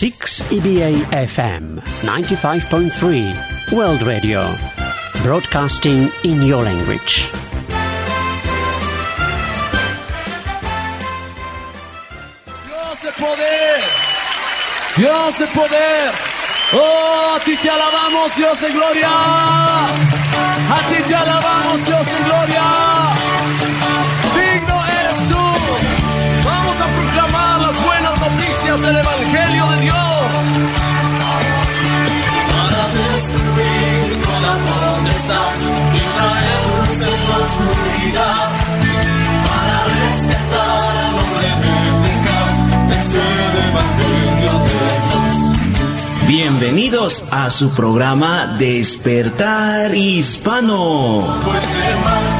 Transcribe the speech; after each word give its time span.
6 0.00 0.40
EBA 0.50 0.96
FM 1.12 1.76
95.3 2.08 3.70
World 3.76 4.00
Radio 4.00 4.40
Broadcasting 5.22 6.10
in 6.24 6.40
your 6.40 6.62
language. 6.62 7.28
Dios 12.64 13.02
de 13.02 13.12
poder. 13.12 13.80
Dios 14.96 15.38
de 15.38 15.46
poder. 15.48 16.12
Oh, 16.72 17.36
a 17.36 17.40
ti 17.44 17.54
te 17.56 17.68
alabamos, 17.68 18.34
Dios 18.36 18.58
de 18.58 18.72
gloria. 18.72 19.06
A 19.06 20.80
ti 20.88 21.02
te 21.06 21.14
alabamos, 21.14 21.84
Dios 21.84 22.06
de 22.06 22.24
gloria. 22.24 23.29
Noticias 28.70 28.80
del 28.82 28.96
Evangelio 28.96 29.66
de 29.66 29.80
Dios. 29.82 29.96
para 32.52 32.82
destruir 32.98 34.06
toda 34.22 34.52
potestad 34.66 35.54
y 35.94 36.00
traer 36.16 36.60
luz 36.78 36.98
en 37.00 37.20
la 37.30 37.36
oscuridad, 37.46 38.48
para 39.46 39.76
rescatar 39.98 40.92
al 40.98 41.14
hombre 41.14 41.48
de 41.64 41.76
pecado, 42.04 42.50
es 42.90 43.08
el 43.14 43.54
Evangelio 43.70 44.54
de 44.66 44.80
Dios. 45.10 45.34
Bienvenidos 46.28 47.24
a 47.30 47.50
su 47.50 47.74
programa 47.74 48.56
Despertar 48.58 49.94
Hispano. 49.94 51.40
Fuerte 51.44 51.96
más 52.04 52.39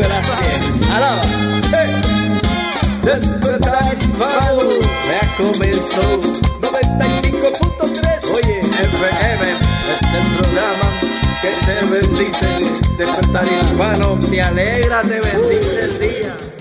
Bien. 0.00 0.90
Alaba. 0.92 1.22
Despertar 3.02 3.94
hispano, 3.98 4.68
ya 5.08 5.22
comenzó. 5.36 6.20
95.3. 6.60 8.24
Oye, 8.34 8.60
FM 8.60 9.44
es 9.52 10.00
el 10.14 10.26
programa 10.36 10.88
que 11.40 11.50
te 11.66 11.76
bendice. 11.86 12.48
Despertar 12.98 13.46
hispano, 13.46 14.18
te 14.28 14.42
alegra, 14.42 15.02
te 15.02 15.20
bendice 15.20 15.84
el 15.84 15.98
día. 15.98 16.55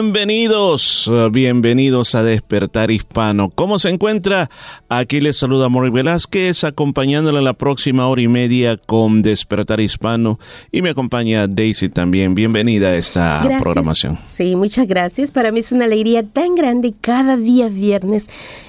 Bienvenidos, 0.00 1.10
eh, 1.12 1.28
bienvenidos 1.32 2.14
a 2.14 2.22
Despertar 2.22 2.92
Hispano. 2.92 3.50
¿Cómo 3.50 3.80
se 3.80 3.90
encuentra? 3.90 4.48
Aquí 4.88 5.20
les 5.20 5.38
saluda 5.38 5.68
Mori 5.68 5.90
Velázquez, 5.90 6.62
acompañándole 6.62 7.42
la 7.42 7.54
próxima 7.54 8.06
hora 8.06 8.22
y 8.22 8.28
media 8.28 8.76
con 8.76 9.22
Despertar 9.22 9.80
Hispano. 9.80 10.38
Y 10.70 10.82
me 10.82 10.90
acompaña 10.90 11.48
Daisy 11.48 11.88
también. 11.88 12.36
Bienvenida 12.36 12.90
a 12.90 12.92
esta 12.92 13.40
Gracias. 13.42 13.60
programación. 13.60 14.18
Sí, 14.24 14.54
muchas 14.54 14.86
gracias. 14.86 15.32
Para 15.32 15.50
mí 15.50 15.58
es 15.58 15.72
una 15.72 15.86
alegría 15.86 16.22
tan 16.22 16.54
grande 16.54 16.94
cada 17.00 17.36
día 17.36 17.68
viernes 17.68 18.28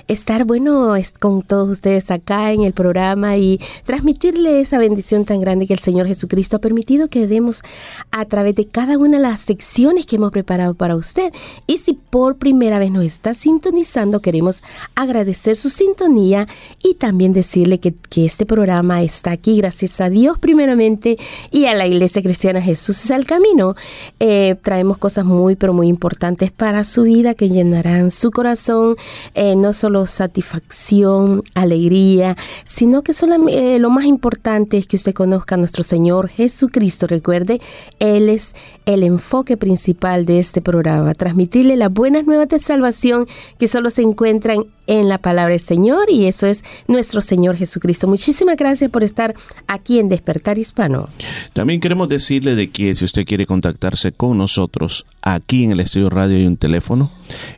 estar, 0.10 0.44
bueno, 0.44 0.96
con 1.20 1.44
todos 1.44 1.70
ustedes 1.70 2.10
acá 2.10 2.52
en 2.52 2.64
el 2.64 2.74
programa 2.74 3.38
y 3.38 3.60
transmitirle 3.86 4.60
esa 4.60 4.80
bendición 4.80 5.24
tan 5.24 5.40
grande 5.40 5.68
que 5.68 5.74
el 5.74 5.80
Señor 5.80 6.08
Jesucristo 6.08 6.58
ha 6.58 6.60
permitido 6.60 7.10
que 7.10 7.28
demos 7.28 7.62
a 8.10 8.26
través 8.26 8.56
de 8.56 8.66
cada 8.66 8.98
una 8.98 9.18
de 9.18 9.24
las 9.24 9.40
secciones 9.40 10.08
que 10.08 10.16
hemos 10.16 10.32
preparado 10.32 10.74
para 10.74 10.96
usted. 11.20 11.34
Y 11.68 11.78
si 11.78 11.94
por 11.94 12.38
primera 12.38 12.80
vez 12.80 12.92
nos 12.92 13.04
está 13.04 13.34
sintonizando, 13.34 14.22
queremos 14.22 14.64
agradecer 14.96 15.56
su 15.56 15.70
sintonía 15.70 16.48
y 16.84 16.96
también 16.96 17.34
decirle 17.34 17.80
que, 17.80 17.96
este 18.20 18.46
programa 18.46 19.02
está 19.02 19.32
aquí 19.32 19.56
gracias 19.58 20.02
a 20.02 20.10
Dios 20.10 20.38
primeramente 20.40 21.18
y 21.52 21.66
a 21.66 21.74
la 21.74 21.88
Iglesia 21.88 22.22
Cristiana 22.22 22.62
Jesús 22.62 23.06
es 23.06 23.12
el 23.12 23.26
camino. 23.26 23.76
Eh, 24.20 24.56
traemos 24.62 24.98
cosas 24.98 25.24
muy, 25.24 25.56
pero 25.56 25.74
muy 25.74 25.88
importantes 25.88 26.52
para 26.52 26.84
su 26.84 27.04
vida 27.04 27.34
que 27.34 27.48
llenarán 27.48 28.12
su 28.12 28.32
corazón, 28.32 28.98
eh, 29.36 29.56
no 29.56 29.72
solo 29.72 30.06
satisfacción, 30.06 31.44
alegría, 31.54 32.36
sino 32.66 33.04
que 33.04 33.14
eh, 33.50 33.80
lo 33.80 33.90
más 33.90 34.04
importante 34.04 34.78
es 34.78 34.86
que 34.86 34.98
usted 34.98 35.14
conozca 35.14 35.56
a 35.56 35.58
nuestro 35.58 35.84
Señor 35.84 36.28
Jesucristo. 36.28 37.08
Recuerde, 37.08 37.62
Él 38.00 38.28
es 38.28 38.54
el 38.86 39.04
enfoque 39.04 39.56
principal 39.56 40.26
de 40.26 40.40
este 40.40 40.62
programa, 40.62 40.90
transmitirle 41.16 41.76
las 41.76 41.92
buenas 41.92 42.26
nuevas 42.26 42.50
de 42.50 42.60
salvación 42.60 43.28
que 43.58 43.68
solo 43.68 43.90
se 43.90 44.02
encuentran 44.02 44.66
en 44.90 45.08
la 45.08 45.20
palabra 45.20 45.52
del 45.52 45.60
Señor 45.62 46.10
y 46.10 46.26
eso 46.26 46.48
es 46.48 46.64
nuestro 46.88 47.22
Señor 47.22 47.56
Jesucristo. 47.56 48.08
Muchísimas 48.08 48.58
gracias 48.58 48.90
por 48.92 49.04
estar 49.04 49.36
aquí 49.68 50.00
en 50.00 50.10
Despertar 50.10 50.58
Hispano. 50.58 51.08
También 51.54 51.80
queremos 51.80 52.10
decirle 52.10 52.56
de 52.56 52.70
que 52.70 52.94
si 52.96 53.06
usted 53.06 53.24
quiere 53.26 53.46
contactarse 53.46 54.12
con 54.12 54.38
nosotros 54.38 55.06
aquí 55.22 55.64
en 55.64 55.72
el 55.72 55.80
estudio 55.82 56.10
radio 56.10 56.38
hay 56.38 56.46
un 56.46 56.58
teléfono 56.58 57.12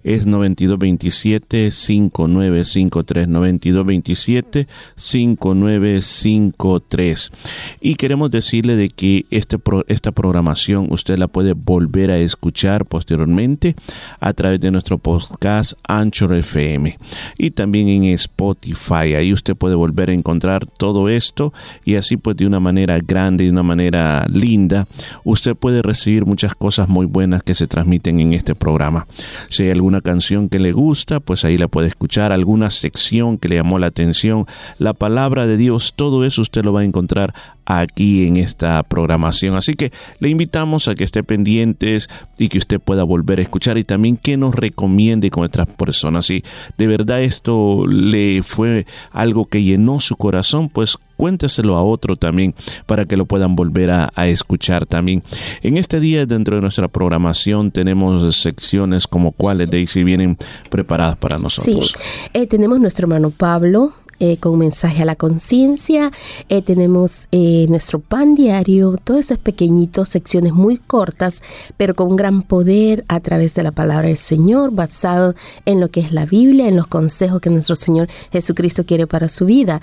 es 0.04 0.26
9227 0.26 1.72
5953 1.72 3.28
9227 3.30 4.68
5953 4.98 7.32
y 7.80 7.96
queremos 7.96 8.32
decirle 8.32 8.76
de 8.76 8.90
que 8.90 9.26
este 9.32 9.58
pro- 9.60 9.86
esta 9.88 10.12
programación 10.12 10.88
usted 10.92 11.18
la 11.18 11.28
puede 11.28 11.54
volver 11.54 12.12
a 12.12 12.18
escuchar 12.18 12.86
posteriormente 12.86 13.76
a 14.20 14.34
través 14.34 14.60
de 14.60 14.72
nuestro 14.72 14.98
podcast 14.98 15.74
Anchor 15.88 16.34
FM 16.36 16.98
y 17.38 17.52
también 17.52 17.88
en 17.90 18.04
Spotify. 18.06 19.16
Ahí 19.16 19.34
usted 19.34 19.56
puede 19.56 19.76
volver 19.76 20.10
a 20.10 20.14
encontrar 20.14 20.66
todo 20.66 21.10
esto 21.10 21.54
y 21.86 21.96
así 21.96 22.18
pues 22.18 22.38
de 22.38 22.46
una 22.46 22.60
manera 22.60 23.00
grande 23.00 23.46
de 23.46 23.50
una 23.50 23.64
manera 23.64 24.26
linda 24.30 24.88
usted 25.24 25.56
puede 25.56 25.82
recibir 25.82 26.26
muchas 26.26 26.56
cosas 26.56 26.90
muy 26.90 27.06
buenas 27.06 27.44
que 27.44 27.56
se 27.56 27.68
transmiten 27.68 28.20
en 28.20 28.34
este 28.34 28.56
programa. 28.56 29.08
Si 29.50 29.64
hay 29.64 29.72
alguna 29.72 30.02
canción 30.02 30.50
que 30.50 30.60
le 30.60 30.72
gusta 30.72 31.20
pues 31.20 31.46
ahí 31.46 31.58
la 31.58 31.68
puede 31.68 31.88
escuchar. 31.88 32.32
Alguna 32.32 32.70
sección 32.70 33.38
que 33.38 33.50
le 33.50 33.56
llamó 33.56 33.80
la 33.80 33.88
atención. 33.88 34.46
La 34.78 34.94
palabra 34.94 35.46
de 35.46 35.58
Dios 35.58 35.94
todo 35.96 36.26
eso 36.26 36.42
usted 36.42 36.64
lo 36.64 36.74
va 36.74 36.82
a 36.82 36.86
encontrar 36.86 37.34
aquí 37.66 38.28
en 38.28 38.38
esta 38.38 38.82
programación. 38.84 39.56
Así 39.56 39.74
que 39.74 39.92
le 40.20 40.30
invitamos 40.30 40.88
a 40.88 40.96
que 40.96 41.04
esté 41.04 41.24
pendientes 41.24 42.10
y 42.38 42.50
que 42.50 42.58
usted 42.58 42.80
pueda 42.80 43.04
volver 43.04 43.40
a 43.40 43.44
escuchar 43.44 43.78
y 43.78 43.84
también 43.84 44.18
que 44.18 44.38
nos 44.38 44.56
recomiende 44.56 45.30
con 45.30 45.44
otras 45.44 45.68
personas. 45.68 46.26
Si 46.26 46.44
de 46.78 46.88
verdad 46.88 47.22
esto 47.22 47.86
le 47.88 48.44
fue 48.44 48.86
algo 49.12 49.46
que 49.46 49.64
llenó 49.64 50.00
su 50.00 50.16
corazón, 50.16 50.70
pues 50.70 50.98
cuénteselo 51.18 51.76
a 51.76 51.84
otro 51.84 52.16
también 52.16 52.56
para 52.88 53.06
que 53.06 53.16
lo 53.16 53.26
puedan 53.26 53.56
volver 53.56 53.92
a, 53.92 54.12
a 54.16 54.28
escuchar 54.28 54.88
también. 54.88 55.22
En 55.62 55.78
este 55.78 56.00
día 56.00 56.26
dentro 56.26 56.56
de 56.56 56.62
nuestra 56.64 56.88
programación 56.88 57.70
tenemos 57.70 58.36
secciones 58.36 59.06
como 59.06 59.32
cuáles 59.32 59.70
Daisy 59.70 60.04
vienen 60.04 60.38
preparadas 60.70 61.18
para 61.18 61.38
nosotros. 61.38 61.94
Sí, 61.96 62.30
eh, 62.34 62.48
tenemos 62.48 62.80
nuestro 62.80 63.06
hermano 63.06 63.30
Pablo. 63.30 63.94
Eh, 64.24 64.38
con 64.38 64.60
mensaje 64.60 65.02
a 65.02 65.06
la 65.06 65.16
conciencia, 65.16 66.12
eh, 66.48 66.62
tenemos 66.62 67.28
eh, 67.32 67.66
nuestro 67.70 68.00
pan 68.00 68.36
diario, 68.36 68.96
todas 69.04 69.26
esas 69.26 69.40
pequeñitas 69.40 70.10
secciones 70.10 70.54
muy 70.54 70.78
cortas, 70.78 71.42
pero 71.76 71.96
con 71.96 72.16
gran 72.16 72.44
poder 72.44 73.04
a 73.08 73.20
través 73.20 73.56
de 73.56 73.64
la 73.64 73.72
palabra 73.72 74.10
del 74.10 74.18
Señor, 74.18 74.74
basado 74.74 75.34
en 75.66 75.80
lo 75.80 75.90
que 75.90 76.02
es 76.02 76.12
la 76.12 76.28
Biblia, 76.28 76.68
en 76.68 76.76
los 76.76 76.86
consejos 76.86 77.42
que 77.42 77.50
nuestro 77.50 77.76
Señor 77.76 78.10
Jesucristo 78.32 78.86
quiere 78.86 79.08
para 79.08 79.28
su 79.28 79.48
vida. 79.48 79.82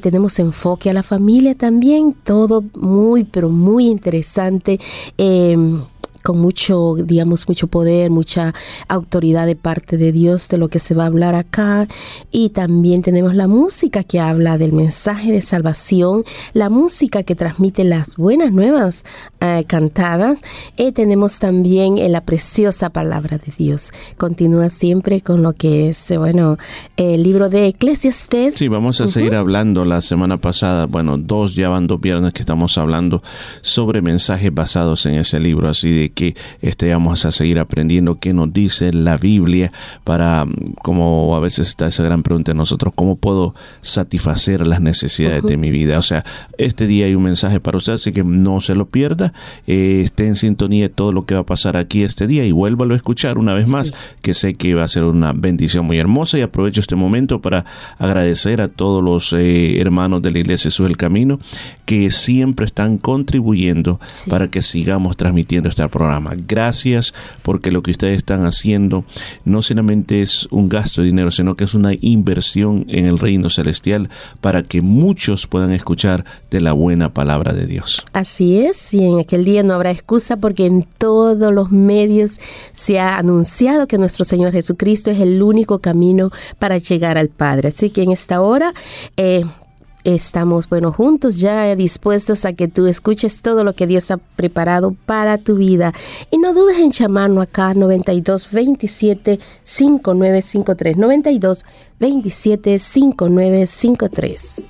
Tenemos 0.00 0.38
enfoque 0.38 0.88
a 0.88 0.94
la 0.94 1.02
familia 1.02 1.56
también, 1.56 2.12
todo 2.12 2.62
muy, 2.76 3.24
pero 3.24 3.48
muy 3.48 3.88
interesante. 3.88 4.78
Con 6.22 6.38
mucho, 6.38 6.96
digamos, 6.96 7.48
mucho 7.48 7.66
poder, 7.66 8.10
mucha 8.10 8.54
autoridad 8.88 9.46
de 9.46 9.56
parte 9.56 9.96
de 9.96 10.12
Dios 10.12 10.48
de 10.48 10.58
lo 10.58 10.68
que 10.68 10.78
se 10.78 10.94
va 10.94 11.04
a 11.04 11.06
hablar 11.06 11.34
acá. 11.34 11.88
Y 12.30 12.50
también 12.50 13.02
tenemos 13.02 13.34
la 13.34 13.48
música 13.48 14.04
que 14.04 14.20
habla 14.20 14.58
del 14.58 14.72
mensaje 14.72 15.32
de 15.32 15.42
salvación, 15.42 16.24
la 16.52 16.68
música 16.70 17.22
que 17.22 17.34
transmite 17.34 17.84
las 17.84 18.16
buenas 18.16 18.52
nuevas 18.52 19.04
eh, 19.40 19.64
cantadas. 19.66 20.40
Y 20.76 20.92
tenemos 20.92 21.38
también 21.38 21.98
eh, 21.98 22.08
la 22.08 22.22
preciosa 22.22 22.90
palabra 22.90 23.38
de 23.38 23.52
Dios. 23.56 23.92
Continúa 24.16 24.70
siempre 24.70 25.20
con 25.20 25.42
lo 25.42 25.52
que 25.52 25.88
es, 25.88 26.10
eh, 26.10 26.18
bueno, 26.18 26.58
el 26.96 27.22
libro 27.22 27.48
de 27.48 27.68
Eclesiastes. 27.68 28.54
Sí, 28.54 28.68
vamos 28.68 29.00
a 29.00 29.08
seguir 29.08 29.34
hablando 29.34 29.84
la 29.84 30.00
semana 30.00 30.38
pasada, 30.38 30.86
bueno, 30.86 31.16
dos 31.18 31.54
ya 31.54 31.68
van 31.68 31.86
dos 31.86 32.00
viernes 32.00 32.32
que 32.32 32.42
estamos 32.42 32.76
hablando 32.78 33.22
sobre 33.62 34.02
mensajes 34.02 34.52
basados 34.52 35.06
en 35.06 35.14
ese 35.16 35.38
libro, 35.38 35.68
así 35.68 35.90
de 35.90 36.09
que 36.10 36.36
este, 36.60 36.90
vamos 36.90 37.24
a 37.24 37.30
seguir 37.30 37.58
aprendiendo 37.58 38.18
qué 38.18 38.32
nos 38.32 38.52
dice 38.52 38.92
la 38.92 39.16
Biblia 39.16 39.72
para, 40.04 40.46
como 40.82 41.34
a 41.36 41.40
veces 41.40 41.68
está 41.68 41.88
esa 41.88 42.02
gran 42.02 42.22
pregunta 42.22 42.52
de 42.52 42.56
nosotros, 42.56 42.92
¿cómo 42.94 43.16
puedo 43.16 43.54
satisfacer 43.80 44.66
las 44.66 44.80
necesidades 44.80 45.42
de 45.42 45.56
mi 45.56 45.70
vida? 45.70 45.98
O 45.98 46.02
sea, 46.02 46.24
este 46.58 46.86
día 46.86 47.06
hay 47.06 47.14
un 47.14 47.22
mensaje 47.22 47.60
para 47.60 47.78
usted, 47.78 47.94
así 47.94 48.12
que 48.12 48.22
no 48.22 48.60
se 48.60 48.74
lo 48.74 48.86
pierda, 48.86 49.32
eh, 49.66 50.02
esté 50.04 50.26
en 50.26 50.36
sintonía 50.36 50.88
de 50.88 50.94
todo 50.94 51.12
lo 51.12 51.26
que 51.26 51.34
va 51.34 51.40
a 51.40 51.46
pasar 51.46 51.76
aquí 51.76 52.02
este 52.02 52.26
día 52.26 52.44
y 52.44 52.52
vuélvalo 52.52 52.94
a 52.94 52.96
escuchar 52.96 53.38
una 53.38 53.54
vez 53.54 53.68
más, 53.68 53.92
que 54.22 54.34
sé 54.34 54.54
que 54.54 54.74
va 54.74 54.84
a 54.84 54.88
ser 54.88 55.04
una 55.04 55.32
bendición 55.32 55.84
muy 55.84 55.98
hermosa 55.98 56.38
y 56.38 56.42
aprovecho 56.42 56.80
este 56.80 56.96
momento 56.96 57.40
para 57.40 57.64
agradecer 57.98 58.60
a 58.60 58.68
todos 58.68 59.02
los 59.02 59.32
eh, 59.32 59.80
hermanos 59.80 60.22
de 60.22 60.30
la 60.30 60.38
Iglesia 60.38 60.70
Jesús 60.70 60.88
el 60.88 60.96
Camino 60.96 61.40
que 61.84 62.10
siempre 62.10 62.66
están 62.66 62.98
contribuyendo 62.98 63.98
para 64.28 64.48
que 64.48 64.62
sigamos 64.62 65.16
transmitiendo 65.16 65.68
este 65.68 65.82
Gracias 66.46 67.14
porque 67.42 67.70
lo 67.70 67.82
que 67.82 67.90
ustedes 67.90 68.16
están 68.16 68.46
haciendo 68.46 69.04
no 69.44 69.62
solamente 69.62 70.22
es 70.22 70.48
un 70.50 70.68
gasto 70.68 71.02
de 71.02 71.08
dinero, 71.08 71.30
sino 71.30 71.56
que 71.56 71.64
es 71.64 71.74
una 71.74 71.92
inversión 72.00 72.84
en 72.88 73.06
el 73.06 73.18
reino 73.18 73.50
celestial 73.50 74.08
para 74.40 74.62
que 74.62 74.80
muchos 74.80 75.46
puedan 75.46 75.72
escuchar 75.72 76.24
de 76.50 76.60
la 76.60 76.72
buena 76.72 77.12
palabra 77.12 77.52
de 77.52 77.66
Dios. 77.66 78.04
Así 78.12 78.60
es, 78.60 78.94
y 78.94 79.04
en 79.04 79.20
aquel 79.20 79.44
día 79.44 79.62
no 79.62 79.74
habrá 79.74 79.90
excusa 79.90 80.36
porque 80.36 80.66
en 80.66 80.86
todos 80.98 81.52
los 81.52 81.70
medios 81.70 82.40
se 82.72 82.98
ha 82.98 83.18
anunciado 83.18 83.86
que 83.86 83.98
nuestro 83.98 84.24
Señor 84.24 84.52
Jesucristo 84.52 85.10
es 85.10 85.20
el 85.20 85.42
único 85.42 85.80
camino 85.80 86.30
para 86.58 86.78
llegar 86.78 87.18
al 87.18 87.28
Padre. 87.28 87.68
Así 87.68 87.90
que 87.90 88.02
en 88.02 88.12
esta 88.12 88.40
hora 88.40 88.72
eh, 89.16 89.44
estamos, 90.04 90.68
bueno, 90.68 90.92
juntos 90.92 91.38
ya 91.40 91.74
dispuestos 91.76 92.44
a 92.44 92.52
que 92.52 92.68
tú 92.68 92.86
escuches 92.86 93.42
todo 93.42 93.64
lo 93.64 93.72
que 93.74 93.86
Dios 93.86 94.10
ha 94.10 94.16
preparado 94.18 94.94
para 95.06 95.38
tu 95.38 95.56
vida. 95.56 95.92
Y 96.30 96.38
no 96.38 96.54
dudes 96.54 96.78
en 96.78 96.90
llamarnos 96.90 97.44
acá 97.44 97.74
92 97.74 98.50
27 98.50 99.40
5953 99.64 100.96
92 100.96 101.64
27 101.98 102.78
5953. 102.78 104.66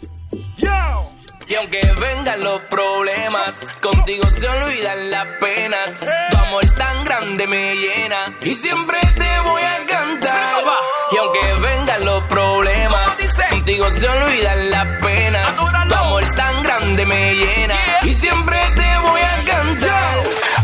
Y 1.51 1.55
aunque 1.57 1.81
vengan 2.01 2.41
los 2.43 2.61
problemas, 2.71 3.51
contigo 3.83 4.23
se 4.39 4.49
olvidan 4.49 5.11
las 5.11 5.27
penas. 5.41 5.91
Tu 6.31 6.39
amor 6.39 6.65
tan 6.77 7.03
grande 7.03 7.45
me 7.49 7.75
llena 7.75 8.39
y 8.41 8.55
siempre 8.55 9.01
te 9.17 9.51
voy 9.51 9.63
a 9.63 9.85
cantar. 9.85 10.65
Y 11.11 11.17
aunque 11.17 11.41
vengan 11.61 12.05
los 12.05 12.23
problemas, 12.25 13.19
contigo 13.71 13.91
se 13.91 14.09
olvidan 14.09 14.71
las 14.71 14.87
penas. 15.01 15.57
Tu 15.57 15.67
amor 15.67 16.25
tan 16.35 16.63
grande 16.63 17.07
me 17.07 17.35
llena 17.35 17.77
y 18.03 18.15
siempre 18.15 18.59
te 18.75 19.09
voy 19.09 19.21
a 19.21 19.45
cantar. 19.45 20.23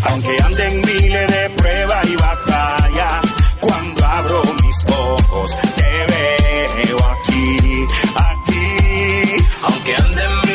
Aunque 0.08 0.36
anden 0.42 0.80
miles 0.80 1.30
de 1.30 1.50
pruebas 1.50 2.06
y 2.06 2.16
batallas, 2.16 3.34
cuando 3.60 4.06
abro 4.06 4.42
mis 4.62 4.86
ojos 4.90 5.56
te 5.76 6.06
veo 6.12 6.98
aquí, 7.04 7.86
aquí. 8.16 9.44
Aunque 9.62 9.94
anden 9.94 10.45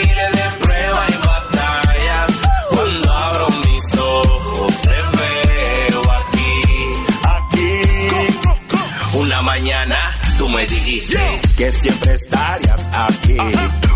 me 10.52 10.66
dijiste 10.66 11.42
Que 11.58 11.72
siempre 11.72 12.14
estarías 12.14 12.90
aquí, 12.94 13.38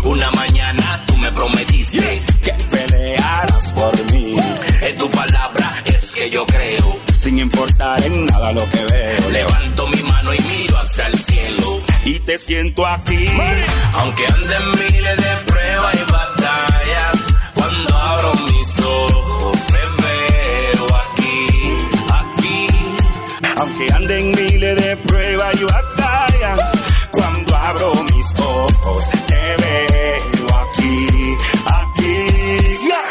Una 0.04 0.30
mañana 0.30 1.04
tú 1.06 1.16
me 1.18 1.30
prometiste 1.32 2.22
que 2.42 2.52
pelearás 2.70 3.72
por 3.72 4.12
mí, 4.12 4.36
En 4.82 4.98
tu 4.98 5.08
palabra 5.10 5.82
es 5.84 6.12
que 6.12 6.30
yo 6.30 6.46
creo 6.46 7.06
sin 7.18 7.40
importar 7.40 8.00
en 8.04 8.24
nada 8.26 8.52
lo 8.52 8.64
que 8.70 8.84
veo. 8.84 9.30
Levanto 9.30 9.88
mi 9.88 10.00
mano 10.04 10.32
y 10.32 10.38
miro 10.38 10.78
hacia 10.78 11.06
el 11.06 11.18
cielo 11.18 11.80
Y 12.04 12.20
te 12.20 12.38
siento 12.38 12.86
aquí, 12.86 13.26
Aunque 13.94 14.24
anden 14.26 14.70
miles 14.70 15.16
de 15.16 15.36
pruebas 15.46 15.94
y 15.94 16.12
batallas 16.12 17.14
Cuando 17.52 17.96
abro 17.96 18.32
mis 18.44 18.78
ojos 18.78 19.25
aunque 23.56 23.92
anden 23.92 24.30
miles 24.30 24.76
de 24.76 24.96
pruebas 24.96 25.54
y 25.60 25.64
batallas. 25.64 26.70
Cuando 27.10 27.56
abro 27.56 27.94
mis 28.04 28.40
ojos 28.40 29.04
te 29.26 29.54
veo 29.62 30.46
aquí, 30.54 31.36
aquí. 31.66 32.65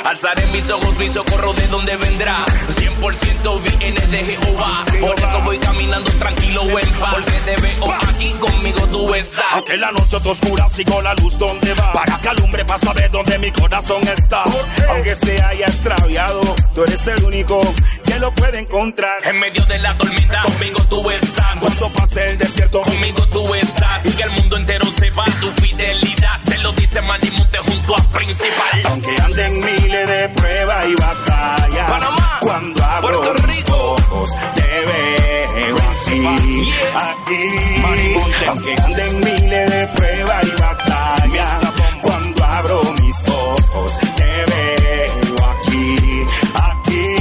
Alzaré 0.06 0.46
mis 0.48 0.70
ojos, 0.70 0.96
mi 0.98 1.10
socorro 1.10 1.54
de 1.54 1.68
donde 1.68 1.98
vendrá 1.98 2.46
100% 2.46 3.62
viene 3.80 4.02
de 4.08 4.26
Jehová 4.26 4.86
Por 5.02 5.20
eso 5.20 5.42
voy 5.44 5.58
caminando 5.58 6.12
tranquilo 6.12 6.62
en 6.80 6.88
paz 7.00 7.16
Porque 7.16 7.40
te 7.46 7.62
veo 7.62 7.94
aquí 7.94 8.32
conmigo 8.40 8.88
tú 8.92 9.14
estás. 9.16 9.46
Aunque 9.54 9.78
la 9.78 9.92
noche 9.92 10.20
te 10.20 10.30
oscura, 10.30 10.70
sigo 10.70 11.02
la 11.02 11.14
luz 11.16 11.38
donde 11.38 11.74
va. 11.74 11.94
Para 11.94 12.18
que 12.20 12.30
alumbre 12.30 12.66
para 12.66 12.80
saber 12.80 13.12
dónde 13.12 13.38
mi 13.40 13.52
corazón 13.52 14.02
está. 14.08 14.44
Aunque 14.90 15.16
se 15.16 15.42
haya 15.42 15.68
extraviado, 15.68 16.56
tú 16.74 16.84
eres 16.84 17.08
el 17.08 17.24
único 17.24 17.62
que 18.06 18.20
lo 18.20 18.32
puede 18.34 18.60
encontrar. 18.60 19.18
En 19.26 19.40
medio 19.40 19.66
de 19.66 19.80
la 19.80 19.94
tormenta 19.98 20.42
conmigo 20.44 20.80
tú 20.90 21.10
estás. 21.10 21.58
Cuando 21.60 21.90
pase 21.90 22.32
el 22.32 22.38
desierto, 22.38 22.82
Conmigo 22.82 23.28
tú 23.30 23.54
estás. 23.56 24.06
Y 24.06 24.12
que 24.12 24.24
el 24.24 24.32
mundo 24.32 24.58
entero 24.58 24.86
sepa 24.98 25.26
tu 25.40 25.50
fidelidad. 25.62 26.42
Te 26.46 26.58
lo 26.60 26.72
dice 26.74 27.02
Manimonte 27.02 27.58
junto 27.60 27.96
a 27.96 28.02
Principal. 28.12 28.82
aunque 28.86 29.16
anden 29.22 29.60
miles 29.60 29.95
de 30.04 30.30
pruebas 30.30 30.86
y 30.88 30.96
batallas. 30.96 31.90
Panamá, 31.90 32.38
Cuando 32.42 32.84
abro 32.84 33.22
Puerto 33.22 33.48
mis 33.48 33.56
Rico. 33.58 33.76
ojos, 33.92 34.30
te 34.56 34.82
veo 34.86 35.78
aquí, 35.78 36.22
Yeah. 36.22 37.12
aquí. 37.12 38.46
Aunque 38.48 38.76
anden 38.84 39.20
miles 39.20 39.72
de 39.72 39.88
pruebas 39.96 40.44
y 40.46 40.52
batallas. 40.62 41.74
Cuando 42.02 42.44
abro 42.44 42.84
mis 43.00 43.16
ojos, 43.30 44.00
te 44.16 44.24
veo 44.52 45.36
aquí, 45.50 46.28
aquí. 46.54 47.16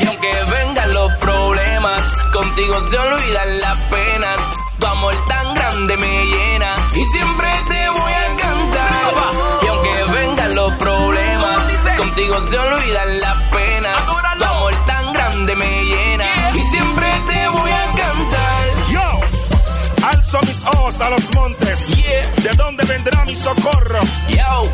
Y 0.00 0.06
aunque 0.06 0.30
vengan 0.50 0.94
los 0.94 1.12
problemas 1.16 2.02
Contigo 2.32 2.80
se 2.90 2.98
olvidan 2.98 3.58
las 3.60 3.78
penas 3.90 4.38
Tu 4.78 4.86
amor 4.86 5.14
tan 5.26 5.54
grande 5.54 5.96
me 5.96 6.24
llena 6.26 6.72
Y 6.94 7.04
siempre 7.06 7.48
Se 12.48 12.58
olvidan 12.58 13.20
las 13.20 13.36
penas 13.44 14.06
Tu 14.06 14.46
amor 14.46 14.74
tan 14.86 15.12
grande 15.12 15.56
me 15.56 15.84
llena 15.84 16.50
Y 16.54 16.62
siempre 16.64 17.06
te 17.26 17.48
voy 17.48 17.70
a 17.70 17.84
cantar 17.86 18.64
Yo, 18.90 20.06
alzo 20.06 20.40
mis 20.42 20.62
ojos 20.64 21.00
a 21.00 21.10
los 21.10 21.34
montes. 21.34 21.86
Yeah, 21.96 22.30
¿De 22.42 22.50
dónde 22.56 22.84
vendrá 22.84 23.24
mi 23.24 23.34
socorro? 23.36 24.00
yo 24.28 24.68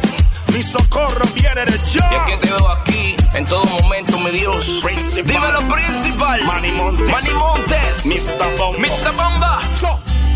Mi 0.55 0.63
socorro 0.63 1.25
viene 1.35 1.65
de 1.65 1.79
yo. 1.93 2.01
Y 2.11 2.15
es 2.15 2.23
que 2.27 2.37
te 2.47 2.53
veo 2.53 2.69
aquí 2.71 3.17
en 3.35 3.45
todo 3.45 3.65
momento, 3.83 4.19
mi 4.19 4.31
Dios. 4.31 4.65
Principal. 4.83 5.27
Dímelo, 5.27 5.61
principal. 5.75 6.45
Manny 6.45 6.71
Montes. 6.73 7.11
Manny 7.11 7.31
Montes. 7.31 8.07
Mr. 8.07 8.57
Bombo. 8.57 8.79
Mr. 8.79 9.13
Bomba. 9.13 9.61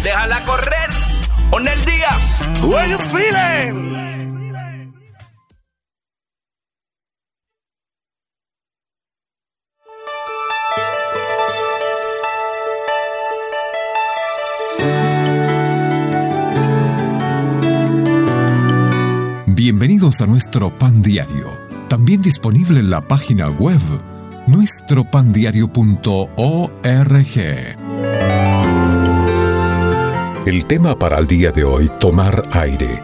Déjala 0.02 0.44
correr. 0.44 0.90
Onel 1.50 1.84
Díaz. 1.84 2.48
Where 2.62 2.88
you 2.90 2.98
feeling? 2.98 4.09
A 20.20 20.26
nuestro 20.26 20.70
pan 20.70 21.02
diario, 21.02 21.58
también 21.88 22.22
disponible 22.22 22.80
en 22.80 22.90
la 22.90 23.00
página 23.00 23.48
web 23.48 23.80
nuestropandiario.org. 24.46 27.36
El 30.46 30.64
tema 30.66 30.98
para 30.98 31.18
el 31.18 31.26
día 31.26 31.52
de 31.52 31.64
hoy, 31.64 31.90
tomar 31.98 32.42
aire. 32.52 33.00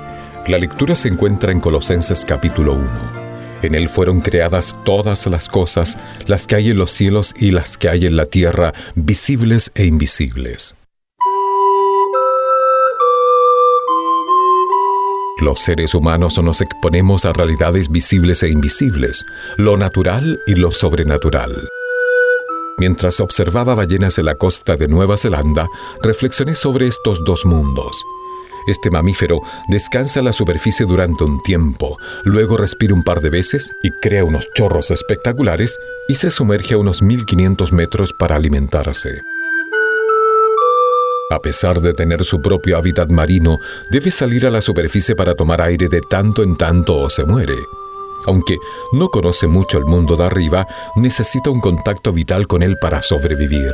La 0.46 0.58
lectura 0.58 0.94
se 0.94 1.08
encuentra 1.08 1.52
en 1.52 1.60
Colosenses 1.60 2.22
capítulo 2.24 2.74
1. 2.74 3.26
En 3.62 3.74
él 3.74 3.88
fueron 3.88 4.20
creadas 4.20 4.76
todas 4.84 5.26
las 5.26 5.48
cosas, 5.48 5.98
las 6.26 6.46
que 6.46 6.54
hay 6.54 6.70
en 6.70 6.78
los 6.78 6.92
cielos 6.92 7.34
y 7.38 7.50
las 7.50 7.76
que 7.78 7.88
hay 7.88 8.06
en 8.06 8.16
la 8.16 8.26
tierra, 8.26 8.72
visibles 8.94 9.72
e 9.74 9.86
invisibles. 9.86 10.75
Los 15.38 15.60
seres 15.60 15.94
humanos 15.94 16.42
nos 16.42 16.62
exponemos 16.62 17.26
a 17.26 17.32
realidades 17.34 17.90
visibles 17.90 18.42
e 18.42 18.48
invisibles, 18.48 19.22
lo 19.58 19.76
natural 19.76 20.40
y 20.46 20.54
lo 20.54 20.70
sobrenatural. 20.70 21.68
Mientras 22.78 23.20
observaba 23.20 23.74
ballenas 23.74 24.16
en 24.16 24.24
la 24.24 24.36
costa 24.36 24.76
de 24.76 24.88
Nueva 24.88 25.18
Zelanda, 25.18 25.68
reflexioné 26.02 26.54
sobre 26.54 26.86
estos 26.86 27.22
dos 27.22 27.44
mundos. 27.44 28.02
Este 28.66 28.90
mamífero 28.90 29.40
descansa 29.68 30.20
en 30.20 30.24
la 30.24 30.32
superficie 30.32 30.86
durante 30.86 31.24
un 31.24 31.42
tiempo, 31.42 31.98
luego 32.24 32.56
respira 32.56 32.94
un 32.94 33.02
par 33.02 33.20
de 33.20 33.28
veces 33.28 33.70
y 33.82 33.90
crea 34.00 34.24
unos 34.24 34.48
chorros 34.54 34.90
espectaculares 34.90 35.76
y 36.08 36.14
se 36.14 36.30
sumerge 36.30 36.74
a 36.74 36.78
unos 36.78 37.02
1500 37.02 37.72
metros 37.72 38.14
para 38.14 38.36
alimentarse. 38.36 39.20
A 41.28 41.40
pesar 41.40 41.80
de 41.80 41.92
tener 41.92 42.24
su 42.24 42.40
propio 42.40 42.78
hábitat 42.78 43.10
marino, 43.10 43.58
debe 43.90 44.12
salir 44.12 44.46
a 44.46 44.50
la 44.50 44.62
superficie 44.62 45.16
para 45.16 45.34
tomar 45.34 45.60
aire 45.60 45.88
de 45.88 46.00
tanto 46.00 46.44
en 46.44 46.56
tanto 46.56 46.96
o 46.96 47.10
se 47.10 47.24
muere. 47.24 47.56
Aunque 48.26 48.56
no 48.92 49.08
conoce 49.08 49.48
mucho 49.48 49.76
el 49.78 49.86
mundo 49.86 50.16
de 50.16 50.24
arriba, 50.24 50.66
necesita 50.94 51.50
un 51.50 51.60
contacto 51.60 52.12
vital 52.12 52.46
con 52.46 52.62
él 52.62 52.76
para 52.80 53.02
sobrevivir. 53.02 53.72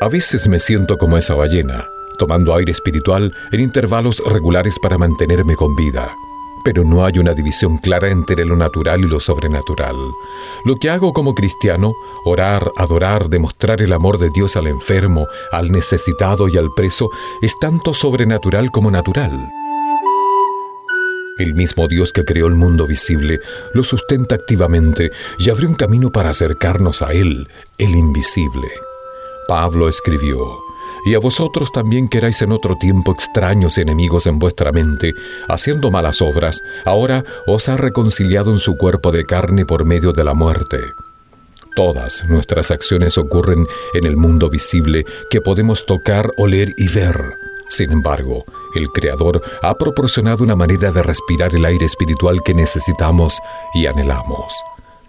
A 0.00 0.08
veces 0.08 0.48
me 0.48 0.60
siento 0.60 0.96
como 0.96 1.18
esa 1.18 1.34
ballena, 1.34 1.86
tomando 2.18 2.54
aire 2.54 2.72
espiritual 2.72 3.30
en 3.52 3.60
intervalos 3.60 4.22
regulares 4.24 4.78
para 4.80 4.96
mantenerme 4.96 5.56
con 5.56 5.76
vida. 5.76 6.14
Pero 6.64 6.84
no 6.84 7.04
hay 7.04 7.18
una 7.18 7.34
división 7.34 7.78
clara 7.78 8.08
entre 8.08 8.44
lo 8.44 8.56
natural 8.56 9.00
y 9.00 9.08
lo 9.08 9.20
sobrenatural. 9.20 9.96
Lo 10.64 10.76
que 10.76 10.90
hago 10.90 11.12
como 11.12 11.34
cristiano, 11.34 11.92
orar, 12.24 12.70
adorar, 12.76 13.28
demostrar 13.28 13.82
el 13.82 13.92
amor 13.92 14.18
de 14.18 14.28
Dios 14.30 14.56
al 14.56 14.68
enfermo, 14.68 15.26
al 15.50 15.72
necesitado 15.72 16.48
y 16.48 16.56
al 16.56 16.70
preso, 16.76 17.08
es 17.40 17.52
tanto 17.60 17.94
sobrenatural 17.94 18.70
como 18.70 18.90
natural. 18.90 19.32
El 21.38 21.54
mismo 21.54 21.88
Dios 21.88 22.12
que 22.12 22.24
creó 22.24 22.46
el 22.46 22.54
mundo 22.54 22.86
visible 22.86 23.40
lo 23.74 23.82
sustenta 23.82 24.34
activamente 24.34 25.10
y 25.38 25.50
abre 25.50 25.66
un 25.66 25.74
camino 25.74 26.12
para 26.12 26.30
acercarnos 26.30 27.02
a 27.02 27.12
Él, 27.12 27.48
el 27.78 27.90
invisible. 27.96 28.68
Pablo 29.48 29.88
escribió, 29.88 30.61
y 31.04 31.14
a 31.14 31.18
vosotros 31.18 31.72
también 31.72 32.08
queráis 32.08 32.42
en 32.42 32.52
otro 32.52 32.76
tiempo 32.76 33.12
extraños 33.12 33.78
enemigos 33.78 34.26
en 34.26 34.38
vuestra 34.38 34.72
mente, 34.72 35.12
haciendo 35.48 35.90
malas 35.90 36.22
obras, 36.22 36.60
ahora 36.84 37.24
os 37.46 37.68
ha 37.68 37.76
reconciliado 37.76 38.52
en 38.52 38.58
su 38.58 38.76
cuerpo 38.76 39.12
de 39.12 39.24
carne 39.24 39.66
por 39.66 39.84
medio 39.84 40.12
de 40.12 40.24
la 40.24 40.34
muerte. 40.34 40.78
Todas 41.74 42.24
nuestras 42.28 42.70
acciones 42.70 43.16
ocurren 43.16 43.66
en 43.94 44.06
el 44.06 44.16
mundo 44.16 44.50
visible 44.50 45.04
que 45.30 45.40
podemos 45.40 45.86
tocar, 45.86 46.30
oler 46.36 46.68
y 46.76 46.88
ver. 46.88 47.18
Sin 47.68 47.90
embargo, 47.90 48.44
el 48.74 48.88
Creador 48.88 49.40
ha 49.62 49.74
proporcionado 49.74 50.44
una 50.44 50.54
manera 50.54 50.90
de 50.90 51.02
respirar 51.02 51.54
el 51.54 51.64
aire 51.64 51.86
espiritual 51.86 52.42
que 52.44 52.52
necesitamos 52.52 53.40
y 53.74 53.86
anhelamos. 53.86 54.52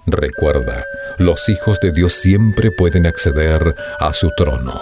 Recuerda, 0.05 0.83
los 1.17 1.49
hijos 1.49 1.79
de 1.81 1.91
Dios 1.91 2.13
siempre 2.13 2.71
pueden 2.71 3.05
acceder 3.05 3.75
a 3.99 4.13
su 4.13 4.29
trono. 4.37 4.81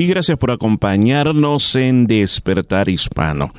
Y 0.00 0.06
gracias 0.06 0.38
por 0.38 0.50
acompañarnos 0.50 1.76
en 1.76 2.06
Despertar 2.06 2.88
Hispano. 2.88 3.50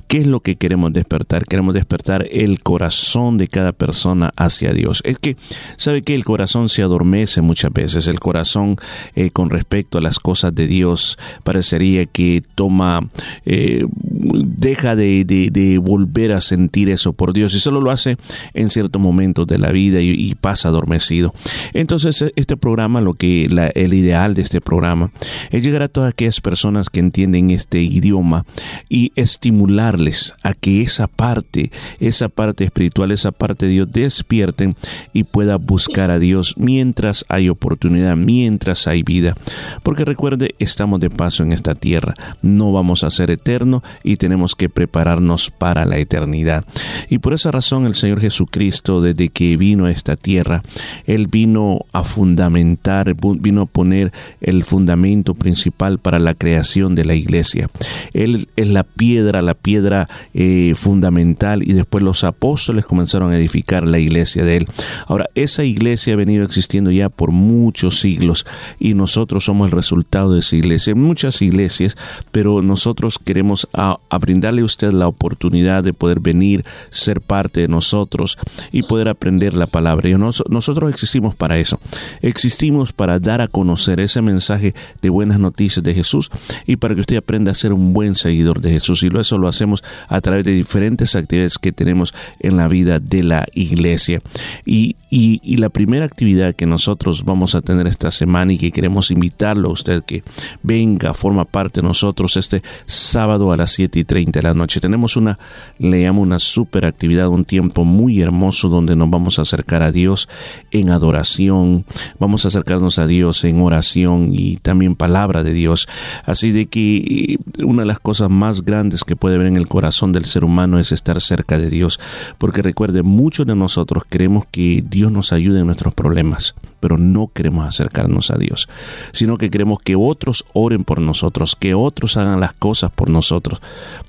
¿qué 0.09 0.19
es 0.19 0.27
lo 0.27 0.41
que 0.41 0.57
queremos 0.57 0.93
despertar? 0.93 1.20
Queremos 1.49 1.75
despertar 1.75 2.27
el 2.31 2.63
corazón 2.63 3.39
de 3.39 3.49
cada 3.49 3.73
persona 3.73 4.33
hacia 4.37 4.73
Dios. 4.73 5.03
Es 5.05 5.19
que, 5.19 5.37
¿sabe 5.77 6.03
que 6.03 6.15
El 6.15 6.25
corazón 6.25 6.69
se 6.69 6.83
adormece 6.83 7.41
muchas 7.41 7.73
veces. 7.73 8.07
El 8.09 8.21
corazón 8.21 8.77
eh, 9.15 9.31
con 9.31 9.51
respecto 9.51 9.99
a 9.99 10.01
las 10.01 10.19
cosas 10.19 10.55
de 10.55 10.67
Dios 10.67 11.19
parecería 11.45 12.07
que 12.07 12.43
toma, 12.55 13.09
eh, 13.45 13.87
deja 13.93 14.97
de, 14.97 15.81
volver 15.83 16.33
a 16.33 16.41
sentir 16.41 16.89
eso 16.89 17.13
por 17.13 17.33
Dios 17.33 17.55
y 17.55 17.61
solo 17.61 17.81
lo 17.81 17.91
hace 17.91 18.17
en 18.55 18.71
ciertos 18.71 19.01
momentos 19.01 19.47
de 19.47 19.59
la 19.59 19.71
vida 19.71 20.01
y, 20.01 20.35
pasa 20.41 20.69
adormecido. 20.69 21.35
Entonces, 21.75 22.25
este 22.37 22.57
programa, 22.57 23.01
lo 23.01 23.15
que 23.15 23.45
el 23.45 23.95
ideal 23.95 24.35
de 24.35 24.43
este 24.43 24.61
programa 24.61 25.11
es 25.51 25.63
llegar 25.63 25.83
a 25.83 25.89
todas 25.89 26.13
aquellas 26.13 26.41
personas 26.41 26.89
que 26.89 27.01
entienden 27.01 27.51
este 27.51 27.83
idioma 27.83 28.45
y 28.89 29.13
estimularles 29.17 30.35
a 30.43 30.55
que 30.55 30.83
esa 30.83 31.09
parte, 31.15 31.71
esa 31.99 32.29
parte 32.29 32.65
espiritual, 32.65 33.11
esa 33.11 33.33
parte 33.33 33.67
de 33.67 33.73
Dios 33.73 33.91
despierten 33.91 34.77
y 35.13 35.25
pueda 35.25 35.57
buscar 35.57 36.11
a 36.11 36.19
Dios 36.19 36.55
mientras 36.57 37.25
hay 37.29 37.49
oportunidad, 37.49 38.17
mientras 38.17 38.87
hay 38.87 39.03
vida. 39.03 39.35
Porque 39.83 40.05
recuerde, 40.05 40.55
estamos 40.59 41.01
de 41.01 41.11
paso 41.11 41.43
en 41.43 41.53
esta 41.53 41.75
tierra, 41.75 42.15
no 42.43 42.73
vamos 42.73 43.05
a 43.05 43.11
ser 43.11 43.31
eternos 43.31 43.83
y 44.05 44.17
tenemos 44.17 44.55
que 44.55 44.69
prepararnos 44.69 45.51
para 45.51 45.85
la 45.85 45.99
eternidad. 45.99 46.65
Y 47.09 47.19
por 47.19 47.35
esa 47.35 47.51
razón 47.51 47.87
el 47.87 47.95
Señor 47.95 48.21
Jesucristo, 48.21 49.01
desde 49.01 49.29
que 49.29 49.57
vino 49.57 49.87
a 49.87 49.91
esta 49.91 50.17
tierra, 50.17 50.63
Él 51.07 51.27
vino 51.29 51.81
a 51.93 52.05
fundamentar, 52.05 53.15
vino 53.15 53.63
a 53.63 53.67
poner 53.67 54.13
el 54.41 54.65
fundamento 54.65 55.35
principal 55.35 55.99
para 55.99 56.19
la 56.19 56.35
creación 56.35 56.95
de 56.95 57.05
la 57.05 57.15
iglesia. 57.15 57.69
Él 58.13 58.49
es 58.57 58.69
la 58.69 58.85
piedra, 58.85 59.43
la 59.43 59.55
piedra 59.55 60.09
eh, 60.35 60.75
fundamental 60.77 61.00
fundamental 61.01 61.63
y 61.63 61.73
después 61.73 62.05
los 62.05 62.25
apóstoles 62.25 62.85
comenzaron 62.85 63.33
a 63.33 63.39
edificar 63.39 63.87
la 63.87 63.99
iglesia 63.99 64.45
de 64.45 64.59
él. 64.59 64.67
Ahora, 65.07 65.31
esa 65.35 65.65
iglesia 65.65 66.13
ha 66.13 66.17
venido 66.17 66.45
existiendo 66.45 66.91
ya 66.91 67.09
por 67.09 67.31
muchos 67.31 68.01
siglos 68.01 68.45
y 68.79 68.93
nosotros 68.93 69.47
somos 69.47 69.67
el 69.67 69.73
resultado 69.73 70.35
de 70.35 70.41
esa 70.41 70.57
iglesia. 70.57 70.95
Muchas 70.95 71.41
iglesias, 71.41 71.97
pero 72.33 72.61
nosotros 72.61 73.19
queremos 73.19 73.67
a, 73.73 73.99
brindarle 74.21 74.61
a 74.61 74.67
usted 74.67 74.93
la 74.93 75.09
oportunidad 75.09 75.83
de 75.83 75.95
poder 75.95 76.21
venir, 76.21 76.67
ser 76.91 77.23
parte 77.23 77.63
de 77.63 77.69
nosotros 77.69 78.37
y 78.71 78.83
poder 78.83 79.09
aprender 79.09 79.55
la 79.55 79.67
palabra. 79.67 80.11
Y 80.11 80.15
nosotros 80.15 80.91
existimos 80.91 81.35
para 81.35 81.59
eso. 81.59 81.81
Existimos 82.21 82.93
para 82.93 83.19
dar 83.19 83.41
a 83.41 83.49
conocer 83.49 84.01
ese 84.01 84.21
mensaje 84.21 84.75
de 85.01 85.09
buenas 85.09 85.39
noticias 85.39 85.83
de 85.83 85.95
Jesús 85.95 86.31
y 86.67 86.77
para 86.77 86.95
que 86.95 87.01
usted 87.01 87.17
aprenda 87.17 87.53
a 87.53 87.55
ser 87.55 87.73
un 87.73 87.95
buen 87.95 88.15
seguidor 88.15 88.61
de 88.61 88.71
Jesús. 88.73 89.03
Y 89.03 89.09
eso 89.19 89.39
lo 89.39 89.49
hacemos 89.49 89.83
a 90.09 90.21
través 90.21 90.45
de 90.45 90.53
diferentes 90.53 90.90
actividades 91.15 91.59
que 91.59 91.73
tenemos 91.73 92.15
en 92.39 92.57
la 92.57 92.69
vida 92.69 92.99
de 93.01 93.23
la 93.23 93.47
iglesia. 93.53 94.21
Y, 94.65 94.97
y, 95.11 95.57
la 95.57 95.69
primera 95.69 96.07
actividad 96.07 96.55
que 96.55 96.67
nosotros 96.67 97.25
vamos 97.25 97.55
a 97.57 97.61
tener 97.61 97.87
esta 97.89 98.11
semana 98.13 98.53
y 98.53 98.59
que 98.59 98.71
queremos 98.71 99.11
invitarlo 99.11 99.69
a 99.69 99.73
usted 99.73 100.05
que 100.05 100.23
venga, 100.63 101.13
forma 101.15 101.45
parte 101.45 101.81
de 101.81 101.87
nosotros 101.87 102.37
este 102.37 102.63
sábado 102.87 103.53
a 103.53 103.57
las 103.57 103.73
7 103.73 103.99
y 103.99 104.05
30 104.05 104.39
de 104.39 104.43
la 104.45 104.55
noche. 104.55 104.81
Tenemos 104.81 105.17
una, 105.17 105.39
le 105.79 106.05
llamo 106.05 106.23
una 106.23 106.39
super 106.39 106.87
actividad, 106.87 107.29
un 107.29 107.45
tiempo 107.45 107.85
muy 107.85 108.23
hermoso 108.23 108.69
donde 108.69 108.95
nos 108.95 109.11
vamos 109.11 109.39
a 109.39 109.43
acercar 109.43 109.83
a 109.83 109.91
Dios 109.91 110.29
en 110.71 110.91
adoración, 110.91 111.85
vamos 112.21 112.45
a 112.45 112.49
acercarnos 112.49 112.99
a 112.99 113.07
Dios 113.07 113.43
en 113.45 113.61
oración 113.61 114.31
y 114.33 114.59
también 114.59 114.95
palabra 114.95 115.43
de 115.43 115.53
Dios. 115.53 115.89
Así 116.25 116.53
de 116.53 116.67
que 116.67 117.39
una 117.65 117.83
de 117.83 117.87
las 117.87 117.99
cosas 117.99 118.31
más 118.31 118.63
grandes 118.65 119.03
que 119.03 119.17
puede 119.17 119.39
ver 119.39 119.49
en 119.49 119.57
el 119.57 119.67
corazón 119.67 120.13
del 120.13 120.25
ser 120.25 120.45
humano 120.45 120.79
es 120.79 120.93
estar 120.93 121.21
cerca 121.21 121.59
de 121.59 121.69
Dios, 121.69 121.99
porque 122.39 122.63
recuerde, 122.63 123.03
muchos 123.03 123.47
de 123.47 123.57
nosotros 123.57 124.05
creemos 124.09 124.45
que 124.51 124.85
Dios 124.89 125.00
Dios 125.01 125.11
nos 125.11 125.33
ayude 125.33 125.61
en 125.61 125.67
nuestros 125.67 125.95
problemas, 125.95 126.55
pero 126.79 126.99
no 126.99 127.31
queremos 127.33 127.67
acercarnos 127.67 128.31
a 128.31 128.37
Dios, 128.37 128.69
sino 129.13 129.39
que 129.39 129.49
queremos 129.49 129.79
que 129.79 129.97
otros 129.97 130.45
oren 130.53 130.85
por 130.85 131.01
nosotros, 131.01 131.57
que 131.57 131.73
otros 131.73 132.19
hagan 132.19 132.39
las 132.39 132.53
cosas 132.53 132.91
por 132.91 133.09
nosotros, 133.09 133.63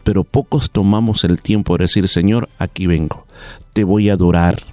pero 0.04 0.26
pocos 0.26 0.70
tomamos 0.70 1.24
el 1.24 1.42
tiempo 1.42 1.78
de 1.78 1.86
decir, 1.86 2.10
Señor, 2.10 2.50
aquí 2.60 2.88
vengo, 2.88 3.26
te 3.72 3.86
voy 3.86 4.10
a 4.10 4.16
adorar, 4.16 4.64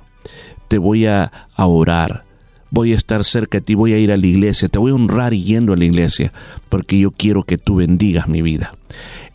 te 0.66 0.78
voy 0.78 1.06
a, 1.06 1.30
orar, 1.56 2.24
voy 2.72 2.94
a 2.94 2.96
estar 2.96 3.22
cerca 3.22 3.58
de 3.58 3.66
ti, 3.66 3.76
voy 3.76 3.92
a 3.92 3.98
ir 3.98 4.10
a 4.10 4.16
la 4.16 4.26
iglesia, 4.26 4.68
te 4.68 4.80
voy 4.80 4.90
a 4.90 4.96
honrar 4.96 5.34
yendo 5.34 5.72
a 5.72 5.76
la 5.76 5.84
iglesia, 5.84 6.32
porque 6.68 6.98
yo 6.98 7.12
quiero 7.12 7.44
que 7.44 7.58
tú 7.58 7.76
bendigas 7.76 8.26
mi 8.26 8.42
vida 8.42 8.72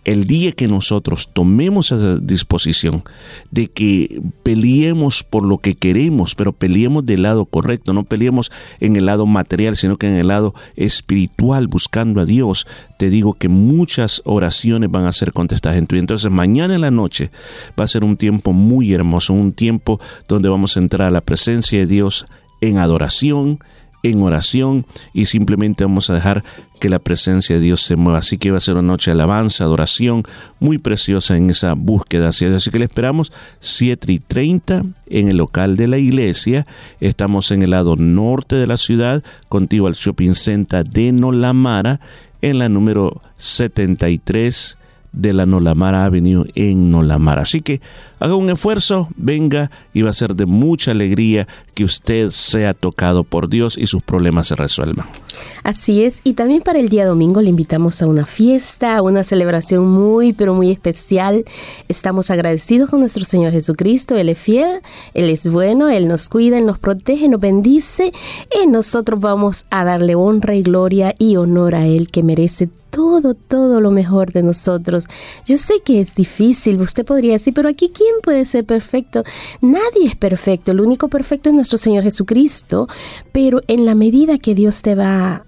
el 0.05 0.25
día 0.25 0.51
que 0.51 0.67
nosotros 0.67 1.29
tomemos 1.31 1.91
esa 1.91 2.17
disposición 2.17 3.03
de 3.51 3.67
que 3.67 4.21
peleemos 4.43 5.23
por 5.23 5.45
lo 5.45 5.59
que 5.59 5.75
queremos, 5.75 6.35
pero 6.35 6.51
peleemos 6.51 7.05
del 7.05 7.23
lado 7.23 7.45
correcto, 7.45 7.93
no 7.93 8.03
peleemos 8.03 8.51
en 8.79 8.95
el 8.95 9.05
lado 9.05 9.25
material, 9.25 9.77
sino 9.77 9.97
que 9.97 10.07
en 10.07 10.15
el 10.15 10.27
lado 10.27 10.53
espiritual, 10.75 11.67
buscando 11.67 12.19
a 12.19 12.25
Dios, 12.25 12.67
te 12.97 13.09
digo 13.09 13.33
que 13.33 13.47
muchas 13.47 14.21
oraciones 14.25 14.91
van 14.91 15.05
a 15.05 15.11
ser 15.11 15.31
contestadas 15.33 15.77
en 15.77 15.87
Entonces 15.97 16.31
mañana 16.31 16.75
en 16.75 16.81
la 16.81 16.91
noche 16.91 17.31
va 17.79 17.85
a 17.85 17.87
ser 17.87 18.03
un 18.03 18.17
tiempo 18.17 18.51
muy 18.51 18.93
hermoso, 18.93 19.33
un 19.33 19.53
tiempo 19.53 19.99
donde 20.27 20.49
vamos 20.49 20.75
a 20.75 20.79
entrar 20.79 21.07
a 21.07 21.11
la 21.11 21.21
presencia 21.21 21.79
de 21.79 21.87
Dios 21.87 22.25
en 22.61 22.77
adoración, 22.77 23.59
en 24.03 24.21
oración 24.21 24.85
y 25.13 25.25
simplemente 25.25 25.85
vamos 25.85 26.09
a 26.09 26.13
dejar 26.13 26.43
que 26.79 26.89
la 26.89 26.99
presencia 26.99 27.55
de 27.55 27.61
Dios 27.61 27.81
se 27.81 27.95
mueva. 27.95 28.19
Así 28.19 28.37
que 28.37 28.51
va 28.51 28.57
a 28.57 28.61
ser 28.61 28.75
una 28.75 28.83
noche 28.89 29.09
de 29.09 29.13
alabanza, 29.13 29.63
adoración, 29.63 30.23
muy 30.59 30.77
preciosa 30.77 31.37
en 31.37 31.49
esa 31.49 31.73
búsqueda. 31.73 32.27
Así 32.27 32.69
que 32.69 32.79
le 32.79 32.85
esperamos 32.85 33.31
7 33.59 34.11
y 34.11 34.19
30 34.19 34.83
en 35.07 35.29
el 35.29 35.37
local 35.37 35.77
de 35.77 35.87
la 35.87 35.97
iglesia. 35.97 36.67
Estamos 36.99 37.51
en 37.51 37.63
el 37.63 37.71
lado 37.71 37.95
norte 37.95 38.57
de 38.57 38.67
la 38.67 38.77
ciudad, 38.77 39.23
contigo 39.47 39.87
al 39.87 39.93
shopping 39.93 40.33
center 40.33 40.85
de 40.85 41.13
Nolamara, 41.13 42.01
en 42.41 42.59
la 42.59 42.67
número 42.67 43.21
73 43.37 44.77
de 45.13 45.31
la 45.31 45.45
Nolamara 45.45 46.05
Avenue 46.05 46.45
en 46.55 46.91
Nolamara. 46.91 47.43
Así 47.43 47.61
que 47.61 47.81
haga 48.19 48.35
un 48.35 48.49
esfuerzo, 48.49 49.09
venga 49.15 49.71
y 49.93 50.01
va 50.01 50.09
a 50.09 50.13
ser 50.13 50.35
de 50.35 50.45
mucha 50.45 50.91
alegría 50.91 51.47
que 51.75 51.83
usted 51.83 52.29
sea 52.31 52.73
tocado 52.73 53.23
por 53.23 53.47
Dios 53.47 53.77
y 53.77 53.85
sus 53.85 54.03
problemas 54.03 54.47
se 54.47 54.55
resuelvan. 54.55 55.05
Así 55.63 56.03
es, 56.03 56.21
y 56.23 56.33
también 56.33 56.61
para 56.61 56.79
el 56.79 56.89
día 56.89 57.05
domingo 57.05 57.41
le 57.41 57.49
invitamos 57.49 58.01
a 58.01 58.07
una 58.07 58.25
fiesta, 58.25 58.97
a 58.97 59.01
una 59.01 59.23
celebración 59.23 59.87
muy, 59.87 60.33
pero 60.33 60.53
muy 60.53 60.71
especial. 60.71 61.45
Estamos 61.87 62.29
agradecidos 62.31 62.89
con 62.89 62.99
nuestro 62.99 63.25
Señor 63.25 63.53
Jesucristo, 63.53 64.17
Él 64.17 64.29
es 64.29 64.39
fiel, 64.39 64.81
Él 65.13 65.29
es 65.29 65.49
bueno, 65.49 65.89
Él 65.89 66.07
nos 66.07 66.29
cuida, 66.29 66.57
Él 66.57 66.65
nos 66.65 66.79
protege, 66.79 67.29
nos 67.29 67.39
bendice, 67.39 68.11
y 68.63 68.67
nosotros 68.67 69.19
vamos 69.19 69.65
a 69.69 69.83
darle 69.83 70.15
honra 70.15 70.55
y 70.55 70.63
gloria 70.63 71.15
y 71.19 71.35
honor 71.35 71.75
a 71.75 71.85
Él 71.85 72.09
que 72.09 72.23
merece 72.23 72.69
todo, 72.93 73.33
todo 73.33 73.81
lo 73.81 73.89
mejor 73.89 74.31
de 74.31 74.43
nosotros. 74.43 75.05
Yo 75.47 75.57
sé 75.57 75.81
que 75.83 75.99
es 75.99 76.13
difícil, 76.13 76.79
usted 76.79 77.03
podría 77.03 77.33
decir, 77.33 77.53
pero 77.53 77.67
aquí 77.67 77.89
¿quién 77.89 78.13
puede 78.21 78.45
ser 78.45 78.65
perfecto? 78.65 79.23
Nadie 79.61 80.05
es 80.05 80.15
perfecto, 80.15 80.71
el 80.71 80.79
único 80.79 81.07
perfecto 81.07 81.49
es 81.49 81.55
nuestro 81.55 81.79
Señor 81.79 82.03
Jesucristo, 82.03 82.87
pero 83.31 83.61
en 83.67 83.85
la 83.85 83.95
medida 83.95 84.37
que 84.37 84.53
Dios 84.53 84.83
te 84.83 84.93
va 84.93 85.43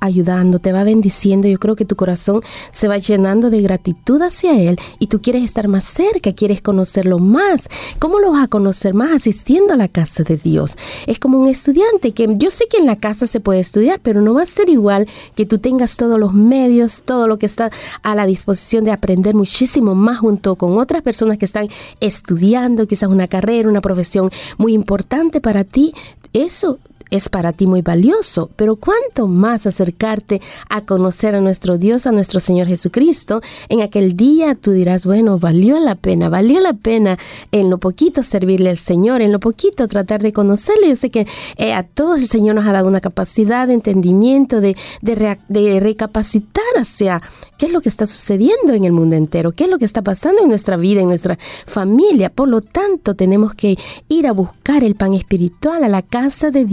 ayudando, 0.00 0.58
te 0.58 0.72
va 0.72 0.84
bendiciendo. 0.84 1.48
Yo 1.48 1.58
creo 1.58 1.76
que 1.76 1.84
tu 1.84 1.96
corazón 1.96 2.42
se 2.70 2.88
va 2.88 2.98
llenando 2.98 3.50
de 3.50 3.60
gratitud 3.60 4.20
hacia 4.22 4.58
Él 4.60 4.78
y 4.98 5.08
tú 5.08 5.20
quieres 5.20 5.44
estar 5.44 5.68
más 5.68 5.84
cerca, 5.84 6.32
quieres 6.32 6.62
conocerlo 6.62 7.18
más. 7.18 7.68
¿Cómo 7.98 8.20
lo 8.20 8.32
vas 8.32 8.44
a 8.44 8.48
conocer 8.48 8.94
más? 8.94 9.12
Asistiendo 9.12 9.74
a 9.74 9.76
la 9.76 9.88
casa 9.88 10.22
de 10.22 10.36
Dios. 10.36 10.76
Es 11.06 11.18
como 11.18 11.38
un 11.38 11.48
estudiante 11.48 12.12
que 12.12 12.28
yo 12.36 12.50
sé 12.50 12.66
que 12.68 12.78
en 12.78 12.86
la 12.86 12.96
casa 12.96 13.26
se 13.26 13.40
puede 13.40 13.60
estudiar, 13.60 14.00
pero 14.02 14.20
no 14.20 14.34
va 14.34 14.42
a 14.42 14.46
ser 14.46 14.68
igual 14.68 15.08
que 15.34 15.46
tú 15.46 15.58
tengas 15.58 15.96
todos 15.96 16.18
los 16.18 16.34
medios, 16.34 17.02
todo 17.04 17.26
lo 17.26 17.38
que 17.38 17.46
está 17.46 17.70
a 18.02 18.14
la 18.14 18.26
disposición 18.26 18.84
de 18.84 18.92
aprender 18.92 19.34
muchísimo 19.34 19.94
más 19.94 20.18
junto 20.18 20.56
con 20.56 20.78
otras 20.78 21.02
personas 21.02 21.38
que 21.38 21.44
están 21.44 21.68
estudiando, 22.00 22.86
quizás 22.86 23.08
una 23.08 23.28
carrera, 23.28 23.68
una 23.68 23.80
profesión 23.80 24.30
muy 24.56 24.72
importante 24.72 25.40
para 25.40 25.64
ti. 25.64 25.92
Eso 26.32 26.78
es 27.10 27.28
para 27.28 27.52
ti 27.52 27.66
muy 27.66 27.82
valioso, 27.82 28.50
pero 28.56 28.76
cuánto 28.76 29.26
más 29.28 29.66
acercarte 29.66 30.40
a 30.68 30.82
conocer 30.82 31.34
a 31.34 31.40
nuestro 31.40 31.78
Dios, 31.78 32.06
a 32.06 32.12
nuestro 32.12 32.40
Señor 32.40 32.66
Jesucristo, 32.66 33.40
en 33.68 33.82
aquel 33.82 34.16
día 34.16 34.54
tú 34.54 34.72
dirás, 34.72 35.06
bueno, 35.06 35.38
valió 35.38 35.78
la 35.78 35.94
pena, 35.94 36.28
valió 36.28 36.60
la 36.60 36.74
pena 36.74 37.18
en 37.52 37.70
lo 37.70 37.78
poquito 37.78 38.22
servirle 38.22 38.70
al 38.70 38.78
Señor, 38.78 39.22
en 39.22 39.32
lo 39.32 39.40
poquito 39.40 39.88
tratar 39.88 40.22
de 40.22 40.32
conocerle. 40.32 40.88
Yo 40.88 40.96
sé 40.96 41.10
que 41.10 41.26
eh, 41.56 41.72
a 41.72 41.82
todos 41.82 42.18
el 42.18 42.28
Señor 42.28 42.54
nos 42.54 42.66
ha 42.66 42.72
dado 42.72 42.88
una 42.88 43.00
capacidad 43.00 43.66
de 43.66 43.74
entendimiento, 43.74 44.60
de, 44.60 44.76
de, 45.02 45.80
recapacitar 45.80 46.64
hacia 46.76 47.22
qué 47.56 47.66
es 47.66 47.72
lo 47.72 47.80
que 47.80 47.88
está 47.88 48.06
sucediendo 48.06 48.72
en 48.72 48.84
el 48.84 48.92
mundo 48.92 49.16
entero, 49.16 49.52
qué 49.52 49.64
es 49.64 49.70
lo 49.70 49.78
que 49.78 49.84
está 49.84 50.02
pasando 50.02 50.42
en 50.42 50.48
nuestra 50.48 50.76
vida, 50.76 51.00
en 51.00 51.08
nuestra 51.08 51.38
familia. 51.66 52.30
Por 52.30 52.48
lo 52.48 52.60
tanto, 52.60 53.14
tenemos 53.14 53.54
que 53.54 53.76
ir 54.08 54.26
a 54.26 54.32
buscar 54.32 54.84
el 54.84 54.94
pan 54.94 55.14
espiritual 55.14 55.84
a 55.84 55.88
la 55.88 56.02
casa 56.02 56.50
de 56.50 56.64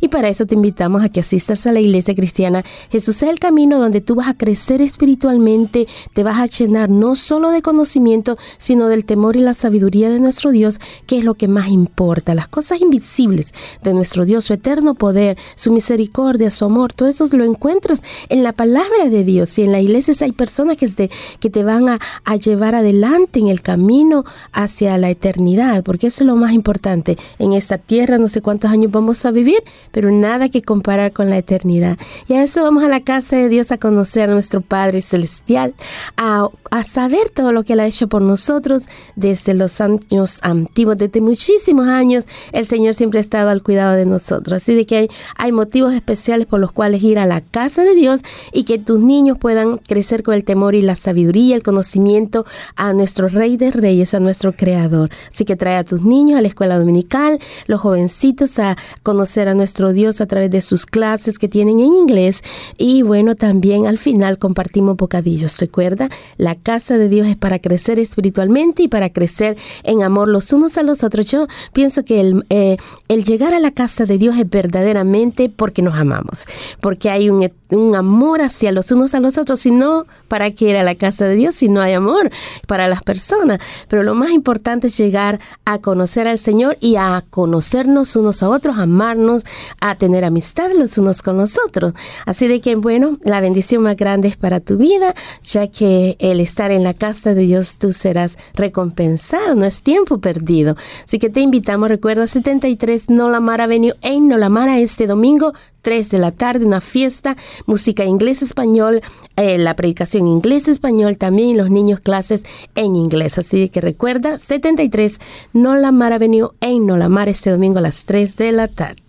Y 0.00 0.08
para 0.08 0.28
eso 0.28 0.46
te 0.46 0.54
invitamos 0.54 1.02
a 1.02 1.08
que 1.08 1.20
asistas 1.20 1.66
a 1.66 1.72
la 1.72 1.80
iglesia 1.80 2.14
cristiana. 2.14 2.64
Jesús 2.90 3.22
es 3.22 3.28
el 3.28 3.38
camino 3.38 3.78
donde 3.78 4.00
tú 4.00 4.14
vas 4.14 4.28
a 4.28 4.36
crecer 4.36 4.82
espiritualmente, 4.82 5.88
te 6.14 6.22
vas 6.22 6.38
a 6.38 6.46
llenar 6.46 6.90
no 6.90 7.16
solo 7.16 7.50
de 7.50 7.62
conocimiento, 7.62 8.36
sino 8.58 8.88
del 8.88 9.04
temor 9.04 9.36
y 9.36 9.40
la 9.40 9.54
sabiduría 9.54 10.10
de 10.10 10.20
nuestro 10.20 10.50
Dios, 10.50 10.80
que 11.06 11.18
es 11.18 11.24
lo 11.24 11.34
que 11.34 11.48
más 11.48 11.68
importa. 11.68 12.34
Las 12.34 12.48
cosas 12.48 12.80
invisibles 12.80 13.54
de 13.82 13.94
nuestro 13.94 14.24
Dios, 14.24 14.44
su 14.44 14.52
eterno 14.52 14.94
poder, 14.94 15.36
su 15.56 15.72
misericordia, 15.72 16.50
su 16.50 16.64
amor, 16.64 16.92
todo 16.92 17.08
eso 17.08 17.26
lo 17.32 17.44
encuentras 17.44 18.02
en 18.28 18.42
la 18.42 18.52
palabra 18.52 19.08
de 19.08 19.24
Dios. 19.24 19.58
Y 19.58 19.62
en 19.62 19.72
la 19.72 19.80
iglesia 19.80 20.14
hay 20.20 20.32
personas 20.32 20.76
que 20.76 20.88
te, 20.88 21.10
que 21.40 21.50
te 21.50 21.64
van 21.64 21.88
a, 21.88 21.98
a 22.24 22.36
llevar 22.36 22.74
adelante 22.74 23.38
en 23.38 23.48
el 23.48 23.62
camino 23.62 24.24
hacia 24.52 24.98
la 24.98 25.10
eternidad, 25.10 25.82
porque 25.82 26.08
eso 26.08 26.24
es 26.24 26.26
lo 26.26 26.36
más 26.36 26.52
importante. 26.52 27.16
En 27.38 27.52
esta 27.52 27.78
tierra 27.78 28.18
no 28.18 28.28
sé 28.28 28.42
cuántos 28.42 28.70
años 28.70 28.90
vamos 28.90 29.24
a 29.24 29.30
vivir, 29.30 29.61
pero 29.90 30.10
nada 30.10 30.48
que 30.48 30.62
comparar 30.62 31.12
con 31.12 31.30
la 31.30 31.38
eternidad. 31.38 31.98
Y 32.28 32.34
a 32.34 32.42
eso 32.42 32.62
vamos 32.62 32.82
a 32.82 32.88
la 32.88 33.00
casa 33.00 33.36
de 33.36 33.48
Dios 33.48 33.72
a 33.72 33.78
conocer 33.78 34.30
a 34.30 34.32
nuestro 34.32 34.60
Padre 34.60 35.02
Celestial, 35.02 35.74
a, 36.16 36.48
a 36.70 36.84
saber 36.84 37.28
todo 37.34 37.52
lo 37.52 37.62
que 37.62 37.74
Él 37.74 37.80
ha 37.80 37.86
hecho 37.86 38.08
por 38.08 38.22
nosotros 38.22 38.82
desde 39.16 39.54
los 39.54 39.80
años 39.80 40.38
antiguos, 40.42 40.98
desde 40.98 41.20
muchísimos 41.20 41.88
años. 41.88 42.24
El 42.52 42.66
Señor 42.66 42.94
siempre 42.94 43.18
ha 43.18 43.20
estado 43.20 43.50
al 43.50 43.62
cuidado 43.62 43.94
de 43.94 44.06
nosotros. 44.06 44.62
Así 44.62 44.74
de 44.74 44.86
que 44.86 44.96
hay, 44.96 45.08
hay 45.36 45.52
motivos 45.52 45.94
especiales 45.94 46.46
por 46.46 46.60
los 46.60 46.72
cuales 46.72 47.02
ir 47.02 47.18
a 47.18 47.26
la 47.26 47.40
casa 47.40 47.84
de 47.84 47.94
Dios 47.94 48.20
y 48.52 48.64
que 48.64 48.78
tus 48.78 49.00
niños 49.00 49.38
puedan 49.38 49.78
crecer 49.78 50.22
con 50.22 50.34
el 50.34 50.44
temor 50.44 50.74
y 50.74 50.82
la 50.82 50.96
sabiduría, 50.96 51.56
el 51.56 51.62
conocimiento 51.62 52.46
a 52.76 52.92
nuestro 52.92 53.28
Rey 53.28 53.56
de 53.56 53.70
Reyes, 53.70 54.14
a 54.14 54.20
nuestro 54.20 54.52
Creador. 54.52 55.10
Así 55.30 55.44
que 55.44 55.56
trae 55.56 55.76
a 55.76 55.84
tus 55.84 56.02
niños 56.02 56.38
a 56.38 56.42
la 56.42 56.48
escuela 56.48 56.78
dominical, 56.78 57.38
los 57.66 57.80
jovencitos 57.80 58.58
a 58.58 58.76
conocer 59.02 59.48
a 59.48 59.51
nuestro 59.54 59.92
Dios 59.92 60.20
a 60.20 60.26
través 60.26 60.50
de 60.50 60.60
sus 60.60 60.86
clases 60.86 61.38
que 61.38 61.48
tienen 61.48 61.80
en 61.80 61.92
inglés 61.92 62.42
y 62.78 63.02
bueno, 63.02 63.34
también 63.34 63.86
al 63.86 63.98
final 63.98 64.38
compartimos 64.38 64.96
bocadillos. 64.96 65.58
Recuerda, 65.58 66.08
la 66.36 66.54
casa 66.54 66.98
de 66.98 67.08
Dios 67.08 67.26
es 67.26 67.36
para 67.36 67.58
crecer 67.58 67.98
espiritualmente 67.98 68.82
y 68.82 68.88
para 68.88 69.10
crecer 69.10 69.56
en 69.82 70.02
amor 70.02 70.28
los 70.28 70.52
unos 70.52 70.76
a 70.78 70.82
los 70.82 71.04
otros. 71.04 71.30
Yo 71.30 71.46
pienso 71.72 72.04
que 72.04 72.20
el, 72.20 72.44
eh, 72.50 72.76
el 73.08 73.24
llegar 73.24 73.54
a 73.54 73.60
la 73.60 73.70
casa 73.70 74.06
de 74.06 74.18
Dios 74.18 74.36
es 74.38 74.48
verdaderamente 74.48 75.48
porque 75.48 75.82
nos 75.82 75.94
amamos, 75.94 76.46
porque 76.80 77.10
hay 77.10 77.30
un, 77.30 77.50
un 77.70 77.94
amor 77.94 78.42
hacia 78.42 78.72
los 78.72 78.90
unos 78.90 79.14
a 79.14 79.20
los 79.20 79.38
otros, 79.38 79.60
si 79.60 79.70
no, 79.70 80.06
¿para 80.28 80.50
qué 80.50 80.70
ir 80.70 80.76
a 80.76 80.82
la 80.82 80.94
casa 80.94 81.26
de 81.26 81.34
Dios 81.34 81.54
si 81.54 81.68
no 81.68 81.80
hay 81.80 81.94
amor 81.94 82.30
para 82.66 82.88
las 82.88 83.02
personas? 83.02 83.60
Pero 83.88 84.02
lo 84.02 84.14
más 84.14 84.30
importante 84.30 84.88
es 84.88 84.96
llegar 84.96 85.40
a 85.64 85.78
conocer 85.78 86.28
al 86.28 86.38
Señor 86.38 86.76
y 86.80 86.96
a 86.96 87.24
conocernos 87.30 88.16
unos 88.16 88.42
a 88.42 88.48
otros, 88.48 88.78
amarnos, 88.78 89.41
a 89.80 89.96
tener 89.96 90.24
amistad 90.24 90.70
los 90.76 90.98
unos 90.98 91.22
con 91.22 91.36
los 91.36 91.58
otros. 91.66 91.94
Así 92.26 92.48
de 92.48 92.60
que, 92.60 92.74
bueno, 92.74 93.18
la 93.24 93.40
bendición 93.40 93.82
más 93.82 93.96
grande 93.96 94.28
es 94.28 94.36
para 94.36 94.60
tu 94.60 94.76
vida, 94.76 95.14
ya 95.42 95.66
que 95.68 96.16
el 96.18 96.40
estar 96.40 96.70
en 96.70 96.82
la 96.82 96.94
casa 96.94 97.34
de 97.34 97.42
Dios 97.42 97.78
tú 97.78 97.92
serás 97.92 98.38
recompensado, 98.54 99.54
no 99.54 99.64
es 99.64 99.82
tiempo 99.82 100.18
perdido. 100.18 100.76
Así 101.04 101.18
que 101.18 101.30
te 101.30 101.40
invitamos, 101.40 101.88
recuerda 101.88 102.26
73 102.26 103.10
Nolamara 103.10 103.64
Avenue 103.64 103.94
en 104.02 104.28
Nolamara 104.28 104.78
este 104.78 105.06
domingo 105.06 105.52
3 105.82 106.10
de 106.10 106.18
la 106.18 106.32
tarde, 106.32 106.64
una 106.64 106.80
fiesta, 106.80 107.36
música 107.66 108.04
inglés-español, 108.04 109.02
eh, 109.36 109.58
la 109.58 109.76
predicación 109.76 110.28
inglés-español 110.28 111.16
también, 111.16 111.56
los 111.56 111.70
niños 111.70 112.00
clases 112.00 112.44
en 112.74 112.96
inglés. 112.96 113.38
Así 113.38 113.68
que 113.68 113.80
recuerda, 113.80 114.38
73 114.38 115.20
Nolamara 115.52 116.16
Avenue 116.16 116.50
en 116.60 116.86
Nolamara 116.86 117.30
este 117.30 117.50
domingo 117.50 117.78
a 117.78 117.82
las 117.82 118.04
3 118.04 118.36
de 118.36 118.52
la 118.52 118.68
tarde. 118.68 119.02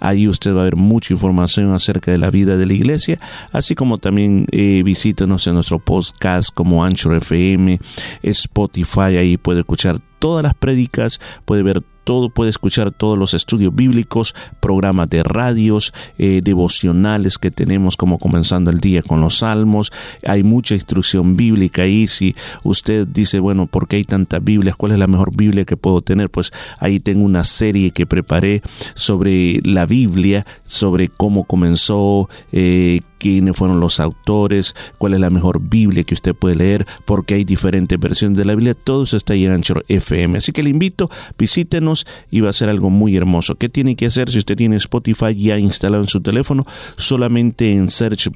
Ahí 0.00 0.28
usted 0.28 0.54
va 0.54 0.62
a 0.62 0.64
ver 0.64 0.76
mucha 0.76 1.14
información 1.14 1.72
acerca 1.72 2.10
de 2.10 2.18
la 2.18 2.30
vida 2.30 2.56
de 2.56 2.66
la 2.66 2.72
iglesia, 2.72 3.18
así 3.52 3.74
como 3.74 3.98
también 3.98 4.46
eh, 4.52 4.82
visítenos 4.84 5.46
en 5.46 5.54
nuestro 5.54 5.78
podcast 5.78 6.50
como 6.52 6.84
Anchor 6.84 7.16
FM, 7.16 7.80
Spotify, 8.22 9.16
ahí 9.18 9.36
puede 9.36 9.60
escuchar 9.60 10.00
todas 10.18 10.42
las 10.42 10.54
prédicas, 10.54 11.20
puede 11.44 11.62
ver 11.62 11.82
todo, 12.06 12.30
puede 12.30 12.50
escuchar 12.50 12.92
todos 12.92 13.18
los 13.18 13.34
estudios 13.34 13.74
bíblicos, 13.74 14.32
programas 14.60 15.10
de 15.10 15.24
radios, 15.24 15.92
eh, 16.18 16.40
devocionales 16.42 17.36
que 17.36 17.50
tenemos 17.50 17.96
como 17.96 18.20
comenzando 18.20 18.70
el 18.70 18.78
día 18.78 19.02
con 19.02 19.20
los 19.20 19.38
salmos. 19.38 19.92
Hay 20.24 20.44
mucha 20.44 20.74
instrucción 20.74 21.36
bíblica 21.36 21.82
ahí. 21.82 22.06
Si 22.06 22.36
usted 22.62 23.08
dice, 23.08 23.40
bueno, 23.40 23.66
¿por 23.66 23.88
qué 23.88 23.96
hay 23.96 24.04
tantas 24.04 24.42
Biblias? 24.42 24.76
¿Cuál 24.76 24.92
es 24.92 25.00
la 25.00 25.08
mejor 25.08 25.36
Biblia 25.36 25.64
que 25.64 25.76
puedo 25.76 26.00
tener? 26.00 26.30
Pues 26.30 26.52
ahí 26.78 27.00
tengo 27.00 27.24
una 27.24 27.42
serie 27.42 27.90
que 27.90 28.06
preparé 28.06 28.62
sobre 28.94 29.60
la 29.64 29.84
Biblia, 29.84 30.46
sobre 30.62 31.08
cómo 31.08 31.42
comenzó, 31.42 32.28
eh, 32.52 33.00
quiénes 33.18 33.56
fueron 33.56 33.80
los 33.80 34.00
autores, 34.00 34.74
cuál 34.98 35.14
es 35.14 35.20
la 35.20 35.30
mejor 35.30 35.60
Biblia 35.60 36.04
que 36.04 36.14
usted 36.14 36.34
puede 36.34 36.56
leer, 36.56 36.86
porque 37.04 37.34
hay 37.34 37.44
diferentes 37.44 37.98
versiones 37.98 38.38
de 38.38 38.44
la 38.44 38.54
Biblia, 38.54 38.74
todo 38.74 39.04
eso 39.04 39.16
está 39.16 39.32
ahí 39.32 39.46
en 39.46 39.52
Anchor 39.52 39.84
FM. 39.88 40.38
Así 40.38 40.52
que 40.52 40.62
le 40.62 40.70
invito, 40.70 41.10
visítenos 41.38 41.95
y 42.30 42.40
va 42.40 42.50
a 42.50 42.52
ser 42.52 42.68
algo 42.68 42.90
muy 42.90 43.16
hermoso. 43.16 43.54
¿Qué 43.54 43.68
tiene 43.68 43.96
que 43.96 44.06
hacer 44.06 44.30
si 44.30 44.38
usted 44.38 44.56
tiene 44.56 44.76
Spotify 44.76 45.34
ya 45.34 45.58
instalado 45.58 46.02
en 46.02 46.08
su 46.08 46.20
teléfono? 46.20 46.66
Solamente 46.96 47.72
en 47.72 47.90
search 47.90 48.30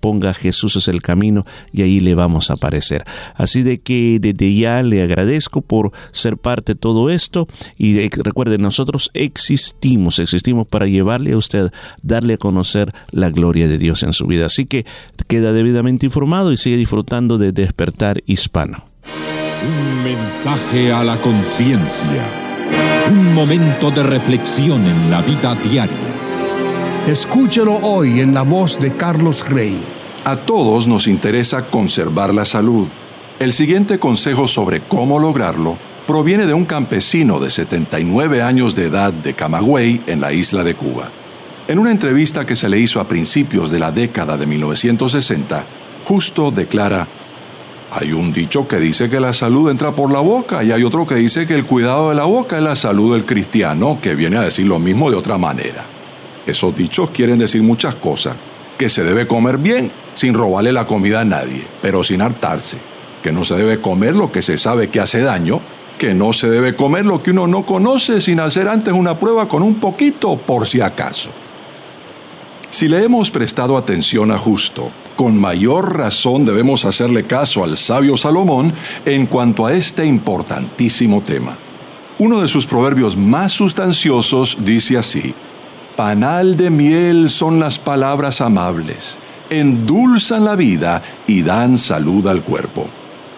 ponga 0.00 0.34
Jesús 0.34 0.76
es 0.76 0.88
el 0.88 1.02
camino 1.02 1.44
y 1.72 1.82
ahí 1.82 2.00
le 2.00 2.14
vamos 2.14 2.50
a 2.50 2.54
aparecer. 2.54 3.04
Así 3.34 3.62
de 3.62 3.78
que 3.78 4.18
desde 4.20 4.54
ya 4.54 4.82
le 4.82 5.02
agradezco 5.02 5.60
por 5.60 5.92
ser 6.10 6.36
parte 6.36 6.74
de 6.74 6.78
todo 6.78 7.10
esto 7.10 7.46
y 7.76 8.08
recuerde, 8.08 8.58
nosotros 8.58 9.10
existimos, 9.14 10.18
existimos 10.18 10.66
para 10.66 10.86
llevarle 10.86 11.32
a 11.32 11.36
usted, 11.36 11.70
darle 12.02 12.34
a 12.34 12.38
conocer 12.38 12.92
la 13.10 13.30
gloria 13.30 13.68
de 13.68 13.78
Dios 13.78 14.02
en 14.02 14.12
su 14.12 14.26
vida. 14.26 14.46
Así 14.46 14.66
que 14.66 14.86
queda 15.28 15.52
debidamente 15.52 16.06
informado 16.06 16.52
y 16.52 16.56
sigue 16.56 16.76
disfrutando 16.76 17.38
de 17.38 17.52
Despertar 17.52 18.22
Hispano. 18.26 18.84
Un 19.66 20.04
mensaje 20.04 20.92
a 20.92 21.02
la 21.04 21.16
conciencia. 21.20 22.43
Un 23.10 23.34
momento 23.34 23.90
de 23.90 24.02
reflexión 24.02 24.86
en 24.86 25.10
la 25.10 25.20
vida 25.20 25.54
diaria. 25.54 25.96
Escúchelo 27.06 27.74
hoy 27.74 28.20
en 28.20 28.32
la 28.32 28.42
voz 28.42 28.78
de 28.78 28.96
Carlos 28.96 29.46
Rey. 29.48 29.78
A 30.24 30.36
todos 30.36 30.86
nos 30.86 31.06
interesa 31.06 31.66
conservar 31.66 32.32
la 32.32 32.44
salud. 32.44 32.88
El 33.38 33.52
siguiente 33.52 33.98
consejo 33.98 34.48
sobre 34.48 34.80
cómo 34.80 35.18
lograrlo 35.18 35.76
proviene 36.06 36.46
de 36.46 36.54
un 36.54 36.64
campesino 36.64 37.38
de 37.40 37.50
79 37.50 38.42
años 38.42 38.74
de 38.74 38.86
edad 38.86 39.12
de 39.12 39.34
Camagüey 39.34 40.00
en 40.06 40.20
la 40.20 40.32
isla 40.32 40.64
de 40.64 40.74
Cuba. 40.74 41.10
En 41.68 41.78
una 41.78 41.90
entrevista 41.90 42.46
que 42.46 42.56
se 42.56 42.68
le 42.68 42.78
hizo 42.78 43.00
a 43.00 43.08
principios 43.08 43.70
de 43.70 43.78
la 43.80 43.92
década 43.92 44.38
de 44.38 44.46
1960, 44.46 45.64
Justo 46.04 46.50
declara, 46.50 47.06
hay 47.90 48.12
un 48.12 48.32
dicho 48.32 48.66
que 48.66 48.78
dice 48.78 49.08
que 49.08 49.20
la 49.20 49.32
salud 49.32 49.70
entra 49.70 49.92
por 49.92 50.10
la 50.10 50.20
boca 50.20 50.64
y 50.64 50.72
hay 50.72 50.82
otro 50.82 51.06
que 51.06 51.14
dice 51.14 51.46
que 51.46 51.54
el 51.54 51.64
cuidado 51.64 52.08
de 52.08 52.16
la 52.16 52.24
boca 52.24 52.56
es 52.56 52.62
la 52.62 52.74
salud 52.74 53.14
del 53.14 53.24
cristiano, 53.24 53.98
que 54.02 54.14
viene 54.14 54.36
a 54.36 54.42
decir 54.42 54.66
lo 54.66 54.78
mismo 54.78 55.10
de 55.10 55.16
otra 55.16 55.38
manera. 55.38 55.84
Esos 56.46 56.76
dichos 56.76 57.10
quieren 57.10 57.38
decir 57.38 57.62
muchas 57.62 57.94
cosas, 57.94 58.34
que 58.76 58.88
se 58.88 59.04
debe 59.04 59.26
comer 59.26 59.58
bien 59.58 59.90
sin 60.14 60.34
robarle 60.34 60.72
la 60.72 60.86
comida 60.86 61.20
a 61.20 61.24
nadie, 61.24 61.64
pero 61.80 62.02
sin 62.02 62.20
hartarse, 62.20 62.78
que 63.22 63.32
no 63.32 63.44
se 63.44 63.54
debe 63.54 63.80
comer 63.80 64.14
lo 64.14 64.32
que 64.32 64.42
se 64.42 64.58
sabe 64.58 64.88
que 64.88 65.00
hace 65.00 65.20
daño, 65.20 65.60
que 65.98 66.14
no 66.14 66.32
se 66.32 66.50
debe 66.50 66.74
comer 66.74 67.06
lo 67.06 67.22
que 67.22 67.30
uno 67.30 67.46
no 67.46 67.64
conoce 67.64 68.20
sin 68.20 68.40
hacer 68.40 68.68
antes 68.68 68.92
una 68.92 69.18
prueba 69.18 69.48
con 69.48 69.62
un 69.62 69.76
poquito 69.76 70.36
por 70.36 70.66
si 70.66 70.80
acaso. 70.80 71.30
Si 72.70 72.88
le 72.88 73.04
hemos 73.04 73.30
prestado 73.30 73.76
atención 73.76 74.32
a 74.32 74.38
Justo, 74.38 74.90
con 75.16 75.38
mayor 75.38 75.96
razón 75.96 76.44
debemos 76.44 76.84
hacerle 76.84 77.24
caso 77.24 77.64
al 77.64 77.76
sabio 77.76 78.16
Salomón 78.16 78.72
en 79.04 79.26
cuanto 79.26 79.66
a 79.66 79.72
este 79.72 80.04
importantísimo 80.04 81.20
tema. 81.20 81.56
Uno 82.18 82.40
de 82.40 82.48
sus 82.48 82.66
proverbios 82.66 83.16
más 83.16 83.52
sustanciosos 83.52 84.58
dice 84.60 84.98
así, 84.98 85.34
Panal 85.96 86.56
de 86.56 86.70
miel 86.70 87.30
son 87.30 87.60
las 87.60 87.78
palabras 87.78 88.40
amables, 88.40 89.18
endulzan 89.50 90.44
la 90.44 90.56
vida 90.56 91.02
y 91.26 91.42
dan 91.42 91.78
salud 91.78 92.26
al 92.26 92.42
cuerpo. 92.42 92.88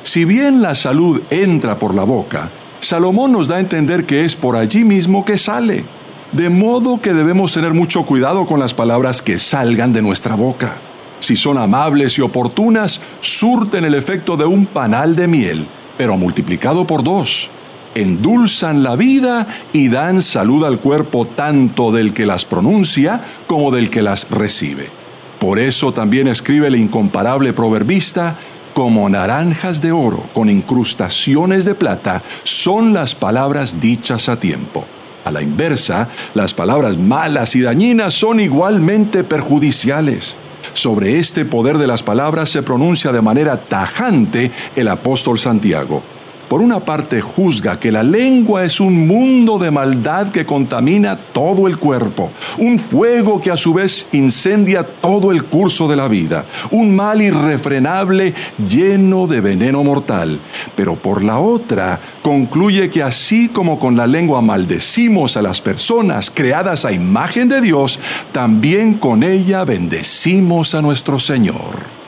Si 0.03 0.25
bien 0.25 0.63
la 0.63 0.75
salud 0.75 1.21
entra 1.31 1.79
por 1.79 1.95
la 1.95 2.05
boca, 2.05 2.51
Salomón 2.81 3.33
nos 3.33 3.49
da 3.49 3.57
a 3.57 3.61
entender 3.61 4.07
que 4.07 4.25
es 4.25 4.37
por 4.37 4.57
allí 4.57 4.85
mismo 4.85 5.25
que 5.25 5.39
sale. 5.39 5.85
De 6.33 6.49
modo 6.51 7.01
que 7.01 7.13
debemos 7.13 7.53
tener 7.53 7.75
mucho 7.75 8.05
cuidado 8.05 8.47
con 8.47 8.61
las 8.61 8.75
palabras 8.75 9.23
que 9.23 9.39
salgan 9.39 9.93
de 9.93 10.03
nuestra 10.03 10.35
boca. 10.35 10.77
Si 11.21 11.37
son 11.37 11.59
amables 11.59 12.19
y 12.19 12.23
oportunas, 12.23 13.01
surten 13.21 13.85
el 13.85 13.95
efecto 13.95 14.37
de 14.37 14.45
un 14.45 14.67
panal 14.67 15.17
de 15.17 15.27
miel, 15.27 15.67
pero 15.97 16.17
multiplicado 16.17 16.87
por 16.87 17.03
dos. 17.03 17.51
Endulzan 17.95 18.83
la 18.83 18.97
vida 18.97 19.47
y 19.73 19.89
dan 19.89 20.21
salud 20.21 20.65
al 20.65 20.79
cuerpo 20.79 21.27
tanto 21.27 21.91
del 21.93 22.13
que 22.13 22.27
las 22.27 22.45
pronuncia 22.45 23.23
como 23.47 23.71
del 23.71 23.89
que 23.89 24.03
las 24.03 24.29
recibe. 24.31 24.91
Por 25.39 25.59
eso 25.59 25.93
también 25.93 26.29
escribe 26.29 26.67
el 26.67 26.77
incomparable 26.77 27.53
proverbista, 27.53 28.37
como 28.77 29.09
naranjas 29.09 29.81
de 29.81 29.91
oro 29.93 30.23
con 30.35 30.51
incrustaciones 30.51 31.65
de 31.65 31.75
plata 31.75 32.23
son 32.43 32.93
las 32.93 33.15
palabras 33.15 33.81
dichas 33.81 34.29
a 34.29 34.39
tiempo. 34.39 34.85
A 35.25 35.31
la 35.31 35.41
inversa, 35.41 36.09
las 36.35 36.53
palabras 36.53 36.99
malas 36.99 37.57
y 37.57 37.63
dañinas 37.63 38.13
son 38.13 38.39
igualmente 38.39 39.25
perjudiciales. 39.25 40.37
Sobre 40.77 41.19
este 41.19 41.47
poder 41.47 41.79
de 41.79 41.87
las 41.87 42.03
palabras 42.03 42.51
se 42.51 42.63
pronuncia 42.63 43.11
de 43.11 43.23
manera 43.23 43.57
tajante 43.57 44.51
el 44.77 44.89
apóstol 44.89 45.39
Santiago. 45.39 46.03
Por 46.49 46.61
una 46.61 46.81
parte 46.81 47.21
juzga 47.21 47.79
que 47.79 47.93
la 47.93 48.03
lengua 48.03 48.65
es 48.65 48.81
un 48.81 49.07
mundo 49.07 49.59
de 49.59 49.71
maldad 49.71 50.31
que 50.31 50.47
contamina 50.47 51.17
todo 51.17 51.67
el 51.67 51.79
cuerpo, 51.79 52.31
un 52.59 52.79
fuego 52.79 53.41
que 53.41 53.51
a 53.51 53.57
su 53.57 53.75
vez 53.75 54.09
incendia 54.13 54.85
todo 54.85 55.33
el 55.33 55.45
curso 55.45 55.89
de 55.89 55.97
la 55.97 56.09
vida, 56.09 56.45
un 56.71 56.95
mal 56.95 57.21
irrefrenable 57.21 58.35
lleno 58.69 59.27
de 59.27 59.41
veneno 59.41 59.83
mortal. 59.83 60.39
Pero 60.75 60.97
por 60.97 61.23
la 61.23 61.39
otra 61.39 62.01
concluye 62.23 62.91
que 62.91 63.03
así 63.03 63.49
como 63.49 63.79
con 63.79 63.97
la 63.97 64.07
lengua 64.07 64.41
maldecimos 64.41 65.37
a 65.37 65.43
las 65.43 65.61
personas 65.61 66.31
creadas 66.31 66.85
a 66.85 66.93
imagen 66.93 67.49
de 67.49 67.61
Dios, 67.61 67.99
también 68.33 68.95
con 68.95 69.23
ella 69.23 69.65
bendecimos 69.65 70.75
a 70.75 70.83
nuestro 70.83 71.19
Señor. 71.19 72.06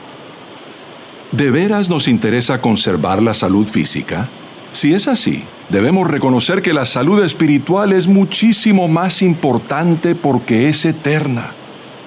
¿De 1.31 1.51
veras 1.51 1.89
nos 1.89 2.07
interesa 2.07 2.59
conservar 2.59 3.21
la 3.21 3.35
salud 3.35 3.67
física? 3.67 4.27
Si 4.71 4.95
es 4.95 5.07
así, 5.07 5.43
debemos 5.69 6.07
reconocer 6.07 6.63
que 6.63 6.73
la 6.73 6.87
salud 6.87 7.23
espiritual 7.23 7.93
es 7.93 8.07
muchísimo 8.07 8.87
más 8.87 9.21
importante 9.21 10.15
porque 10.15 10.69
es 10.69 10.85
eterna. 10.85 11.51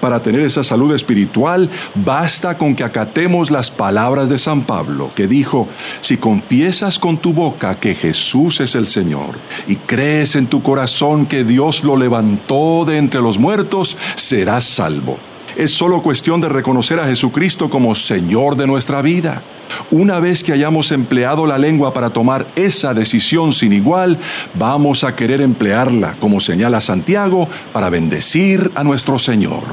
Para 0.01 0.21
tener 0.21 0.41
esa 0.41 0.61
salud 0.61 0.93
espiritual, 0.93 1.69
basta 1.95 2.57
con 2.57 2.75
que 2.75 2.83
acatemos 2.83 3.49
las 3.49 3.71
palabras 3.71 4.27
de 4.27 4.37
San 4.37 4.63
Pablo, 4.63 5.11
que 5.15 5.27
dijo, 5.27 5.69
si 6.01 6.17
confiesas 6.17 6.99
con 6.99 7.15
tu 7.15 7.31
boca 7.31 7.75
que 7.75 7.95
Jesús 7.95 8.59
es 8.59 8.75
el 8.75 8.87
Señor 8.87 9.39
y 9.69 9.77
crees 9.77 10.35
en 10.35 10.47
tu 10.47 10.61
corazón 10.61 11.27
que 11.27 11.45
Dios 11.45 11.85
lo 11.85 11.95
levantó 11.95 12.83
de 12.85 12.97
entre 12.97 13.21
los 13.21 13.39
muertos, 13.39 13.95
serás 14.17 14.65
salvo. 14.65 15.17
Es 15.55 15.71
solo 15.71 16.01
cuestión 16.01 16.41
de 16.41 16.49
reconocer 16.49 16.99
a 16.99 17.05
Jesucristo 17.05 17.69
como 17.69 17.93
Señor 17.93 18.55
de 18.55 18.65
nuestra 18.65 19.03
vida. 19.03 19.43
Una 19.91 20.19
vez 20.19 20.43
que 20.43 20.51
hayamos 20.51 20.91
empleado 20.91 21.45
la 21.45 21.59
lengua 21.59 21.93
para 21.93 22.09
tomar 22.09 22.47
esa 22.55 22.95
decisión 22.95 23.53
sin 23.53 23.71
igual, 23.71 24.17
vamos 24.55 25.03
a 25.03 25.15
querer 25.15 25.41
emplearla, 25.41 26.15
como 26.19 26.39
señala 26.39 26.81
Santiago, 26.81 27.47
para 27.71 27.91
bendecir 27.91 28.71
a 28.73 28.83
nuestro 28.83 29.19
Señor. 29.19 29.63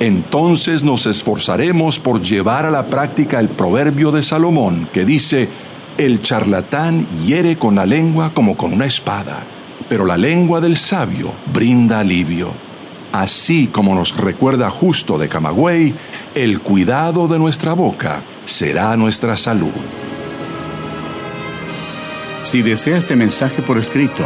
Entonces 0.00 0.82
nos 0.82 1.04
esforzaremos 1.04 1.98
por 1.98 2.22
llevar 2.22 2.64
a 2.64 2.70
la 2.70 2.86
práctica 2.86 3.38
el 3.38 3.48
proverbio 3.48 4.10
de 4.12 4.22
Salomón, 4.22 4.88
que 4.92 5.04
dice, 5.04 5.48
el 5.98 6.22
charlatán 6.22 7.06
hiere 7.26 7.56
con 7.56 7.74
la 7.74 7.84
lengua 7.84 8.30
como 8.32 8.56
con 8.56 8.72
una 8.72 8.86
espada, 8.86 9.44
pero 9.90 10.06
la 10.06 10.16
lengua 10.16 10.60
del 10.62 10.76
sabio 10.76 11.32
brinda 11.52 12.00
alivio 12.00 12.67
así 13.12 13.66
como 13.66 13.94
nos 13.94 14.16
recuerda 14.16 14.70
justo 14.70 15.18
de 15.18 15.28
Camagüey, 15.28 15.94
el 16.34 16.60
cuidado 16.60 17.28
de 17.28 17.38
nuestra 17.38 17.72
boca 17.72 18.20
será 18.44 18.96
nuestra 18.96 19.36
salud. 19.36 19.72
Si 22.42 22.62
desea 22.62 22.96
este 22.96 23.16
mensaje 23.16 23.62
por 23.62 23.78
escrito, 23.78 24.24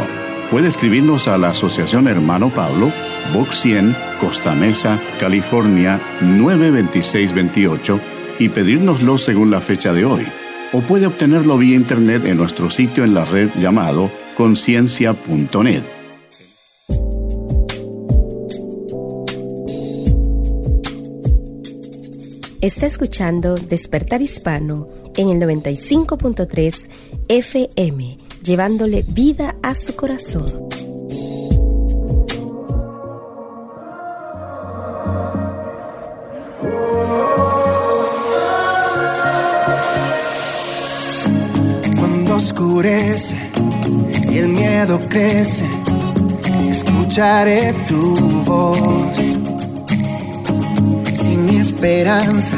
puede 0.49 0.67
escribirnos 0.67 1.27
a 1.27 1.37
la 1.37 1.49
Asociación 1.49 2.07
Hermano 2.07 2.49
Pablo, 2.49 2.91
Box 3.33 3.61
100, 3.61 3.95
Costa 4.19 4.53
Mesa, 4.53 4.99
California 5.19 5.99
92628 6.21 7.99
y 8.39 8.49
pedírnoslo 8.49 9.17
según 9.17 9.51
la 9.51 9.61
fecha 9.61 9.93
de 9.93 10.05
hoy. 10.05 10.27
O 10.71 10.81
puede 10.81 11.07
obtenerlo 11.07 11.57
vía 11.57 11.75
internet 11.75 12.25
en 12.25 12.37
nuestro 12.37 12.69
sitio 12.69 13.03
en 13.03 13.13
la 13.13 13.25
red 13.25 13.49
llamado 13.59 14.11
conciencia.net. 14.35 16.02
Está 22.63 22.85
escuchando 22.85 23.55
Despertar 23.55 24.21
Hispano 24.21 24.87
en 25.17 25.31
el 25.31 25.37
95.3 25.41 26.87
FM, 27.27 28.17
llevándole 28.41 29.03
vida 29.05 29.57
a 29.61 29.75
su 29.75 29.93
corazón. 29.97 30.45
Cuando 41.97 42.35
oscurece 42.37 43.35
y 44.31 44.37
el 44.37 44.47
miedo 44.47 45.01
crece, 45.09 45.65
escucharé 46.69 47.73
tu 47.89 48.15
voz 48.45 49.42
esperanza, 51.83 52.55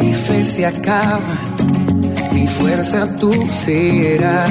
mi 0.00 0.14
fe 0.14 0.42
se 0.42 0.64
acaba, 0.64 1.36
mi 2.32 2.46
fuerza 2.46 3.06
tú 3.16 3.30
serás. 3.62 4.50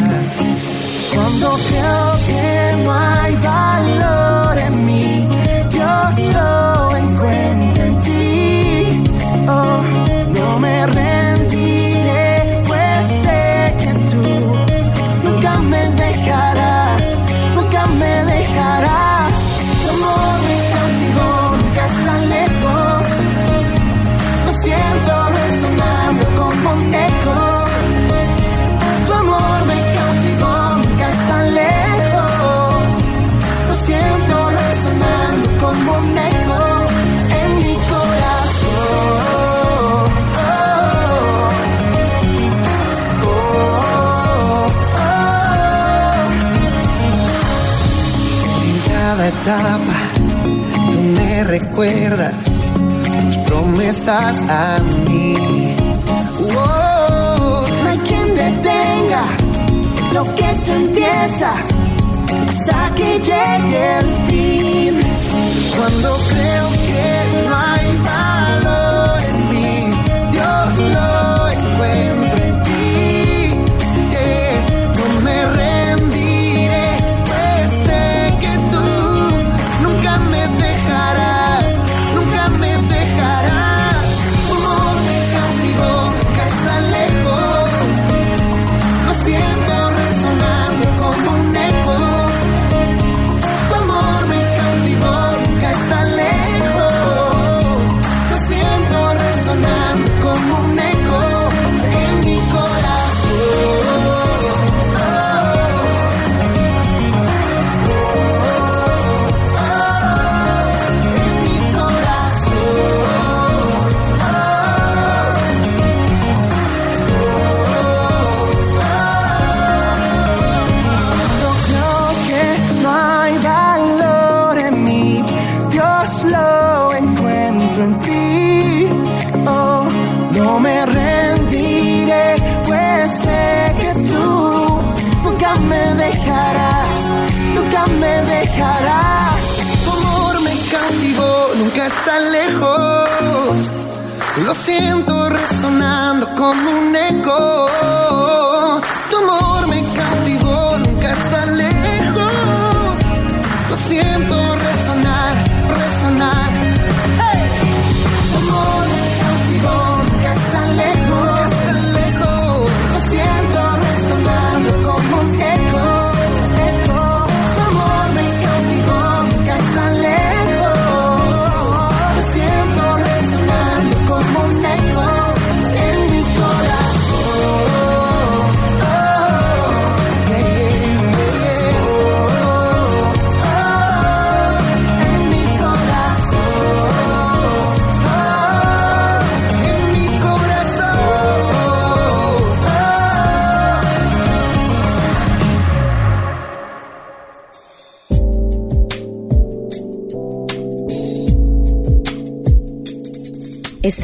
Cuando 1.15 1.57
creo 1.67 2.19
que 2.27 2.83
no 2.83 2.91
hay 2.93 3.35
valor 3.37 4.20
Etapa 49.41 49.97
tú 50.75 51.01
me 51.17 51.43
recuerdas 51.43 52.35
promesas 53.47 54.37
a 54.47 54.77
mí. 55.07 55.75
Oh, 56.55 57.65
no 57.83 57.89
hay 57.89 57.97
quien 57.99 58.35
detenga 58.35 59.25
lo 60.13 60.23
que 60.35 60.47
tú 60.63 60.73
empiezas 60.73 61.65
hasta 62.49 62.93
que 62.95 63.19
llegue 63.19 63.99
el 63.99 64.09
fin. 64.29 65.00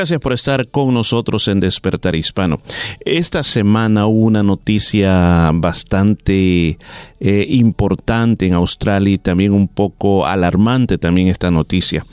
Gracias 0.00 0.20
por 0.20 0.32
estar 0.32 0.66
con 0.68 0.94
nosotros 0.94 1.46
en 1.48 1.60
Despertar 1.60 2.14
Hispano. 2.14 2.62
Esta 3.04 3.42
semana 3.42 4.06
hubo 4.06 4.24
una 4.24 4.42
noticia 4.42 5.50
bastante 5.52 6.78
eh, 7.20 7.46
importante 7.50 8.46
en 8.46 8.54
Australia 8.54 9.12
y 9.12 9.18
también 9.18 9.52
un 9.52 9.68
poco 9.68 10.26
alarmante 10.26 10.96
también 10.96 11.28
esta 11.28 11.50
noticia. 11.50 12.06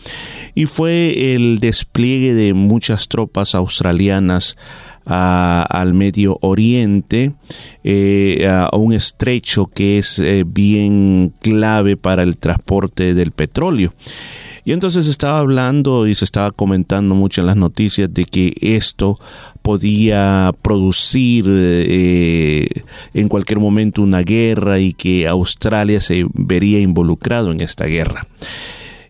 Y 0.53 0.65
fue 0.65 1.33
el 1.33 1.59
despliegue 1.59 2.33
de 2.33 2.53
muchas 2.53 3.07
tropas 3.07 3.55
australianas 3.55 4.57
al 5.05 5.93
Medio 5.93 6.37
Oriente, 6.41 7.35
eh, 7.85 8.45
a 8.49 8.75
un 8.75 8.91
estrecho 8.91 9.67
que 9.67 9.97
es 9.99 10.19
eh, 10.19 10.43
bien 10.45 11.33
clave 11.41 11.95
para 11.95 12.23
el 12.23 12.35
transporte 12.35 13.13
del 13.13 13.31
petróleo. 13.31 13.93
Y 14.67 14.73
entonces 14.73 15.07
estaba 15.07 15.39
hablando 15.39 16.07
y 16.07 16.13
se 16.13 16.25
estaba 16.25 16.51
comentando 16.51 17.15
mucho 17.15 17.39
en 17.39 17.47
las 17.47 17.55
noticias 17.55 18.13
de 18.13 18.25
que 18.25 18.53
esto 18.59 19.17
podía 19.61 20.51
producir 20.61 21.45
eh, 21.47 22.67
en 23.13 23.29
cualquier 23.29 23.59
momento 23.59 24.01
una 24.01 24.23
guerra 24.23 24.77
y 24.79 24.91
que 24.91 25.25
Australia 25.25 26.01
se 26.01 26.25
vería 26.33 26.81
involucrado 26.81 27.53
en 27.53 27.61
esta 27.61 27.85
guerra. 27.85 28.27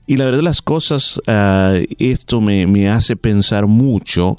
Y 0.05 0.17
la 0.17 0.25
verdad 0.25 0.41
las 0.41 0.61
cosas, 0.61 1.19
ah, 1.25 1.73
esto 1.97 2.39
me, 2.39 2.67
me 2.67 2.89
hace 2.89 3.15
pensar 3.15 3.65
mucho 3.65 4.37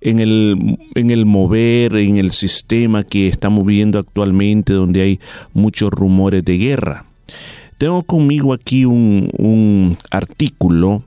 en 0.00 0.20
el, 0.20 0.78
en 0.94 1.10
el 1.10 1.26
mover, 1.26 1.96
en 1.96 2.18
el 2.18 2.30
sistema 2.30 3.02
que 3.02 3.26
estamos 3.26 3.66
viviendo 3.66 3.98
actualmente, 3.98 4.74
donde 4.74 5.02
hay 5.02 5.20
muchos 5.54 5.90
rumores 5.90 6.44
de 6.44 6.56
guerra. 6.56 7.06
Tengo 7.78 8.02
conmigo 8.04 8.52
aquí 8.52 8.84
un, 8.84 9.98
artículo 10.10 11.02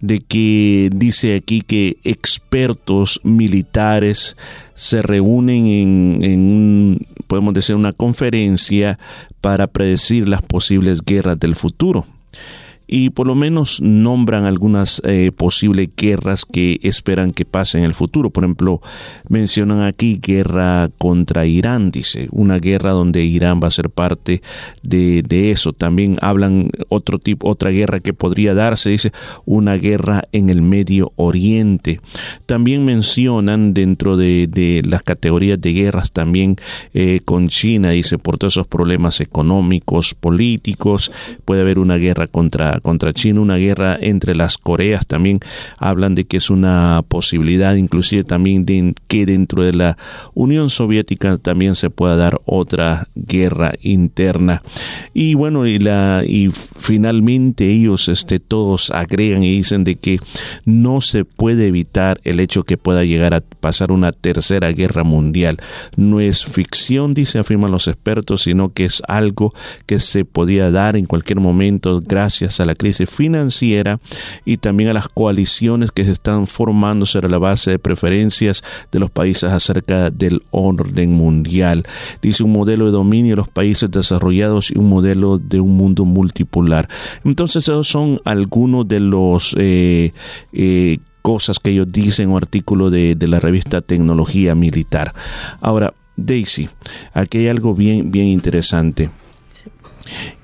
de 0.00 0.20
que 0.20 0.90
dice 0.92 1.36
aquí 1.36 1.60
que 1.60 1.98
expertos 2.04 3.20
militares 3.22 4.36
se 4.74 5.02
reúnen 5.02 5.66
en, 5.66 6.18
en 6.22 6.98
podemos 7.26 7.54
decir, 7.54 7.76
una 7.76 7.92
conferencia 7.92 8.98
para 9.40 9.66
predecir 9.66 10.28
las 10.28 10.42
posibles 10.42 11.04
guerras 11.04 11.38
del 11.38 11.54
futuro 11.54 12.06
y 12.92 13.10
por 13.10 13.28
lo 13.28 13.36
menos 13.36 13.80
nombran 13.80 14.46
algunas 14.46 15.00
eh, 15.04 15.30
posibles 15.30 15.90
guerras 15.96 16.44
que 16.44 16.80
esperan 16.82 17.30
que 17.30 17.44
pasen 17.44 17.82
en 17.82 17.86
el 17.86 17.94
futuro. 17.94 18.30
Por 18.30 18.42
ejemplo, 18.42 18.82
mencionan 19.28 19.82
aquí 19.82 20.18
guerra 20.20 20.90
contra 20.98 21.46
Irán, 21.46 21.92
dice, 21.92 22.26
una 22.32 22.58
guerra 22.58 22.90
donde 22.90 23.22
Irán 23.22 23.60
va 23.62 23.68
a 23.68 23.70
ser 23.70 23.90
parte 23.90 24.42
de, 24.82 25.22
de 25.22 25.52
eso. 25.52 25.72
También 25.72 26.18
hablan 26.20 26.70
otro 26.88 27.20
tipo, 27.20 27.48
otra 27.48 27.70
guerra 27.70 28.00
que 28.00 28.12
podría 28.12 28.54
darse, 28.54 28.90
dice, 28.90 29.12
una 29.44 29.76
guerra 29.76 30.24
en 30.32 30.50
el 30.50 30.60
Medio 30.60 31.12
Oriente. 31.14 32.00
También 32.46 32.84
mencionan 32.84 33.72
dentro 33.72 34.16
de, 34.16 34.48
de 34.48 34.82
las 34.84 35.04
categorías 35.04 35.60
de 35.60 35.72
guerras 35.74 36.10
también 36.10 36.56
eh, 36.92 37.20
con 37.24 37.46
China, 37.50 37.90
dice, 37.90 38.18
por 38.18 38.36
todos 38.36 38.54
esos 38.54 38.66
problemas 38.66 39.20
económicos, 39.20 40.16
políticos, 40.16 41.12
puede 41.44 41.60
haber 41.60 41.78
una 41.78 41.94
guerra 41.94 42.26
contra 42.26 42.79
contra 42.80 43.12
China, 43.12 43.40
una 43.40 43.56
guerra 43.56 43.96
entre 44.00 44.34
las 44.34 44.58
Coreas, 44.58 45.06
también 45.06 45.40
hablan 45.78 46.14
de 46.14 46.24
que 46.24 46.38
es 46.38 46.50
una 46.50 47.02
posibilidad, 47.06 47.74
inclusive 47.74 48.24
también 48.24 48.64
de 48.66 48.94
que 49.08 49.26
dentro 49.26 49.62
de 49.62 49.72
la 49.72 49.96
Unión 50.34 50.70
Soviética 50.70 51.38
también 51.38 51.74
se 51.74 51.90
pueda 51.90 52.16
dar 52.16 52.40
otra 52.44 53.08
guerra 53.14 53.74
interna. 53.80 54.62
Y 55.14 55.34
bueno, 55.34 55.66
y 55.66 55.78
la 55.78 56.22
y 56.26 56.50
finalmente 56.50 57.70
ellos 57.70 58.08
este 58.08 58.40
todos 58.40 58.90
agregan 58.90 59.42
y 59.42 59.56
dicen 59.56 59.84
de 59.84 59.96
que 59.96 60.20
no 60.64 61.00
se 61.00 61.24
puede 61.24 61.66
evitar 61.66 62.20
el 62.24 62.40
hecho 62.40 62.62
que 62.64 62.78
pueda 62.78 63.04
llegar 63.04 63.34
a 63.34 63.40
pasar 63.40 63.92
una 63.92 64.12
tercera 64.12 64.72
guerra 64.72 65.04
mundial. 65.04 65.58
No 65.96 66.20
es 66.20 66.44
ficción, 66.44 67.14
dice 67.14 67.38
afirman 67.38 67.70
los 67.70 67.88
expertos, 67.88 68.42
sino 68.42 68.72
que 68.72 68.84
es 68.84 69.02
algo 69.08 69.54
que 69.86 69.98
se 69.98 70.24
podía 70.24 70.70
dar 70.70 70.96
en 70.96 71.06
cualquier 71.06 71.40
momento 71.40 72.00
gracias 72.04 72.60
a 72.60 72.66
la 72.66 72.69
crisis 72.74 73.08
financiera 73.08 74.00
y 74.44 74.58
también 74.58 74.90
a 74.90 74.94
las 74.94 75.08
coaliciones 75.08 75.92
que 75.92 76.04
se 76.04 76.12
están 76.12 76.46
formando 76.46 77.06
sobre 77.06 77.28
la 77.28 77.38
base 77.38 77.72
de 77.72 77.78
preferencias 77.78 78.62
de 78.92 78.98
los 78.98 79.10
países 79.10 79.50
acerca 79.50 80.10
del 80.10 80.42
orden 80.50 81.12
mundial. 81.12 81.84
Dice 82.22 82.44
un 82.44 82.52
modelo 82.52 82.86
de 82.86 82.92
dominio 82.92 83.32
de 83.32 83.36
los 83.36 83.48
países 83.48 83.90
desarrollados 83.90 84.70
y 84.70 84.78
un 84.78 84.88
modelo 84.88 85.38
de 85.38 85.60
un 85.60 85.76
mundo 85.76 86.04
multipolar. 86.04 86.88
Entonces 87.24 87.64
esos 87.64 87.86
son 87.86 88.20
algunos 88.24 88.86
de 88.88 89.00
los 89.00 89.54
eh, 89.58 90.12
eh, 90.52 90.98
cosas 91.22 91.58
que 91.58 91.70
ellos 91.70 91.86
dicen 91.90 92.30
o 92.30 92.36
artículo 92.36 92.90
de, 92.90 93.14
de 93.14 93.28
la 93.28 93.40
revista 93.40 93.80
Tecnología 93.80 94.54
Militar. 94.54 95.14
Ahora, 95.60 95.92
Daisy, 96.16 96.68
aquí 97.12 97.38
hay 97.38 97.48
algo 97.48 97.74
bien, 97.74 98.10
bien 98.10 98.26
interesante. 98.26 99.10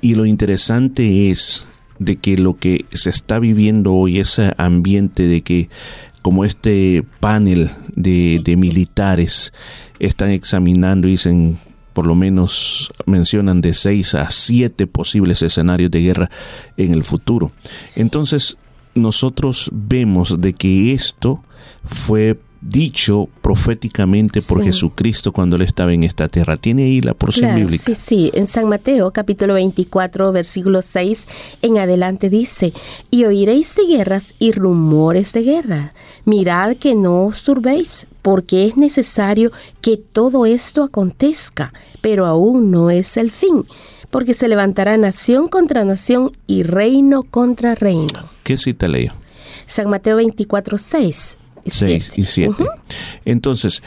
Y 0.01 0.15
lo 0.15 0.27
interesante 0.27 1.31
es 1.31 1.67
de 1.99 2.17
que 2.17 2.37
lo 2.37 2.57
que 2.57 2.85
se 2.93 3.11
está 3.11 3.39
viviendo 3.39 3.95
hoy, 3.95 4.19
ese 4.19 4.53
ambiente 4.57 5.27
de 5.27 5.43
que 5.43 5.69
como 6.23 6.45
este 6.45 7.05
panel 7.21 7.71
de, 7.95 8.41
de 8.43 8.57
militares 8.57 9.53
están 9.99 10.31
examinando 10.31 11.07
y 11.07 11.13
dicen 11.13 11.59
por 11.93 12.07
lo 12.07 12.15
menos 12.15 12.93
mencionan 13.07 13.63
de 13.63 13.73
seis 13.73 14.15
a 14.15 14.31
siete 14.31 14.87
posibles 14.87 15.41
escenarios 15.41 15.91
de 15.91 16.03
guerra 16.03 16.31
en 16.77 16.93
el 16.93 17.05
futuro. 17.05 17.53
Entonces, 17.97 18.59
nosotros 18.95 19.71
vemos 19.73 20.41
de 20.43 20.53
que 20.53 20.93
esto 20.93 21.43
fue 21.87 22.39
dicho 22.61 23.29
proféticamente 23.43 24.41
por 24.43 24.63
Jesucristo 24.63 25.33
cuando 25.33 25.57
él 25.57 25.63
estaba 25.63 25.93
en 25.93 26.05
esta 26.05 26.29
tierra. 26.29 26.57
¿Tiene 26.57 26.85
ahí 26.85 27.01
la 27.01 27.15
porción 27.15 27.55
bíblica? 27.55 27.85
Sí, 27.85 27.95
sí, 27.95 28.31
en 28.35 28.47
San 28.47 28.69
Mateo 28.69 29.13
capítulo 29.13 29.55
24 29.55 30.33
versículo 30.33 30.83
6 30.83 31.27
en 31.63 31.79
adelante 31.79 32.31
dice, 32.31 32.73
y 33.11 33.25
oiréis 33.25 33.75
de 33.77 33.87
guerras 33.87 34.35
y 34.39 34.53
rumores 34.53 35.33
de 35.33 35.43
guerra. 35.43 35.93
Mirad 36.25 36.77
que 36.77 36.95
no 36.95 37.27
os 37.27 37.43
turbéis, 37.43 38.07
porque 38.23 38.67
es 38.67 38.77
necesario 38.77 39.53
que 39.81 39.97
todo 39.97 40.45
esto 40.47 40.83
acontezca, 40.83 41.73
pero 42.01 42.27
aún 42.27 42.71
no 42.71 42.91
es 42.91 43.17
el 43.17 43.31
fin 43.31 43.65
porque 44.11 44.35
se 44.35 44.49
levantará 44.49 44.97
nación 44.97 45.49
contra 45.49 45.85
nación 45.85 46.33
y 46.47 46.63
reino 46.63 47.23
contra 47.23 47.75
reino. 47.75 48.31
¿Qué 48.45 48.57
cita 48.57 48.89
leo? 48.89 49.13
San 49.67 49.91
Mateo 49.91 50.17
24, 50.17 50.79
6. 50.79 51.37
6 51.67 52.13
y 52.17 52.25
7. 52.25 52.65
Entonces, 53.25 53.83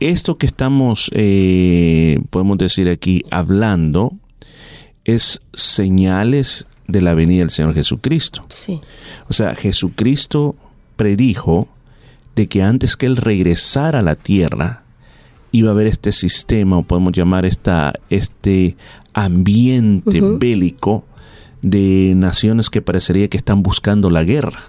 esto 0.00 0.38
que 0.38 0.46
estamos, 0.46 1.10
eh, 1.14 2.20
podemos 2.30 2.58
decir 2.58 2.88
aquí, 2.88 3.24
hablando, 3.30 4.12
es 5.04 5.40
señales 5.52 6.66
de 6.86 7.00
la 7.00 7.14
venida 7.14 7.40
del 7.40 7.50
Señor 7.50 7.74
Jesucristo. 7.74 8.44
Sí. 8.48 8.80
O 9.28 9.32
sea, 9.32 9.54
Jesucristo 9.54 10.56
predijo 10.96 11.68
de 12.36 12.46
que 12.46 12.62
antes 12.62 12.96
que 12.96 13.06
Él 13.06 13.16
regresara 13.16 14.00
a 14.00 14.02
la 14.02 14.14
tierra, 14.14 14.84
iba 15.52 15.70
a 15.70 15.72
haber 15.72 15.86
este 15.86 16.12
sistema, 16.12 16.78
o 16.78 16.82
podemos 16.82 17.12
llamar 17.12 17.46
esta, 17.46 17.94
este 18.10 18.76
ambiente 19.14 20.20
bélico 20.20 21.04
de 21.62 22.12
naciones 22.16 22.70
que 22.70 22.82
parecería 22.82 23.28
que 23.28 23.36
están 23.36 23.62
buscando 23.62 24.10
la 24.10 24.24
guerra. 24.24 24.62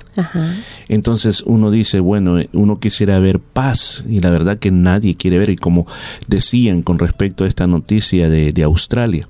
Entonces 0.88 1.43
uno 1.45 1.72
dice, 1.72 1.99
bueno, 1.99 2.38
uno 2.53 2.80
quisiera 2.80 3.20
ver 3.20 3.39
paz 3.39 4.05
y 4.07 4.20
la 4.20 4.30
verdad 4.30 4.59
que 4.59 4.72
nadie 4.72 5.15
quiere 5.15 5.39
ver. 5.39 5.49
Y 5.49 5.55
como 5.55 5.86
decían 6.28 6.82
con 6.82 6.99
respecto 6.99 7.43
a 7.43 7.47
esta 7.47 7.67
noticia 7.67 8.30
de, 8.30 8.51
de 8.53 8.63
Australia, 8.63 9.28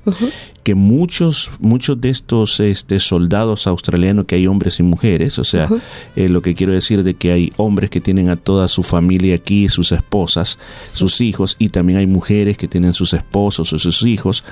que 0.64 0.76
muchos, 0.76 1.50
muchos 1.60 2.00
de 2.00 2.10
estos 2.10 2.60
este, 2.60 3.00
soldados 3.00 3.66
australianos, 3.68 4.26
que 4.26 4.36
hay 4.36 4.48
hombres 4.48 4.80
y 4.80 4.84
mujeres, 4.84 5.40
o 5.40 5.44
sea, 5.44 5.70
eh, 6.16 6.30
lo 6.30 6.42
que 6.42 6.54
quiero 6.54 6.74
decir 6.74 7.04
de 7.04 7.16
que 7.16 7.32
hay 7.32 7.52
hombres 7.58 7.90
que 7.90 8.02
tienen 8.02 8.30
a 8.30 8.36
toda 8.36 8.68
su 8.68 8.84
familia 8.84 9.36
aquí, 9.36 9.70
sus 9.70 9.92
esposas, 9.92 10.60
sus 10.84 11.22
hijos, 11.22 11.56
y 11.60 11.70
también 11.70 12.00
hay 12.00 12.08
mujeres 12.08 12.58
que 12.58 12.68
tienen 12.68 12.94
sus 12.94 13.14
esposos 13.14 13.74
o 13.74 13.80
sus 13.80 14.04
hijos, 14.04 14.44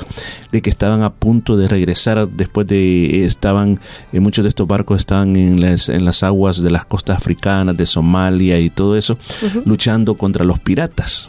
de 0.51 0.61
que 0.61 0.69
estaban 0.69 1.03
a 1.03 1.13
punto 1.13 1.57
de 1.57 1.67
regresar 1.67 2.27
después 2.29 2.67
de, 2.67 3.25
estaban, 3.25 3.79
eh, 4.13 4.19
muchos 4.19 4.43
de 4.43 4.49
estos 4.49 4.67
barcos 4.67 4.99
estaban 4.99 5.35
en 5.35 5.61
las, 5.61 5.89
en 5.89 6.05
las 6.05 6.23
aguas 6.28 6.61
de 6.61 6.69
las 6.69 6.86
costas 6.86 7.17
africanas, 7.17 7.75
de 7.75 7.86
Somalia 7.86 8.59
y 8.59 8.69
todo 8.69 8.95
eso, 8.95 9.17
luchando 9.65 10.15
contra 10.15 10.45
los 10.45 10.59
piratas, 10.59 11.28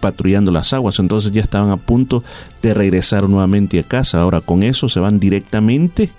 patrullando 0.00 0.50
las 0.52 0.72
aguas, 0.72 0.98
entonces 0.98 1.32
ya 1.32 1.42
estaban 1.42 1.70
a 1.70 1.76
punto 1.76 2.22
de 2.62 2.74
regresar 2.74 3.28
nuevamente 3.28 3.78
a 3.78 3.82
casa. 3.82 4.20
Ahora 4.20 4.40
con 4.40 4.62
eso 4.62 4.88
se 4.88 5.00
van 5.00 5.18
directamente 5.18 6.12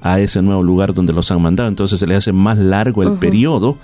a 0.00 0.20
ese 0.20 0.42
nuevo 0.42 0.62
lugar 0.62 0.94
donde 0.94 1.12
los 1.12 1.30
han 1.30 1.42
mandado. 1.42 1.68
Entonces 1.68 2.00
se 2.00 2.06
les 2.06 2.18
hace 2.18 2.32
más 2.32 2.58
largo 2.58 3.02
el 3.02 3.12
periodo 3.12 3.76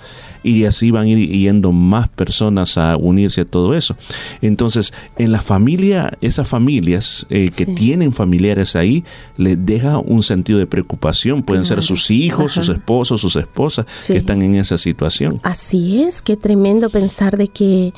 y 0.43 0.65
así 0.65 0.91
van 0.91 1.05
a 1.05 1.09
ir 1.09 1.29
yendo 1.29 1.71
más 1.71 2.07
personas 2.07 2.77
a 2.77 2.95
unirse 2.97 3.41
a 3.41 3.45
todo 3.45 3.73
eso. 3.73 3.95
Entonces, 4.41 4.93
en 5.17 5.31
la 5.31 5.41
familia, 5.41 6.11
esas 6.21 6.47
familias 6.47 7.25
eh, 7.29 7.49
que 7.55 7.65
tienen 7.65 8.13
familiares 8.13 8.75
ahí, 8.75 9.03
les 9.35 9.57
deja 9.65 9.97
un 9.97 10.23
sentido 10.23 10.59
de 10.59 10.67
preocupación. 10.67 11.43
Pueden 11.43 11.65
ser 11.65 11.81
sus 11.81 12.11
hijos, 12.11 12.53
sus 12.53 12.69
esposos, 12.69 13.21
sus 13.21 13.35
esposas 13.35 13.85
que 14.07 14.17
están 14.17 14.41
en 14.41 14.55
esa 14.55 14.77
situación. 14.77 15.39
Así 15.43 16.03
es, 16.03 16.21
qué 16.21 16.37
tremendo 16.37 16.89
pensar 16.89 17.37
de 17.37 17.47
que 17.47 17.93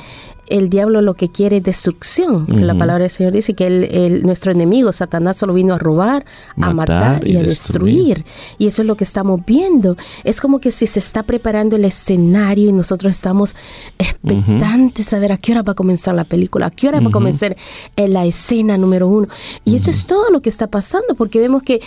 el 0.50 0.70
diablo 0.70 1.02
lo 1.02 1.14
que 1.14 1.30
quiere 1.30 1.58
es 1.58 1.64
destrucción. 1.64 2.46
La 2.48 2.74
palabra 2.74 3.04
del 3.04 3.10
Señor 3.10 3.34
dice 3.34 3.54
que 3.54 3.68
el, 3.68 4.24
nuestro 4.24 4.52
enemigo, 4.52 4.92
Satanás, 4.92 5.38
solo 5.38 5.54
vino 5.54 5.74
a 5.74 5.78
robar, 5.78 6.26
a 6.58 6.74
matar 6.74 7.28
y, 7.28 7.38
a 7.38 7.44
destruir. 7.44 8.26
Y 8.58 8.68
eso 8.68 8.82
es 8.82 8.88
lo 8.88 8.96
que 8.96 9.04
estamos 9.04 9.42
viendo. 9.46 9.96
Es 10.24 10.42
como 10.42 10.60
que 10.60 10.72
si 10.72 10.88
se 10.88 11.00
está 11.00 11.24
preparando 11.24 11.76
el 11.76 11.86
escenario 11.86 12.70
y 12.70 12.74
nosotros 12.74 13.16
estamos 13.16 13.56
expectantes 13.98 15.14
a 15.14 15.20
ver 15.20 15.32
a 15.32 15.38
qué 15.38 15.52
hora 15.54 15.62
va 15.62 15.74
a 15.74 15.76
comenzar 15.76 16.16
la 16.16 16.26
película, 16.26 16.68
a 16.68 16.72
qué 16.72 16.88
hora 16.88 17.00
va 17.00 17.10
a 17.10 17.12
comenzar 17.12 17.56
la 17.96 18.26
escena 18.26 18.78
número 18.78 19.08
uno. 19.08 19.28
Y 19.66 19.76
eso 19.76 19.92
es 19.92 20.06
todo 20.06 20.30
lo 20.32 20.42
que 20.42 20.50
está 20.50 20.68
pasando, 20.68 21.16
porque 21.16 21.40
vemos 21.40 21.64
que 21.64 21.82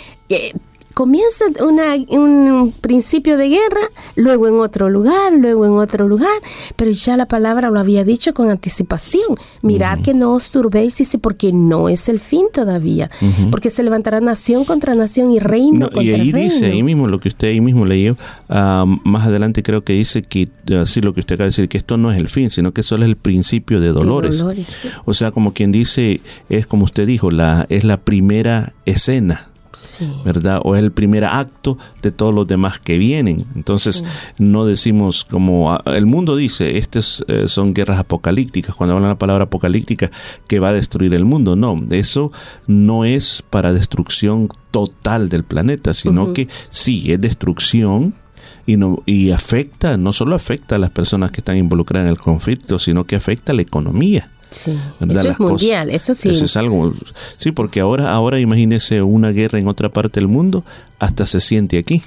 comienza 0.93 1.45
una, 1.65 1.95
un 2.09 2.73
principio 2.81 3.37
de 3.37 3.49
guerra, 3.49 3.89
luego 4.15 4.47
en 4.47 4.55
otro 4.55 4.89
lugar, 4.89 5.33
luego 5.33 5.65
en 5.65 5.73
otro 5.73 6.07
lugar, 6.07 6.41
pero 6.75 6.91
ya 6.91 7.17
la 7.17 7.27
palabra 7.27 7.69
lo 7.69 7.79
había 7.79 8.03
dicho 8.03 8.33
con 8.33 8.49
anticipación. 8.49 9.37
Mirad 9.61 9.99
que 10.01 10.13
no 10.13 10.33
os 10.33 10.51
turbéis, 10.51 10.97
dice, 10.97 11.17
porque 11.17 11.51
no 11.51 11.89
es 11.89 12.09
el 12.09 12.19
fin 12.19 12.47
todavía, 12.53 13.09
porque 13.51 13.69
se 13.69 13.83
levantará 13.83 14.19
nación 14.21 14.65
contra 14.65 14.95
nación 14.95 15.31
y 15.31 15.39
reino 15.39 15.87
contra 15.87 16.03
Y 16.03 16.11
ahí 16.11 16.31
reino. 16.31 16.49
dice, 16.49 16.65
ahí 16.67 16.83
mismo, 16.83 17.07
lo 17.07 17.19
que 17.19 17.29
usted 17.29 17.49
ahí 17.49 17.61
mismo 17.61 17.85
leyó, 17.85 18.15
ah, 18.49 18.85
más 19.03 19.27
adelante 19.27 19.63
creo 19.63 19.83
que 19.83 19.93
dice 19.93 20.23
que, 20.23 20.49
así 20.79 21.01
lo 21.01 21.13
que 21.13 21.21
usted 21.21 21.35
acaba 21.35 21.45
de 21.45 21.49
decir, 21.49 21.69
que 21.69 21.77
esto 21.77 21.97
no 21.97 22.11
es 22.11 22.19
el 22.19 22.27
fin, 22.27 22.49
sino 22.49 22.71
que 22.73 22.83
solo 22.83 23.03
es 23.03 23.09
el 23.09 23.17
principio 23.17 23.79
de 23.79 23.89
dolores. 23.89 24.39
dolores, 24.39 24.67
sí. 24.81 24.89
O 25.05 25.13
sea, 25.13 25.31
como 25.31 25.53
quien 25.53 25.71
dice, 25.71 26.21
es 26.49 26.67
como 26.67 26.85
usted 26.85 27.07
dijo, 27.07 27.31
la, 27.31 27.65
es 27.69 27.83
la 27.83 27.97
primera 27.97 28.73
escena. 28.85 29.52
¿Verdad? 30.23 30.61
O 30.63 30.75
es 30.75 30.83
el 30.83 30.91
primer 30.91 31.25
acto 31.25 31.77
de 32.01 32.11
todos 32.11 32.33
los 32.33 32.47
demás 32.47 32.79
que 32.79 32.97
vienen. 32.97 33.45
Entonces, 33.55 34.03
no 34.37 34.65
decimos 34.65 35.25
como 35.25 35.73
ah, 35.73 35.83
el 35.85 36.05
mundo 36.05 36.35
dice, 36.35 36.77
estas 36.77 37.23
eh, 37.27 37.47
son 37.47 37.73
guerras 37.73 37.99
apocalípticas, 37.99 38.75
cuando 38.75 38.95
hablan 38.95 39.09
la 39.09 39.17
palabra 39.17 39.45
apocalíptica, 39.45 40.11
que 40.47 40.59
va 40.59 40.69
a 40.69 40.73
destruir 40.73 41.13
el 41.13 41.25
mundo. 41.25 41.55
No, 41.55 41.79
eso 41.91 42.31
no 42.67 43.05
es 43.05 43.43
para 43.49 43.73
destrucción 43.73 44.49
total 44.71 45.29
del 45.29 45.43
planeta, 45.43 45.93
sino 45.93 46.33
que 46.33 46.47
sí, 46.69 47.11
es 47.11 47.21
destrucción 47.21 48.15
y, 48.65 48.77
no, 48.77 49.03
y 49.05 49.31
afecta, 49.31 49.97
no 49.97 50.13
solo 50.13 50.35
afecta 50.35 50.75
a 50.75 50.79
las 50.79 50.89
personas 50.89 51.31
que 51.31 51.41
están 51.41 51.57
involucradas 51.57 52.07
en 52.07 52.11
el 52.11 52.17
conflicto, 52.17 52.79
sino 52.79 53.05
que 53.05 53.15
afecta 53.15 53.51
a 53.51 53.55
la 53.55 53.61
economía. 53.61 54.29
Sí. 54.53 54.79
¿verdad? 54.99 55.17
Eso 55.17 55.27
Las 55.27 55.33
es 55.33 55.39
mundial, 55.39 55.89
eso 55.89 56.13
sí. 56.13 56.29
Eso 56.29 56.45
es 56.45 56.57
algo, 56.57 56.93
sí, 57.37 57.51
porque 57.51 57.79
ahora, 57.79 58.13
ahora 58.13 58.39
imagínese 58.39 59.01
una 59.01 59.31
guerra 59.31 59.59
en 59.59 59.67
otra 59.67 59.89
parte 59.89 60.19
del 60.19 60.29
mundo, 60.29 60.63
hasta 60.99 61.25
se 61.25 61.39
siente 61.39 61.77
aquí. 61.77 62.01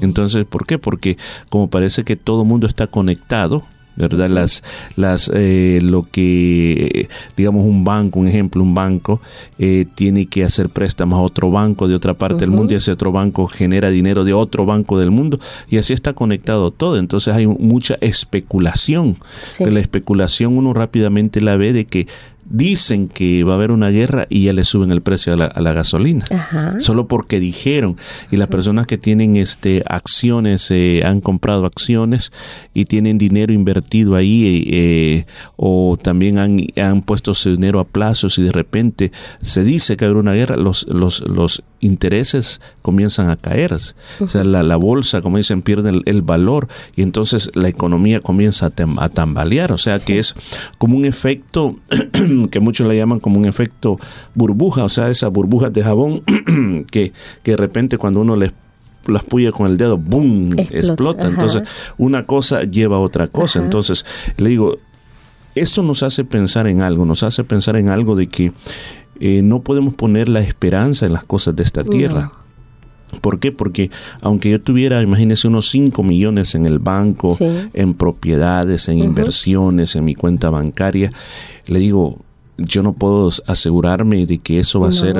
Entonces, 0.00 0.44
¿por 0.44 0.66
qué? 0.66 0.78
Porque 0.78 1.18
como 1.48 1.68
parece 1.68 2.04
que 2.04 2.16
todo 2.16 2.42
el 2.42 2.48
mundo 2.48 2.66
está 2.66 2.86
conectado, 2.86 3.64
¿verdad? 3.96 4.28
Las, 4.28 4.62
las, 4.96 5.30
eh, 5.34 5.80
lo 5.82 6.06
que, 6.10 7.08
digamos, 7.36 7.64
un 7.64 7.84
banco, 7.84 8.20
un 8.20 8.28
ejemplo, 8.28 8.62
un 8.62 8.74
banco 8.74 9.20
eh, 9.58 9.86
tiene 9.94 10.26
que 10.26 10.44
hacer 10.44 10.68
préstamos 10.68 11.18
a 11.18 11.22
otro 11.22 11.50
banco 11.50 11.88
de 11.88 11.94
otra 11.94 12.14
parte 12.14 12.40
del 12.40 12.50
mundo 12.50 12.72
y 12.72 12.76
ese 12.76 12.92
otro 12.92 13.12
banco 13.12 13.46
genera 13.46 13.90
dinero 13.90 14.24
de 14.24 14.32
otro 14.32 14.66
banco 14.66 14.98
del 14.98 15.10
mundo 15.10 15.38
y 15.68 15.78
así 15.78 15.92
está 15.92 16.12
conectado 16.12 16.70
todo. 16.70 16.98
Entonces 16.98 17.34
hay 17.34 17.46
mucha 17.46 17.96
especulación. 18.00 19.16
Sí. 19.48 19.64
De 19.64 19.70
la 19.70 19.80
especulación 19.80 20.56
uno 20.56 20.72
rápidamente 20.72 21.40
la 21.40 21.56
ve 21.56 21.72
de 21.72 21.84
que 21.86 22.06
dicen 22.48 23.08
que 23.08 23.42
va 23.44 23.52
a 23.52 23.56
haber 23.56 23.70
una 23.70 23.90
guerra 23.90 24.26
y 24.28 24.44
ya 24.44 24.52
le 24.52 24.64
suben 24.64 24.90
el 24.92 25.00
precio 25.02 25.32
a 25.32 25.36
la, 25.36 25.46
a 25.46 25.60
la 25.60 25.72
gasolina. 25.72 26.24
Ajá. 26.30 26.80
solo 26.80 27.06
porque 27.08 27.40
dijeron. 27.40 27.96
Y 28.30 28.36
las 28.36 28.48
personas 28.48 28.86
que 28.86 28.98
tienen 28.98 29.36
este 29.36 29.82
acciones 29.86 30.70
eh, 30.70 31.02
han 31.04 31.20
comprado 31.20 31.66
acciones 31.66 32.32
y 32.74 32.84
tienen 32.84 33.18
dinero 33.18 33.52
invertido 33.52 34.14
ahí 34.16 34.64
eh, 34.68 35.26
o 35.56 35.98
también 36.00 36.38
han, 36.38 36.58
han 36.76 37.02
puesto 37.02 37.34
su 37.34 37.50
dinero 37.50 37.80
a 37.80 37.84
plazos 37.84 38.38
y 38.38 38.42
de 38.42 38.52
repente 38.52 39.12
se 39.40 39.64
dice 39.64 39.96
que 39.96 40.04
habrá 40.04 40.20
una 40.20 40.32
guerra 40.34 40.56
los 40.56 40.86
los 40.88 41.20
los 41.28 41.62
intereses 41.80 42.60
comienzan 42.82 43.30
a 43.30 43.36
caer. 43.36 43.64
O 44.20 44.28
sea 44.28 44.44
la, 44.44 44.62
la 44.62 44.76
bolsa 44.76 45.22
como 45.22 45.38
dicen 45.38 45.62
pierde 45.62 45.90
el, 45.90 46.02
el 46.04 46.20
valor 46.22 46.68
y 46.96 47.02
entonces 47.02 47.50
la 47.54 47.68
economía 47.68 48.20
comienza 48.20 48.66
a, 48.66 48.70
tem- 48.70 49.00
a 49.00 49.08
tambalear. 49.08 49.72
O 49.72 49.78
sea 49.78 49.98
que 49.98 50.18
es 50.18 50.34
como 50.78 50.96
un 50.98 51.04
efecto 51.06 51.76
que 52.50 52.60
muchos 52.60 52.86
le 52.86 52.96
llaman 52.96 53.20
como 53.20 53.38
un 53.38 53.44
efecto 53.46 53.98
burbuja, 54.34 54.84
o 54.84 54.88
sea, 54.88 55.08
esas 55.10 55.30
burbujas 55.30 55.72
de 55.72 55.82
jabón 55.82 56.20
que, 56.90 57.12
que 57.42 57.50
de 57.52 57.56
repente 57.56 57.98
cuando 57.98 58.20
uno 58.20 58.36
les 58.36 58.52
las 59.06 59.22
puya 59.22 59.52
con 59.52 59.66
el 59.70 59.76
dedo, 59.76 59.98
¡boom! 59.98 60.54
Explota. 60.70 61.28
Entonces, 61.28 61.62
una 61.98 62.24
cosa 62.24 62.62
lleva 62.62 62.96
a 62.96 63.00
otra 63.00 63.26
cosa. 63.28 63.58
Ajá. 63.58 63.66
Entonces, 63.66 64.06
le 64.38 64.48
digo, 64.48 64.78
esto 65.54 65.82
nos 65.82 66.02
hace 66.02 66.24
pensar 66.24 66.66
en 66.66 66.80
algo, 66.80 67.04
nos 67.04 67.22
hace 67.22 67.44
pensar 67.44 67.76
en 67.76 67.90
algo 67.90 68.16
de 68.16 68.28
que 68.28 68.52
eh, 69.20 69.42
no 69.42 69.60
podemos 69.60 69.92
poner 69.92 70.30
la 70.30 70.40
esperanza 70.40 71.04
en 71.04 71.12
las 71.12 71.24
cosas 71.24 71.54
de 71.54 71.62
esta 71.64 71.84
tierra. 71.84 72.32
¿Por 73.20 73.38
qué? 73.38 73.52
Porque 73.52 73.90
aunque 74.22 74.50
yo 74.50 74.60
tuviera, 74.60 75.02
imagínese, 75.02 75.46
unos 75.48 75.68
5 75.68 76.02
millones 76.02 76.54
en 76.54 76.64
el 76.64 76.78
banco, 76.78 77.36
Sí. 77.36 77.44
en 77.74 77.92
propiedades, 77.94 78.88
en 78.88 78.98
inversiones, 78.98 79.94
en 79.96 80.04
mi 80.06 80.14
cuenta 80.14 80.48
bancaria, 80.50 81.12
le 81.66 81.78
digo, 81.78 82.23
yo 82.58 82.82
no 82.82 82.92
puedo 82.92 83.30
asegurarme 83.46 84.26
de 84.26 84.38
que 84.38 84.60
eso 84.60 84.80
va 84.80 84.88
a 84.88 84.92
ser 84.92 85.16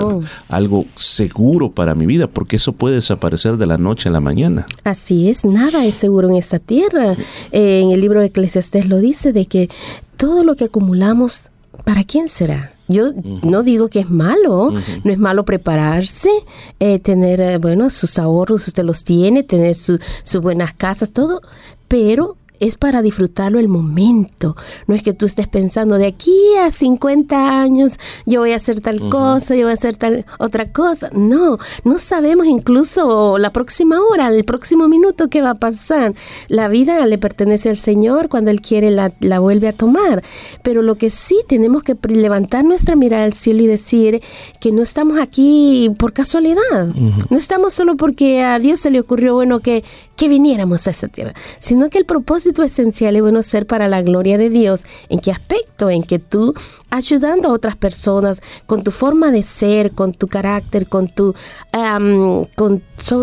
algo 0.49 0.85
seguro 0.95 1.70
para 1.70 1.95
mi 1.95 2.07
vida, 2.07 2.26
porque 2.28 2.57
eso 2.57 2.72
puede 2.72 2.97
desaparecer 2.97 3.57
de 3.57 3.66
la 3.66 3.76
noche 3.78 4.09
a 4.09 4.12
la 4.12 4.20
mañana. 4.20 4.66
Así 4.85 5.28
es, 5.28 5.45
nada 5.45 5.85
es 5.85 5.95
seguro 5.97 6.28
en 6.28 6.37
esta 6.37 6.59
tierra. 6.59 7.16
Eh, 7.53 7.80
en 7.82 7.91
el 7.91 8.01
libro 8.01 8.20
de 8.20 8.26
Eclesiastés 8.26 8.89
lo 8.89 8.99
dice 8.99 9.32
de 9.32 9.47
que 9.47 9.68
todo 10.16 10.45
lo 10.45 10.55
que 10.55 10.64
acumulamos, 10.64 11.51
¿para 11.85 12.05
quién 12.05 12.28
será? 12.28 12.70
Yo 12.87 13.12
no 13.43 13.62
digo 13.62 13.89
que 13.89 14.01
es 14.01 14.11
malo, 14.11 14.70
no 15.05 15.11
es 15.12 15.18
malo 15.18 15.45
prepararse, 15.47 16.28
eh, 16.80 16.99
tener, 16.99 17.41
eh, 17.41 17.57
bueno, 17.59 17.89
sus 17.89 18.18
ahorros, 18.18 18.68
usted 18.68 18.85
los 18.85 19.05
tiene, 19.05 19.43
tener 19.43 19.74
su- 19.74 19.99
sus 20.22 20.43
buenas 20.43 20.74
casas, 20.74 21.11
todo, 21.11 21.41
pero 21.89 22.37
es 22.61 22.77
para 22.77 23.03
disfrutarlo 23.03 23.59
el 23.59 23.69
momento. 23.69 24.57
No 24.87 24.95
es 24.95 25.03
que 25.03 25.13
tú 25.13 25.27
estés 25.27 25.49
pensando 25.49 25.99
de 25.99 26.07
aquí 26.07 26.37
a 26.63 26.71
50 26.71 27.61
años 27.61 27.99
yo 28.27 28.41
voy 28.41 28.53
a 28.53 28.57
hacer 28.57 28.81
tal 28.81 29.09
cosa, 29.09 29.55
yo 29.55 29.63
voy 29.63 29.71
a 29.71 29.75
hacer 29.75 29.97
tal 29.97 30.25
otra 30.39 30.73
cosa. 30.73 31.11
No, 31.13 31.59
no 31.85 31.99
sabemos 31.99 32.47
incluso 32.47 33.39
la 33.39 33.53
próxima 33.53 34.01
hora, 34.01 34.29
el 34.29 34.45
próximo 34.45 34.89
minuto 34.89 35.29
qué 35.29 35.43
va 35.43 35.51
a 35.51 35.55
pasar. 35.55 36.15
La 36.49 36.69
vida 36.69 37.05
le 37.07 37.19
pertenece 37.19 37.71
al 37.71 37.77
Señor, 37.77 38.29
cuando 38.29 38.51
Él 38.51 38.61
quiere 38.61 38.91
la, 38.91 39.13
la 39.21 39.39
vuelve 39.39 39.69
a 39.69 39.73
tomar. 39.73 40.23
Pero 40.63 40.83
lo 40.83 40.97
que 40.97 41.11
sí 41.11 41.37
tenemos 41.49 41.83
que 41.83 41.97
levantar 42.09 42.65
nuestra 42.65 42.97
mirada 42.97 43.25
al 43.25 43.33
cielo 43.33 43.63
y 43.63 43.67
decir 43.67 44.23
que 44.61 44.73
no 44.73 44.83
estamos 44.83 45.19
aquí 45.19 45.91
por 45.99 46.13
casualidad. 46.13 46.95
No 47.31 47.37
estamos 47.37 47.75
solo 47.75 47.97
porque 47.97 48.43
a 48.43 48.59
Dios 48.59 48.81
se 48.81 48.91
le 48.91 49.01
ocurrió, 49.01 49.35
bueno, 49.35 49.61
que, 49.61 49.85
que 50.17 50.29
viniéramos 50.29 50.87
a 50.87 50.91
esa 50.91 51.09
tierra, 51.09 51.35
sino 51.59 51.91
que 51.91 51.99
el 51.99 52.05
propósito 52.05 52.62
esencial 52.62 53.17
es 53.17 53.23
bueno 53.23 53.43
ser 53.43 53.67
para 53.67 53.89
la 53.89 54.03
gloria 54.03 54.39
de 54.39 54.51
Dios. 54.51 54.85
¿En 55.09 55.19
qué 55.19 55.33
aspecto? 55.33 55.91
En 55.91 56.03
que 56.03 56.19
tú 56.19 56.55
ayudando 56.95 57.49
a 57.49 57.53
otras 57.53 57.76
personas 57.76 58.40
con 58.66 58.84
tu 58.84 58.90
forma 58.90 59.30
de 59.30 59.42
ser, 59.42 59.92
con 59.92 60.12
tu 60.12 60.28
carácter, 60.28 60.86
con 60.86 61.09
tu 61.09 61.34
con 62.55 62.82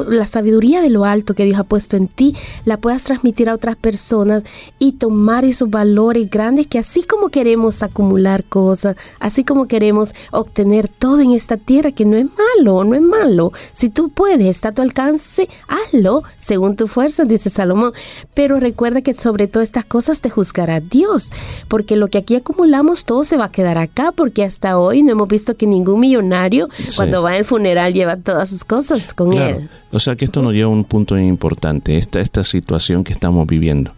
la 0.09 0.27
sabiduría 0.27 0.81
de 0.81 0.89
lo 0.89 1.05
alto 1.05 1.33
que 1.33 1.45
Dios 1.45 1.59
ha 1.59 1.63
puesto 1.63 1.95
en 1.95 2.07
ti, 2.07 2.35
la 2.65 2.77
puedas 2.77 3.03
transmitir 3.03 3.49
a 3.49 3.53
otras 3.53 3.75
personas 3.77 4.43
y 4.77 4.93
tomar 4.93 5.45
esos 5.45 5.69
valores 5.69 6.29
grandes 6.29 6.67
que 6.67 6.79
así 6.79 7.03
como 7.03 7.29
queremos 7.29 7.81
acumular 7.81 8.43
cosas, 8.43 8.97
así 9.19 9.43
como 9.43 9.67
queremos 9.67 10.13
obtener 10.31 10.89
todo 10.89 11.21
en 11.21 11.31
esta 11.31 11.57
tierra, 11.57 11.91
que 11.91 12.05
no 12.05 12.17
es 12.17 12.25
malo, 12.25 12.83
no 12.83 12.95
es 12.95 13.01
malo. 13.01 13.53
Si 13.73 13.89
tú 13.89 14.09
puedes, 14.09 14.47
está 14.47 14.69
a 14.69 14.73
tu 14.73 14.81
alcance, 14.81 15.47
hazlo 15.67 16.23
según 16.37 16.75
tu 16.75 16.87
fuerza, 16.87 17.23
dice 17.23 17.49
Salomón. 17.49 17.93
Pero 18.33 18.59
recuerda 18.59 19.01
que 19.01 19.13
sobre 19.13 19.47
todas 19.47 19.69
estas 19.69 19.85
cosas 19.85 20.19
te 20.19 20.29
juzgará 20.29 20.81
Dios, 20.81 21.31
porque 21.69 21.95
lo 21.95 22.09
que 22.09 22.17
aquí 22.17 22.35
acumulamos 22.35 23.05
todo 23.05 23.23
se 23.23 23.37
va 23.37 23.45
a 23.45 23.51
quedar 23.51 23.60
acá, 23.67 24.11
porque 24.15 24.43
hasta 24.43 24.77
hoy 24.77 25.03
no 25.03 25.11
hemos 25.11 25.27
visto 25.27 25.55
que 25.55 25.67
ningún 25.67 25.99
millonario 25.99 26.67
Sí. 26.87 26.95
cuando 26.95 27.21
va 27.23 27.31
al 27.33 27.45
funeral 27.45 27.93
lleva 27.93 28.17
todas 28.17 28.49
sus 28.49 28.63
cosas 28.63 29.13
con 29.13 29.31
Claro. 29.31 29.57
él. 29.59 29.69
O 29.91 29.99
sea 29.99 30.15
que 30.15 30.25
esto 30.25 30.41
nos 30.41 30.53
lleva 30.53 30.69
a 30.69 30.73
un 30.73 30.83
punto 30.83 31.17
importante, 31.17 31.97
esta, 31.97 32.19
esta 32.21 32.43
situación 32.43 33.03
que 33.03 33.13
estamos 33.13 33.45
viviendo. 33.47 33.93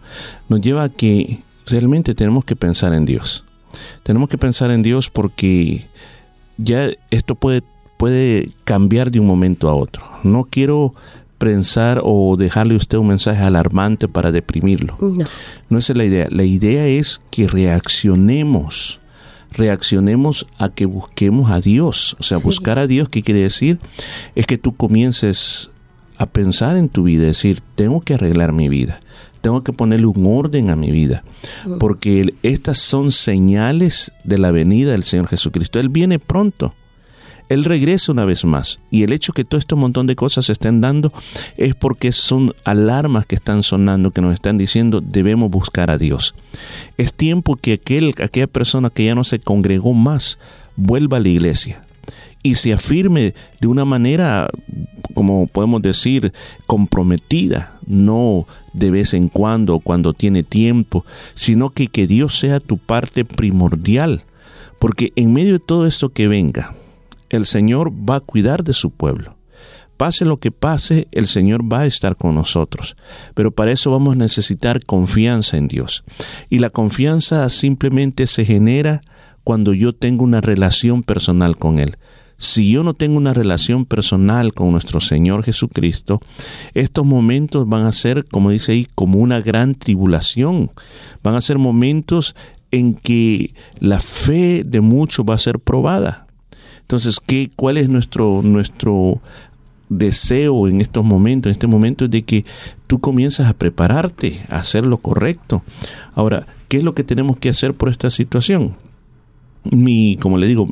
Nos 0.48 0.60
lleva 0.60 0.84
a 0.84 0.88
que 0.88 1.40
realmente 1.66 2.14
tenemos 2.14 2.44
que 2.44 2.56
pensar 2.56 2.92
en 2.94 3.04
Dios. 3.06 3.44
Tenemos 4.02 4.28
que 4.28 4.38
pensar 4.38 4.70
en 4.70 4.82
Dios 4.82 5.10
porque 5.10 5.86
ya 6.58 6.90
esto 7.10 7.34
puede, 7.34 7.62
puede 7.96 8.50
cambiar 8.64 9.10
de 9.10 9.20
un 9.20 9.26
momento 9.26 9.68
a 9.68 9.74
otro. 9.74 10.04
No 10.22 10.44
quiero 10.44 10.94
pensar 11.38 12.00
o 12.02 12.36
dejarle 12.36 12.74
a 12.74 12.76
usted 12.78 12.96
un 12.96 13.08
mensaje 13.08 13.42
alarmante 13.42 14.06
para 14.08 14.30
deprimirlo. 14.32 14.96
No. 15.00 15.24
No 15.68 15.78
esa 15.78 15.92
es 15.92 15.96
la 15.98 16.04
idea. 16.04 16.28
La 16.30 16.44
idea 16.44 16.86
es 16.86 17.20
que 17.30 17.48
reaccionemos. 17.48 19.00
Reaccionemos 19.56 20.46
a 20.58 20.68
que 20.68 20.86
busquemos 20.86 21.50
a 21.50 21.60
Dios. 21.60 22.16
O 22.18 22.22
sea, 22.22 22.38
buscar 22.38 22.78
a 22.78 22.86
Dios, 22.86 23.08
¿qué 23.08 23.22
quiere 23.22 23.40
decir? 23.40 23.78
Es 24.34 24.46
que 24.46 24.58
tú 24.58 24.76
comiences 24.76 25.70
a 26.16 26.26
pensar 26.26 26.76
en 26.76 26.88
tu 26.88 27.04
vida, 27.04 27.24
decir, 27.24 27.60
tengo 27.74 28.00
que 28.00 28.14
arreglar 28.14 28.52
mi 28.52 28.68
vida 28.68 29.00
tengo 29.44 29.62
que 29.62 29.74
ponerle 29.74 30.06
un 30.06 30.24
orden 30.26 30.70
a 30.70 30.74
mi 30.74 30.90
vida, 30.90 31.22
porque 31.78 32.34
estas 32.42 32.78
son 32.78 33.12
señales 33.12 34.10
de 34.24 34.38
la 34.38 34.50
venida 34.52 34.92
del 34.92 35.02
Señor 35.02 35.28
Jesucristo. 35.28 35.78
Él 35.78 35.90
viene 35.90 36.18
pronto. 36.18 36.74
Él 37.48 37.64
regresa 37.64 38.12
una 38.12 38.24
vez 38.24 38.44
más. 38.44 38.80
Y 38.90 39.02
el 39.02 39.12
hecho 39.12 39.32
que 39.32 39.44
todo 39.44 39.58
este 39.58 39.74
montón 39.74 40.06
de 40.06 40.16
cosas 40.16 40.46
se 40.46 40.52
estén 40.52 40.80
dando 40.80 41.12
es 41.56 41.74
porque 41.74 42.12
son 42.12 42.54
alarmas 42.64 43.26
que 43.26 43.34
están 43.34 43.62
sonando, 43.62 44.10
que 44.10 44.20
nos 44.20 44.34
están 44.34 44.58
diciendo 44.58 45.00
debemos 45.00 45.50
buscar 45.50 45.90
a 45.90 45.98
Dios. 45.98 46.34
Es 46.96 47.12
tiempo 47.14 47.56
que 47.56 47.74
aquel, 47.74 48.14
aquella 48.22 48.46
persona 48.46 48.90
que 48.90 49.04
ya 49.04 49.14
no 49.14 49.24
se 49.24 49.38
congregó 49.38 49.92
más 49.92 50.38
vuelva 50.76 51.18
a 51.18 51.20
la 51.20 51.28
iglesia 51.28 51.84
y 52.44 52.56
se 52.56 52.74
afirme 52.74 53.34
de 53.58 53.66
una 53.66 53.86
manera, 53.86 54.48
como 55.14 55.46
podemos 55.46 55.80
decir, 55.80 56.32
comprometida, 56.66 57.78
no 57.86 58.46
de 58.74 58.90
vez 58.90 59.14
en 59.14 59.28
cuando, 59.28 59.80
cuando 59.80 60.12
tiene 60.12 60.42
tiempo, 60.42 61.06
sino 61.34 61.70
que 61.70 61.88
que 61.88 62.06
Dios 62.06 62.38
sea 62.38 62.60
tu 62.60 62.76
parte 62.76 63.24
primordial, 63.24 64.24
porque 64.78 65.12
en 65.16 65.32
medio 65.32 65.54
de 65.54 65.58
todo 65.58 65.86
esto 65.86 66.10
que 66.10 66.28
venga, 66.28 66.74
el 67.36 67.46
Señor 67.46 67.92
va 67.92 68.16
a 68.16 68.20
cuidar 68.20 68.64
de 68.64 68.72
su 68.72 68.90
pueblo. 68.90 69.36
Pase 69.96 70.24
lo 70.24 70.38
que 70.38 70.50
pase, 70.50 71.06
el 71.12 71.26
Señor 71.26 71.72
va 71.72 71.80
a 71.80 71.86
estar 71.86 72.16
con 72.16 72.34
nosotros. 72.34 72.96
Pero 73.34 73.52
para 73.52 73.70
eso 73.70 73.90
vamos 73.90 74.14
a 74.14 74.18
necesitar 74.18 74.84
confianza 74.84 75.56
en 75.56 75.68
Dios. 75.68 76.04
Y 76.50 76.58
la 76.58 76.70
confianza 76.70 77.48
simplemente 77.48 78.26
se 78.26 78.44
genera 78.44 79.02
cuando 79.44 79.72
yo 79.72 79.94
tengo 79.94 80.24
una 80.24 80.40
relación 80.40 81.02
personal 81.02 81.56
con 81.56 81.78
Él 81.78 81.96
si 82.36 82.70
yo 82.70 82.82
no 82.82 82.94
tengo 82.94 83.16
una 83.16 83.32
relación 83.32 83.84
personal 83.84 84.52
con 84.54 84.70
nuestro 84.72 85.00
Señor 85.00 85.44
Jesucristo, 85.44 86.20
estos 86.74 87.06
momentos 87.06 87.68
van 87.68 87.86
a 87.86 87.92
ser, 87.92 88.24
como 88.26 88.50
dice 88.50 88.72
ahí, 88.72 88.86
como 88.94 89.18
una 89.18 89.40
gran 89.40 89.74
tribulación. 89.74 90.70
Van 91.22 91.36
a 91.36 91.40
ser 91.40 91.58
momentos 91.58 92.34
en 92.70 92.94
que 92.94 93.54
la 93.78 94.00
fe 94.00 94.64
de 94.64 94.80
muchos 94.80 95.24
va 95.28 95.34
a 95.34 95.38
ser 95.38 95.58
probada. 95.58 96.23
Entonces, 96.84 97.20
¿qué, 97.20 97.50
¿cuál 97.56 97.76
es 97.76 97.88
nuestro, 97.88 98.42
nuestro 98.42 99.20
deseo 99.88 100.68
en 100.68 100.80
estos 100.80 101.04
momentos? 101.04 101.50
En 101.50 101.52
este 101.52 101.66
momento 101.66 102.04
es 102.04 102.10
de 102.10 102.22
que 102.22 102.44
tú 102.86 103.00
comienzas 103.00 103.48
a 103.48 103.54
prepararte, 103.54 104.44
a 104.48 104.56
hacer 104.56 104.86
lo 104.86 104.98
correcto. 104.98 105.62
Ahora, 106.14 106.46
¿qué 106.68 106.78
es 106.78 106.84
lo 106.84 106.94
que 106.94 107.04
tenemos 107.04 107.38
que 107.38 107.48
hacer 107.48 107.74
por 107.74 107.88
esta 107.88 108.10
situación? 108.10 108.74
mi, 109.70 110.16
como 110.16 110.38
le 110.38 110.46
digo, 110.46 110.68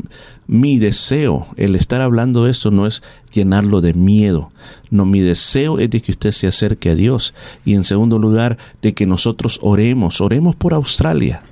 mi 0.47 0.79
deseo, 0.79 1.47
el 1.57 1.75
estar 1.77 2.01
hablando 2.03 2.45
de 2.45 2.51
esto 2.51 2.71
no 2.71 2.87
es 2.87 3.03
llenarlo 3.33 3.81
de 3.81 3.95
miedo. 3.95 4.51
No, 4.91 5.07
mi 5.07 5.21
deseo 5.21 5.79
es 5.79 5.91
de 5.91 6.01
que 6.01 6.13
usted 6.13 6.31
se 6.31 6.47
acerque 6.47 6.91
a 6.91 6.95
Dios. 6.95 7.35
Y 7.65 7.75
en 7.75 7.85
segundo 7.85 8.19
lugar, 8.19 8.59
de 8.83 8.93
que 8.93 9.07
nosotros 9.07 9.59
oremos, 9.63 10.21
oremos 10.21 10.57
por 10.57 10.75
Australia. 10.75 11.43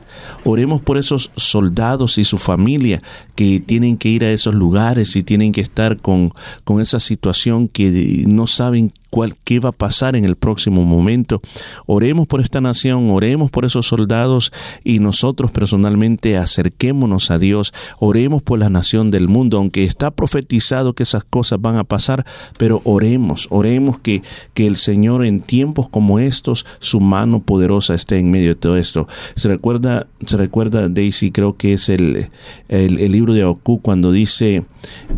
Oremos 0.45 0.80
por 0.80 0.99
esos 0.99 1.30
soldados 1.36 2.18
y 2.18 2.24
su 2.24 2.38
familia 2.38 3.03
que 3.34 3.61
tienen 3.61 3.97
que 3.97 4.09
ir 4.09 4.24
a 4.24 4.32
esos 4.32 4.55
lugares 4.55 5.16
y 5.16 5.22
tienen 5.22 5.53
que 5.53 5.61
estar 5.61 5.99
con, 5.99 6.32
con 6.64 6.80
esa 6.80 7.01
situación 7.01 7.68
que 7.68 8.24
no 8.26 8.47
saben 8.47 8.93
cuál, 9.11 9.35
qué 9.45 9.59
va 9.61 9.71
a 9.71 9.73
pasar 9.73 10.17
en 10.17 10.25
el 10.25 10.37
próximo 10.37 10.85
momento. 10.85 11.43
Oremos 11.87 12.27
por 12.27 12.41
esta 12.41 12.61
nación, 12.61 13.11
oremos 13.11 13.51
por 13.51 13.65
esos 13.65 13.87
soldados 13.87 14.53
y 14.85 15.01
nosotros 15.01 15.53
personalmente 15.53 16.37
acerquémonos 16.37 17.31
a 17.31 17.39
Dios, 17.39 17.75
oremos 17.99 18.43
por 18.43 18.59
la 18.59 18.71
nación 18.71 19.11
del 19.11 19.29
mundo, 19.29 19.59
aunque 19.59 19.85
está 19.85 20.11
profetizado 20.11 20.95
que 20.95 21.03
esas 21.03 21.25
cosas 21.25 21.61
van 21.61 21.77
a 21.77 21.85
pasar, 21.85 22.25
pero 22.57 22.81
oremos, 22.85 23.47
oremos 23.51 23.99
que, 23.99 24.23
que 24.55 24.67
el 24.67 24.77
Señor 24.77 25.25
en 25.25 25.41
tiempos 25.41 25.89
como 25.89 26.19
estos, 26.19 26.65
su 26.79 27.01
mano 27.01 27.41
poderosa 27.41 27.95
esté 27.95 28.19
en 28.19 28.31
medio 28.31 28.51
de 28.51 28.55
todo 28.55 28.77
esto. 28.77 29.09
Se 29.35 29.49
recuerda, 29.49 30.07
se 30.25 30.37
recuerda 30.37 30.89
Daisy, 30.89 31.33
creo 31.33 31.57
que 31.57 31.73
es 31.73 31.89
el, 31.89 32.31
el, 32.69 33.11
libro 33.11 33.35
de 33.35 33.43
Habacuc 33.43 33.83
cuando 33.83 34.13
dice, 34.13 34.65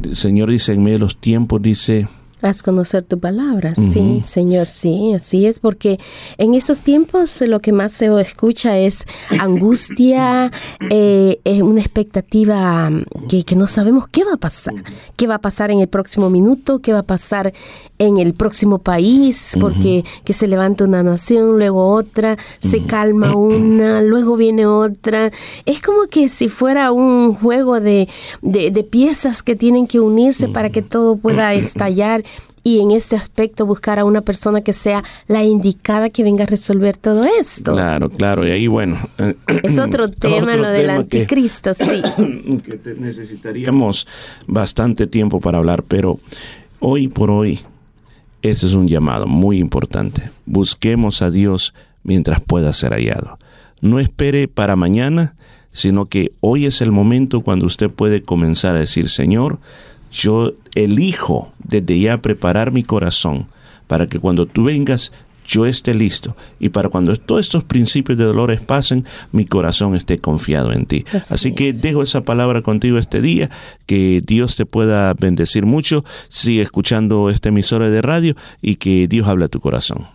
el 0.03 0.17
Señor 0.17 0.51
dice 0.51 0.73
en 0.73 0.83
medio 0.83 0.99
de 0.99 1.05
los 1.05 1.17
tiempos, 1.19 1.61
dice, 1.61 2.09
Haz 2.43 2.63
conocer 2.63 3.05
tu 3.05 3.21
palabra, 3.21 3.75
sí, 3.77 4.21
Señor, 4.21 4.67
sí, 4.67 5.15
así 5.15 5.47
es, 5.47 5.61
porque 5.61 6.01
en 6.39 6.55
esos 6.55 6.83
tiempos 6.83 7.41
lo 7.43 7.61
que 7.61 7.71
más 7.71 7.93
se 7.93 8.21
escucha 8.21 8.79
es 8.79 9.05
angustia, 9.39 10.51
eh, 10.91 11.39
es 11.45 11.63
una 11.63 11.81
expectativa 11.81 12.91
que, 13.29 13.45
que, 13.45 13.55
no 13.55 13.69
sabemos 13.69 14.09
qué 14.09 14.25
va 14.25 14.35
a 14.35 14.39
pasar, 14.39 14.75
qué 15.17 15.29
va 15.29 15.37
a 15.37 15.41
pasar 15.41 15.71
en 15.71 15.79
el 15.79 15.87
próximo 15.89 16.31
minuto, 16.31 16.81
qué 16.81 16.93
va 16.93 17.01
a 17.01 17.07
pasar 17.07 17.53
en 17.99 18.19
el 18.19 18.35
próximo 18.35 18.79
país, 18.79 19.57
porque 19.61 20.05
que 20.25 20.33
se 20.33 20.49
levanta 20.49 20.83
una 20.83 21.05
nación, 21.05 21.59
luego 21.59 21.93
otra, 21.93 22.37
se 22.59 22.85
calma 22.87 23.37
una, 23.37 24.03
luego 24.03 24.37
viene 24.37 24.67
otra. 24.67 25.31
Es 25.65 25.81
como 25.81 26.09
que 26.09 26.29
si 26.29 26.49
fuera 26.49 26.91
un 26.91 27.35
juego 27.35 27.81
de, 27.81 28.09
de, 28.41 28.73
de 28.73 28.83
piezas 28.85 29.45
que 29.45 29.55
tienen 29.55 29.87
que 29.87 30.01
unirse 30.01 30.49
para 30.49 30.71
que 30.71 30.83
todo 30.83 31.17
pueda 31.17 31.55
estallar 31.55 32.25
y 32.65 32.81
en 32.81 32.91
este 32.91 33.17
aspecto 33.17 33.67
buscar 33.67 33.99
a 33.99 34.05
una 34.05 34.21
persona 34.21 34.63
que 34.63 34.73
sea 34.73 35.03
la 35.27 35.43
indicada 35.43 36.11
que 36.11 36.23
venga 36.23 36.45
a 36.45 36.47
resolver 36.47 36.97
todo 36.97 37.25
esto. 37.41 37.73
Claro, 37.73 38.11
claro, 38.11 38.47
y 38.47 38.51
ahí 38.51 38.67
bueno. 38.67 38.99
Es 39.63 39.79
otro 39.79 40.09
tema 40.09 40.57
lo 40.57 40.69
del 40.69 40.91
anticristo, 40.91 41.75
sí. 41.75 42.03
Que 42.63 42.95
necesitaríamos 42.99 44.07
bastante 44.47 45.07
tiempo 45.07 45.41
para 45.41 45.59
hablar, 45.59 45.83
pero 45.83 46.19
hoy 46.81 47.09
por 47.09 47.31
hoy 47.31 47.61
ese 48.43 48.67
es 48.67 48.75
un 48.75 48.89
llamado 48.89 49.27
muy 49.27 49.59
importante. 49.59 50.31
Busquemos 50.47 51.23
a 51.23 51.31
Dios 51.31 51.75
mientras 52.03 52.41
pueda 52.41 52.73
ser 52.73 52.93
hallado. 52.93 53.39
No 53.81 54.01
espere 54.01 54.49
para 54.49 54.75
mañana, 54.75 55.37
sino 55.71 56.07
que 56.07 56.33
hoy 56.41 56.67
es 56.67 56.81
el 56.83 56.91
momento 56.91 57.41
cuando 57.43 57.67
usted 57.67 57.89
puede 57.89 58.23
comenzar 58.23 58.75
a 58.75 58.81
decir, 58.81 59.09
Señor, 59.09 59.61
yo 60.13 60.53
elijo 60.75 61.53
desde 61.59 61.99
ya 61.99 62.19
preparar 62.19 62.71
mi 62.71 62.83
corazón 62.83 63.47
para 63.87 64.07
que 64.07 64.19
cuando 64.21 64.47
tú 64.47 64.65
vengas 64.65 65.13
yo 65.47 65.67
esté 65.67 65.95
listo 65.95 66.37
y 66.61 66.69
para 66.69 66.89
cuando 66.89 67.17
todos 67.17 67.41
estos 67.41 67.65
principios 67.65 68.17
de 68.17 68.25
dolores 68.25 68.61
pasen, 68.61 69.05
mi 69.33 69.45
corazón 69.45 69.97
esté 69.97 70.19
confiado 70.19 70.73
en 70.73 70.87
ti. 70.87 71.05
Así, 71.13 71.53
que 71.53 71.73
dejo 71.73 72.03
esa 72.03 72.23
palabra 72.23 72.63
contigo 72.63 72.99
este 72.99 73.21
día, 73.21 73.51
que 73.87 74.23
Dios 74.25 74.57
te 74.57 74.67
pueda 74.67 75.13
bendecir 75.15 75.67
mucho, 75.67 76.05
sigue 76.29 76.63
escuchando 76.63 77.29
esta 77.29 77.49
emisora 77.49 77.91
de 77.91 78.03
radio 78.03 78.37
y 78.61 78.77
que 78.77 79.09
Dios 79.09 79.27
habla 79.27 79.47
a 79.47 79.49
tu 79.49 79.61
corazón. 79.61 80.07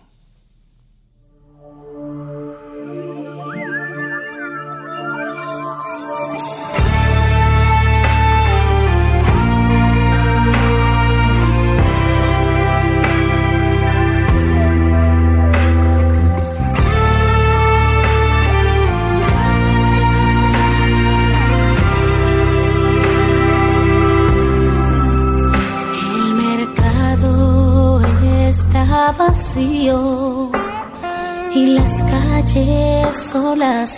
Los 33.78 33.94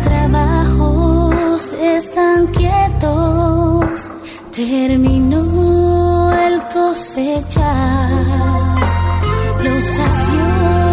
trabajos 0.00 1.72
están 1.80 2.48
quietos, 2.48 4.10
terminó 4.52 6.32
el 6.32 6.60
cosechar. 6.62 8.10
Los 9.62 9.84
aviones 10.00 10.85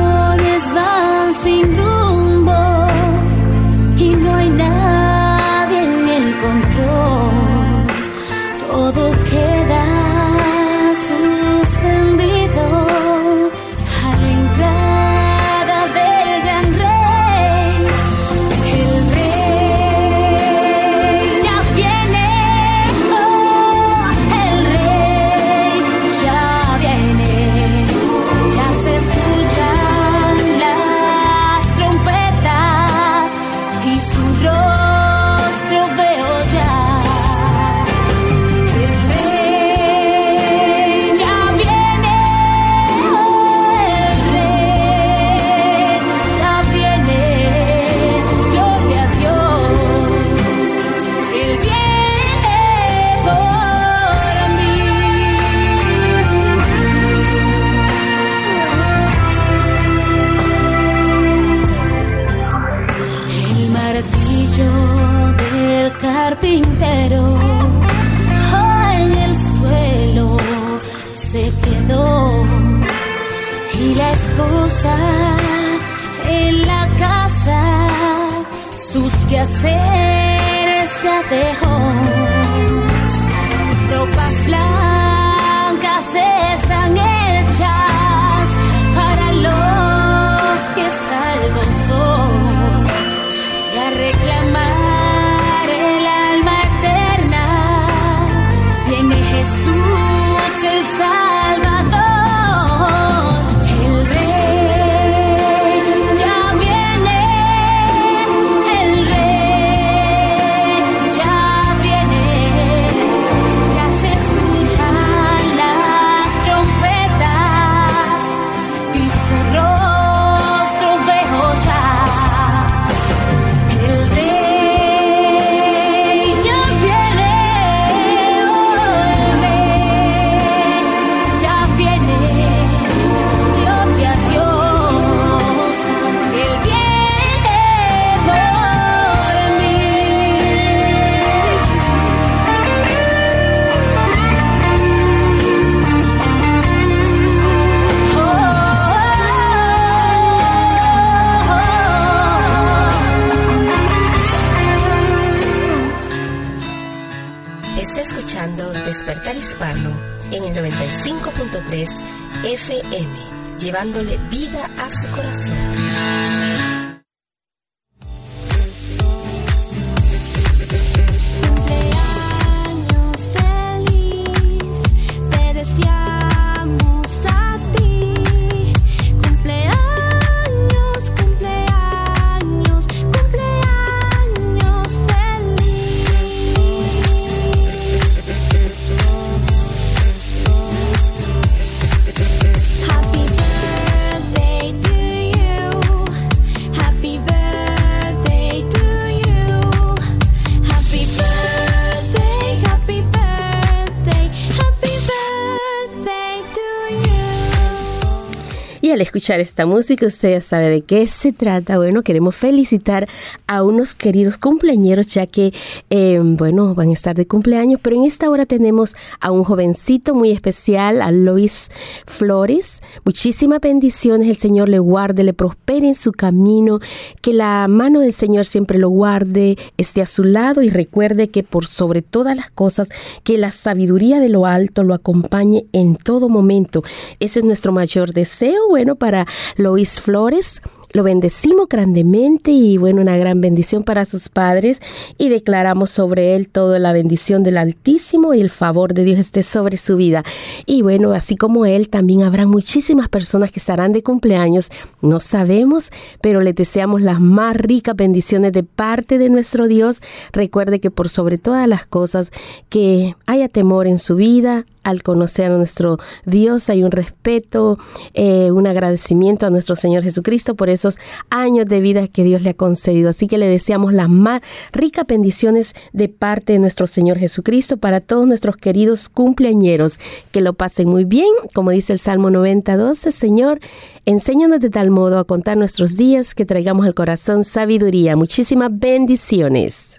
escuchar 209.04 209.40
esta 209.40 209.66
música, 209.66 210.06
usted 210.06 210.32
ya 210.32 210.42
sabe 210.42 210.70
de 210.70 210.82
qué 210.82 211.08
se 211.08 211.32
trata. 211.32 211.78
Bueno, 211.78 212.02
queremos 212.02 212.36
felicitar 212.36 213.08
a 213.48 213.64
unos 213.64 213.94
queridos 213.96 214.38
cumpleañeros, 214.38 215.08
ya 215.08 215.28
que, 215.28 215.54
eh, 215.90 216.20
bueno, 216.22 216.74
van 216.74 216.90
a 216.90 216.94
estar 216.94 217.16
de 217.16 217.28
cumpleaños, 217.28 217.80
pero 217.82 217.96
en 217.96 218.06
esta 218.06 218.30
hora 218.30 218.46
tenemos 218.46 218.96
a 219.20 219.32
un 219.32 219.44
jovencito 219.44 220.16
muy 220.16 220.32
especial, 220.32 221.02
a 221.02 221.12
Luis 221.12 221.70
Flores. 222.06 222.82
Muchísimas 223.06 223.60
bendiciones, 223.60 224.30
el 224.30 224.38
Señor 224.38 224.70
le 224.70 224.80
guarde, 224.80 225.24
le 225.24 225.34
prospere 225.34 225.88
en 225.88 225.96
su 225.96 226.12
camino, 226.12 226.80
que 227.22 227.34
la 227.34 227.68
mano 227.68 228.00
del 228.00 228.14
Señor 228.14 228.46
siempre 228.46 228.80
lo 228.80 228.90
guarde, 228.90 229.58
esté 229.78 230.02
a 230.02 230.06
su 230.06 230.24
lado 230.24 230.62
y 230.62 230.70
recuerde 230.70 231.30
que 231.30 231.44
por 231.44 231.68
sobre 231.68 232.02
todas 232.02 232.36
las 232.36 232.50
cosas, 232.52 232.90
que 233.24 233.38
la 233.38 233.52
sabiduría 233.52 234.20
de 234.20 234.30
lo 234.30 234.46
alto 234.46 234.84
lo 234.84 234.94
acompañe 234.94 235.66
en 235.74 235.96
todo 235.96 236.30
momento. 236.30 236.84
Ese 237.20 237.40
es 237.40 237.46
nuestro 237.46 237.72
mayor 237.72 238.14
deseo, 238.14 238.68
bueno, 238.70 238.93
para 238.96 239.26
Luis 239.58 240.02
Flores. 240.02 240.62
Lo 240.94 241.02
bendecimos 241.02 241.68
grandemente 241.68 242.52
y 242.52 242.78
bueno, 242.78 243.02
una 243.02 243.18
gran 243.18 243.42
bendición 243.42 243.82
para 243.82 244.06
sus 244.06 244.30
padres 244.30 244.80
y 245.18 245.30
declaramos 245.30 245.90
sobre 245.90 246.36
él 246.36 246.48
toda 246.48 246.78
la 246.78 246.94
bendición 246.94 247.42
del 247.42 247.58
Altísimo 247.58 248.36
y 248.36 248.42
el 248.42 248.52
favor 248.52 248.94
de 248.94 249.04
Dios 249.04 249.18
esté 249.18 249.42
sobre 249.42 249.78
su 249.78 249.98
vida. 249.98 250.24
Y 250.68 250.84
bueno, 250.84 251.14
así 251.14 251.36
como 251.36 251.66
él, 251.66 251.90
también 251.90 252.22
habrá 252.22 252.46
muchísimas 252.46 253.10
personas 253.10 253.52
que 253.52 253.60
estarán 253.60 253.92
de 253.92 254.04
cumpleaños, 254.04 254.70
no 255.02 255.20
sabemos, 255.20 255.90
pero 256.22 256.42
les 256.42 256.54
deseamos 256.54 257.02
las 257.02 257.20
más 257.20 257.58
ricas 257.58 257.96
bendiciones 257.96 258.54
de 258.54 258.62
parte 258.62 259.18
de 259.18 259.30
nuestro 259.30 259.68
Dios. 259.68 260.00
Recuerde 260.32 260.80
que 260.80 260.92
por 260.92 261.10
sobre 261.10 261.40
todas 261.40 261.68
las 261.68 261.88
cosas, 261.88 262.32
que 262.70 263.16
haya 263.26 263.50
temor 263.50 263.88
en 263.88 263.98
su 263.98 264.16
vida, 264.16 264.68
al 264.84 265.04
conocer 265.04 265.52
a 265.52 265.58
nuestro 265.58 265.98
Dios 266.26 266.70
hay 266.70 266.84
un 266.84 266.92
respeto, 266.92 267.78
eh, 268.14 268.52
un 268.52 268.68
agradecimiento 268.68 269.46
a 269.46 269.50
nuestro 269.50 269.76
Señor 269.76 270.04
Jesucristo 270.04 270.56
por 270.56 270.70
esos 270.70 270.98
años 271.30 271.66
de 271.66 271.82
vida 271.82 272.08
que 272.08 272.24
Dios 272.24 272.42
le 272.42 272.52
ha 272.52 272.54
concedido. 272.54 273.10
Así 273.10 273.28
que 273.28 273.38
le 273.38 273.48
deseamos 273.48 273.94
las 273.94 274.10
más 274.10 274.42
ricas 274.72 275.06
bendiciones 275.08 275.74
de 275.92 276.10
parte 276.10 276.54
de 276.54 276.60
nuestro 276.60 276.88
Señor 276.88 277.18
Jesucristo 277.18 277.78
para 277.78 278.02
todos 278.02 278.28
nuestros 278.28 278.58
queridos 278.58 279.10
cumpleañeros. 279.10 280.00
Que 280.32 280.42
lo 280.42 280.54
pasen 280.54 280.90
muy 280.90 281.06
bien, 281.06 281.30
como 281.54 281.72
dice 281.72 281.94
el 281.94 282.00
Salmo 282.00 282.30
90, 282.30 282.78
12, 282.78 283.12
Señor, 283.12 283.60
enséñanos 284.06 284.60
de 284.60 284.70
tal 284.70 284.92
modo 284.92 285.20
a 285.20 285.26
contar 285.26 285.58
nuestros 285.58 285.96
días 285.96 286.36
que 286.36 286.46
traigamos 286.46 286.86
al 286.86 286.94
corazón 286.94 287.44
sabiduría. 287.44 288.16
Muchísimas 288.16 288.70
bendiciones. 288.72 289.93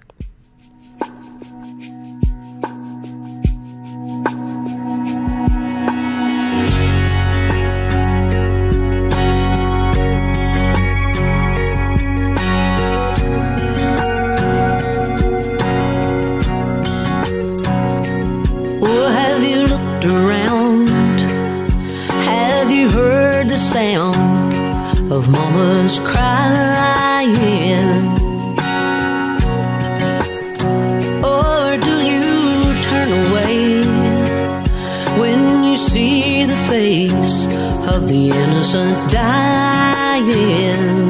Sound 23.75 24.55
of 25.11 25.29
mama's 25.29 25.99
crying? 26.11 27.33
Or 31.35 31.77
do 31.87 31.95
you 32.11 32.29
turn 32.89 33.11
away 33.25 33.83
when 35.21 35.65
you 35.65 35.77
see 35.77 36.45
the 36.45 36.61
face 36.73 37.47
of 37.95 38.07
the 38.07 38.31
innocent 38.31 39.11
dying? 39.11 41.04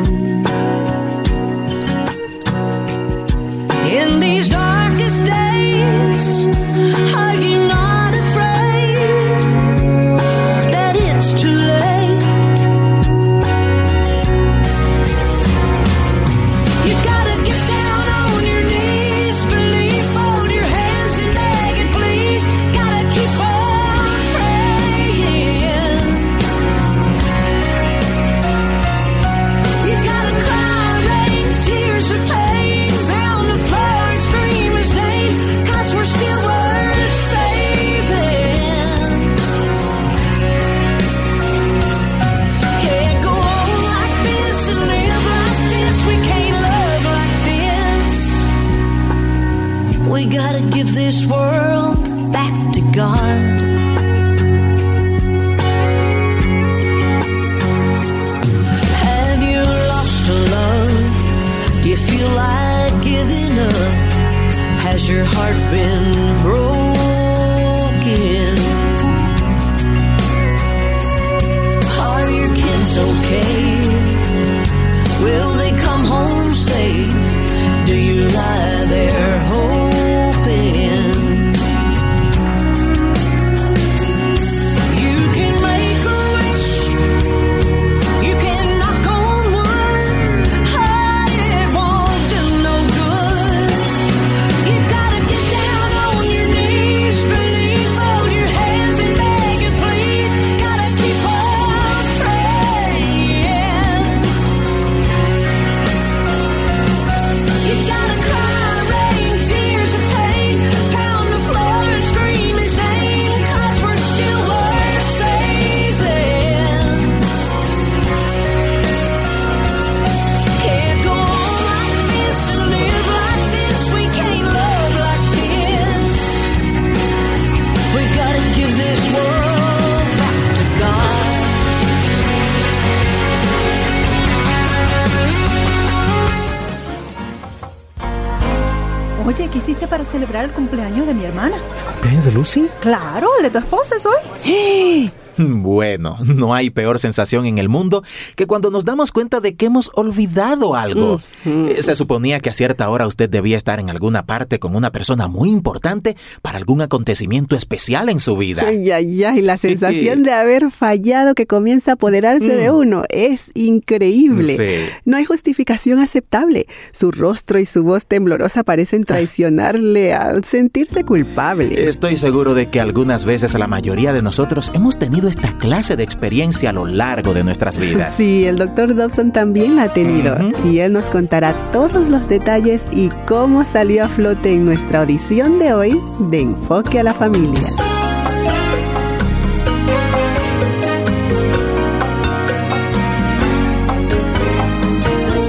Claro, 142.85 143.31
el 143.39 143.45
de 143.45 143.51
tu 143.51 143.59
esposa 143.59 143.97
es 143.97 144.05
hoy. 144.05 145.11
Bueno, 145.37 146.17
no 146.21 146.55
hay 146.55 146.71
peor 146.71 147.01
sensación 147.01 147.45
en 147.47 147.59
el 147.59 147.69
mundo 147.69 148.05
que 148.37 148.47
cuando 148.47 148.71
nos 148.71 148.85
damos 148.85 149.11
cuenta 149.11 149.41
de 149.41 149.57
que 149.57 149.67
hemos 149.67 149.91
olvidado 149.95 150.77
algo. 150.77 151.21
Eh, 151.47 151.77
Se 151.81 151.95
suponía 151.95 152.41
que 152.41 152.51
a 152.51 152.55
cierta 152.55 152.89
hora 152.89 153.07
usted 153.07 153.29
debía 153.29 153.57
estar 153.57 153.81
en 153.81 153.91
alguna 153.91 154.27
parte 154.27 154.59
con 154.59 154.77
una 154.77 154.91
persona 154.93 155.27
muy 155.27 155.51
importante 155.51 156.17
para 156.43 156.59
algún 156.59 156.81
acontecimiento 156.83 157.57
especial 157.57 158.09
en 158.09 158.21
su 158.21 158.37
vida. 158.37 158.65
Ay, 158.67 158.91
ay, 158.91 159.25
ay, 159.25 159.43
la 159.43 159.59
sensación 159.59 160.23
de 160.25 160.33
haber 160.33 160.71
fallado 160.71 161.35
que 161.35 161.47
comienza 161.47 161.93
a 161.93 161.95
apoderarse 161.95 162.57
de 162.57 162.71
uno 162.71 163.05
es 163.09 163.51
increíble. 163.55 164.57
Sí. 164.57 164.93
No 165.05 165.17
hay 165.17 165.25
justificación 165.25 165.99
aceptable. 165.99 166.67
Su 166.93 167.11
rostro 167.11 167.59
y 167.59 167.67
su 167.67 167.83
voz 167.83 168.07
temblorosa 168.07 168.65
parecen 168.65 169.05
traicionarle 169.05 170.15
al 170.15 170.45
sentirse 170.45 171.05
culpable. 171.05 171.89
Estoy 171.89 172.17
seguro 172.17 172.55
de 172.55 172.71
que 172.71 172.81
algunas 172.81 173.25
veces 173.25 173.55
la 173.55 173.67
mayoría 173.67 174.13
de 174.13 174.23
nosotros 174.23 174.71
hemos 174.75 174.99
tenido 174.99 175.29
esta 175.29 175.57
clase 175.59 175.97
de 175.97 176.05
experiencia 176.05 176.71
a 176.71 176.73
lo 176.73 176.87
largo 176.87 177.35
de 177.35 177.45
nuestras 177.45 177.79
vidas. 177.79 178.17
Sí, 178.17 178.45
el 178.47 178.57
doctor 178.57 178.95
Dobson 178.95 179.33
también 179.33 179.77
la 179.77 179.85
ha 179.85 179.93
tenido 179.93 180.37
y 180.65 180.79
él 180.79 180.93
nos 180.93 181.07
contará 181.35 181.73
todos 181.73 182.09
los 182.09 182.29
detalles 182.29 182.87
y 182.93 183.09
cómo 183.27 183.65
salió 183.65 184.05
a 184.05 184.09
flote 184.09 184.53
en 184.53 184.65
nuestra 184.65 185.01
audición 185.01 185.59
de 185.59 185.75
hoy 185.75 186.01
de 186.31 186.43
Enfoque 186.43 187.01
a 187.01 187.03
la 187.03 187.13
Familia. 187.13 187.61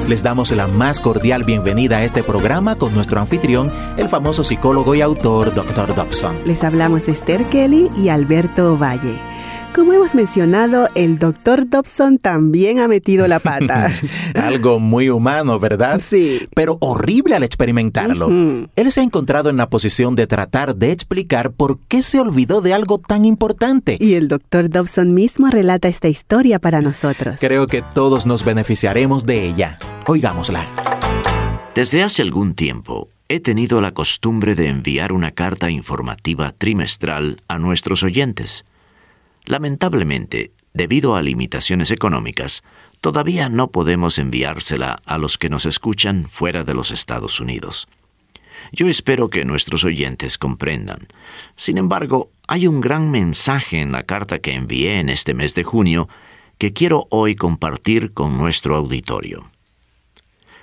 Les 0.07 0.23
damos 0.23 0.49
la 0.53 0.65
más 0.65 0.99
cordial 0.99 1.43
bienvenida 1.43 1.97
a 1.97 2.03
este 2.03 2.23
programa 2.23 2.77
con 2.77 2.95
nuestro 2.95 3.19
anfitrión, 3.19 3.71
el 3.97 4.09
famoso 4.09 4.43
psicólogo 4.43 4.95
y 4.95 5.01
autor 5.01 5.53
Dr. 5.53 5.93
Dobson. 5.93 6.35
Les 6.45 6.63
hablamos 6.63 7.07
Esther 7.07 7.45
Kelly 7.45 7.91
y 7.95 8.09
Alberto 8.09 8.75
Valle. 8.75 9.34
Como 9.75 9.91
hemos 9.91 10.15
mencionado, 10.15 10.87
el 10.95 11.19
doctor 11.19 11.69
Dobson 11.69 12.17
también 12.17 12.79
ha 12.79 12.87
metido 12.87 13.27
la 13.27 13.39
pata. 13.39 13.91
Algo 14.33 14.79
muy 14.79 15.09
humano, 15.09 15.59
¿verdad? 15.59 15.99
Sí. 15.99 16.47
Pero 16.55 16.77
horrible 16.79 17.35
al 17.35 17.43
experimentarlo. 17.43 18.29
Él 18.73 18.91
se 18.93 19.01
ha 19.01 19.03
encontrado 19.03 19.49
en 19.49 19.57
la 19.57 19.69
posición 19.69 20.15
de 20.15 20.27
tratar 20.27 20.77
de 20.77 20.93
explicar 20.93 21.51
por 21.51 21.77
qué 21.89 22.03
se 22.03 22.21
olvidó 22.21 22.61
de 22.61 22.73
algo 22.73 22.99
tan 22.99 23.25
importante. 23.25 23.97
Y 23.99 24.13
el 24.13 24.29
doctor 24.29 24.69
Dobson 24.69 25.13
mismo 25.13 25.49
relata 25.49 25.89
esta 25.89 26.07
historia 26.07 26.57
para 26.59 26.79
nosotros. 26.79 27.35
Creo 27.41 27.67
que 27.67 27.83
todos 27.93 28.25
nos 28.25 28.45
beneficiaremos 28.45 29.25
de 29.25 29.45
ella. 29.45 29.77
Oigámosla. 30.07 30.69
Desde 31.75 32.01
hace 32.01 32.21
algún 32.21 32.53
tiempo 32.53 33.09
he 33.27 33.41
tenido 33.41 33.81
la 33.81 33.91
costumbre 33.91 34.55
de 34.55 34.69
enviar 34.69 35.11
una 35.11 35.31
carta 35.31 35.69
informativa 35.69 36.53
trimestral 36.57 37.41
a 37.49 37.59
nuestros 37.59 38.03
oyentes. 38.03 38.63
Lamentablemente, 39.45 40.51
debido 40.73 41.15
a 41.15 41.21
limitaciones 41.21 41.91
económicas, 41.91 42.63
todavía 43.01 43.49
no 43.49 43.71
podemos 43.71 44.17
enviársela 44.17 44.99
a 45.05 45.17
los 45.17 45.37
que 45.37 45.49
nos 45.49 45.65
escuchan 45.65 46.27
fuera 46.29 46.63
de 46.63 46.73
los 46.73 46.91
Estados 46.91 47.39
Unidos. 47.39 47.87
Yo 48.71 48.87
espero 48.87 49.29
que 49.29 49.45
nuestros 49.45 49.83
oyentes 49.83 50.37
comprendan. 50.37 51.07
Sin 51.55 51.77
embargo, 51.77 52.31
hay 52.47 52.67
un 52.67 52.81
gran 52.81 53.11
mensaje 53.11 53.81
en 53.81 53.91
la 53.91 54.03
carta 54.03 54.39
que 54.39 54.53
envié 54.53 54.99
en 54.99 55.09
este 55.09 55.33
mes 55.33 55.55
de 55.55 55.63
junio 55.63 56.09
que 56.57 56.73
quiero 56.73 57.07
hoy 57.09 57.35
compartir 57.35 58.13
con 58.13 58.37
nuestro 58.37 58.75
auditorio. 58.75 59.51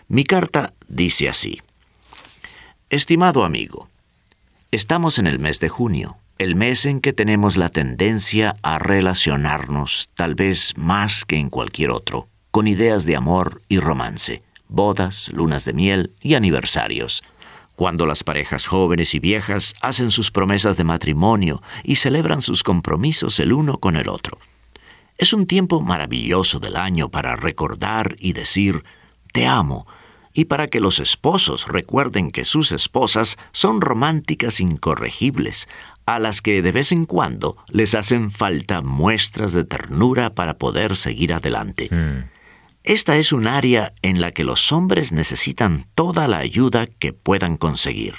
Mi 0.08 0.24
carta 0.24 0.74
dice 0.88 1.28
así. 1.28 1.60
Estimado 2.90 3.44
amigo, 3.44 3.88
estamos 4.70 5.18
en 5.18 5.26
el 5.26 5.38
mes 5.38 5.60
de 5.60 5.68
junio, 5.68 6.16
el 6.42 6.56
mes 6.56 6.86
en 6.86 7.00
que 7.00 7.12
tenemos 7.12 7.56
la 7.56 7.68
tendencia 7.68 8.56
a 8.62 8.80
relacionarnos, 8.80 10.10
tal 10.14 10.34
vez 10.34 10.74
más 10.76 11.24
que 11.24 11.36
en 11.36 11.50
cualquier 11.50 11.90
otro, 11.90 12.26
con 12.50 12.66
ideas 12.66 13.04
de 13.04 13.14
amor 13.14 13.62
y 13.68 13.78
romance, 13.78 14.42
bodas, 14.68 15.30
lunas 15.32 15.64
de 15.64 15.72
miel 15.72 16.10
y 16.20 16.34
aniversarios, 16.34 17.22
cuando 17.76 18.06
las 18.06 18.24
parejas 18.24 18.66
jóvenes 18.66 19.14
y 19.14 19.20
viejas 19.20 19.74
hacen 19.80 20.10
sus 20.10 20.32
promesas 20.32 20.76
de 20.76 20.84
matrimonio 20.84 21.62
y 21.84 21.94
celebran 21.94 22.42
sus 22.42 22.64
compromisos 22.64 23.38
el 23.38 23.52
uno 23.52 23.78
con 23.78 23.96
el 23.96 24.08
otro. 24.08 24.38
Es 25.18 25.32
un 25.32 25.46
tiempo 25.46 25.80
maravilloso 25.80 26.58
del 26.58 26.76
año 26.76 27.08
para 27.08 27.36
recordar 27.36 28.16
y 28.18 28.32
decir 28.32 28.82
te 29.32 29.46
amo, 29.46 29.86
y 30.34 30.46
para 30.46 30.66
que 30.68 30.80
los 30.80 30.98
esposos 30.98 31.68
recuerden 31.68 32.30
que 32.30 32.44
sus 32.44 32.72
esposas 32.72 33.36
son 33.52 33.80
románticas 33.80 34.60
incorregibles, 34.60 35.68
a 36.06 36.18
las 36.18 36.42
que 36.42 36.62
de 36.62 36.72
vez 36.72 36.92
en 36.92 37.04
cuando 37.04 37.56
les 37.68 37.94
hacen 37.94 38.30
falta 38.30 38.82
muestras 38.82 39.52
de 39.52 39.64
ternura 39.64 40.34
para 40.34 40.58
poder 40.58 40.96
seguir 40.96 41.32
adelante. 41.32 41.88
Esta 42.84 43.16
es 43.16 43.32
un 43.32 43.46
área 43.46 43.92
en 44.02 44.20
la 44.20 44.32
que 44.32 44.44
los 44.44 44.72
hombres 44.72 45.12
necesitan 45.12 45.86
toda 45.94 46.26
la 46.26 46.38
ayuda 46.38 46.86
que 46.86 47.12
puedan 47.12 47.56
conseguir. 47.56 48.16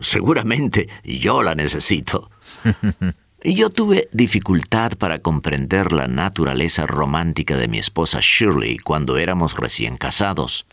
Seguramente 0.00 0.88
yo 1.04 1.42
la 1.42 1.54
necesito. 1.54 2.30
Yo 3.42 3.70
tuve 3.70 4.10
dificultad 4.12 4.98
para 4.98 5.20
comprender 5.20 5.92
la 5.92 6.08
naturaleza 6.08 6.86
romántica 6.86 7.56
de 7.56 7.68
mi 7.68 7.78
esposa 7.78 8.18
Shirley 8.20 8.76
cuando 8.76 9.16
éramos 9.16 9.56
recién 9.56 9.96
casados. 9.96 10.66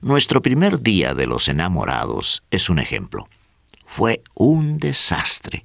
Nuestro 0.00 0.40
primer 0.40 0.80
día 0.80 1.12
de 1.12 1.26
los 1.26 1.48
enamorados 1.48 2.42
es 2.50 2.70
un 2.70 2.78
ejemplo. 2.78 3.28
Fue 3.92 4.22
un 4.36 4.78
desastre. 4.78 5.64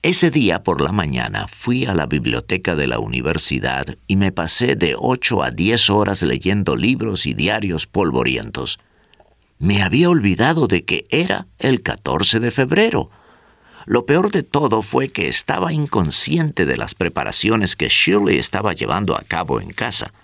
Ese 0.00 0.30
día 0.30 0.62
por 0.62 0.80
la 0.80 0.92
mañana 0.92 1.46
fui 1.46 1.84
a 1.84 1.94
la 1.94 2.06
biblioteca 2.06 2.74
de 2.74 2.86
la 2.86 2.98
universidad 3.00 3.98
y 4.06 4.16
me 4.16 4.32
pasé 4.32 4.76
de 4.76 4.94
ocho 4.98 5.42
a 5.42 5.50
diez 5.50 5.90
horas 5.90 6.22
leyendo 6.22 6.74
libros 6.74 7.26
y 7.26 7.34
diarios 7.34 7.86
polvorientos. 7.86 8.80
Me 9.58 9.82
había 9.82 10.08
olvidado 10.08 10.68
de 10.68 10.86
que 10.86 11.06
era 11.10 11.48
el 11.58 11.82
14 11.82 12.40
de 12.40 12.50
febrero. 12.50 13.10
Lo 13.84 14.06
peor 14.06 14.30
de 14.30 14.42
todo 14.42 14.80
fue 14.80 15.10
que 15.10 15.28
estaba 15.28 15.70
inconsciente 15.70 16.64
de 16.64 16.78
las 16.78 16.94
preparaciones 16.94 17.76
que 17.76 17.88
Shirley 17.90 18.38
estaba 18.38 18.72
llevando 18.72 19.18
a 19.18 19.22
cabo 19.22 19.60
en 19.60 19.68
casa. 19.68 20.14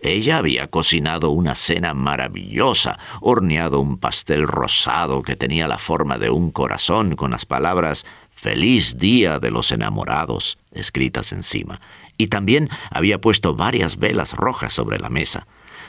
Ella 0.00 0.38
había 0.38 0.68
cocinado 0.68 1.30
una 1.30 1.54
cena 1.54 1.94
maravillosa, 1.94 2.98
horneado 3.20 3.80
un 3.80 3.98
pastel 3.98 4.46
rosado 4.46 5.22
que 5.22 5.36
tenía 5.36 5.68
la 5.68 5.78
forma 5.78 6.18
de 6.18 6.30
un 6.30 6.50
corazón 6.50 7.16
con 7.16 7.30
las 7.30 7.46
palabras 7.46 8.04
Feliz 8.30 8.98
Día 8.98 9.40
de 9.40 9.50
los 9.50 9.72
Enamorados 9.72 10.58
escritas 10.72 11.32
encima, 11.32 11.80
y 12.18 12.26
también 12.26 12.68
había 12.90 13.20
puesto 13.20 13.54
varias 13.54 13.98
velas 13.98 14.34
rojas 14.34 14.74
sobre 14.74 14.98
la 14.98 15.08
mesa. 15.08 15.46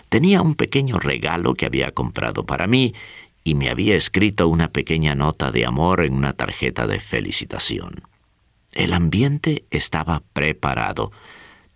Tenía 0.10 0.42
un 0.42 0.56
pequeño 0.56 0.98
regalo 0.98 1.54
que 1.54 1.66
había 1.66 1.92
comprado 1.92 2.46
para 2.46 2.66
mí 2.66 2.94
y 3.44 3.56
me 3.56 3.70
había 3.70 3.96
escrito 3.96 4.48
una 4.48 4.70
pequeña 4.70 5.16
nota 5.16 5.52
de 5.52 5.66
amor 5.66 6.02
en 6.02 6.14
una 6.14 6.34
tarjeta 6.34 6.88
de 6.88 7.02
felicitación. 7.02 8.04
El 8.74 8.94
ambiente 8.94 9.66
estaba 9.72 10.22
preparado. 10.34 11.12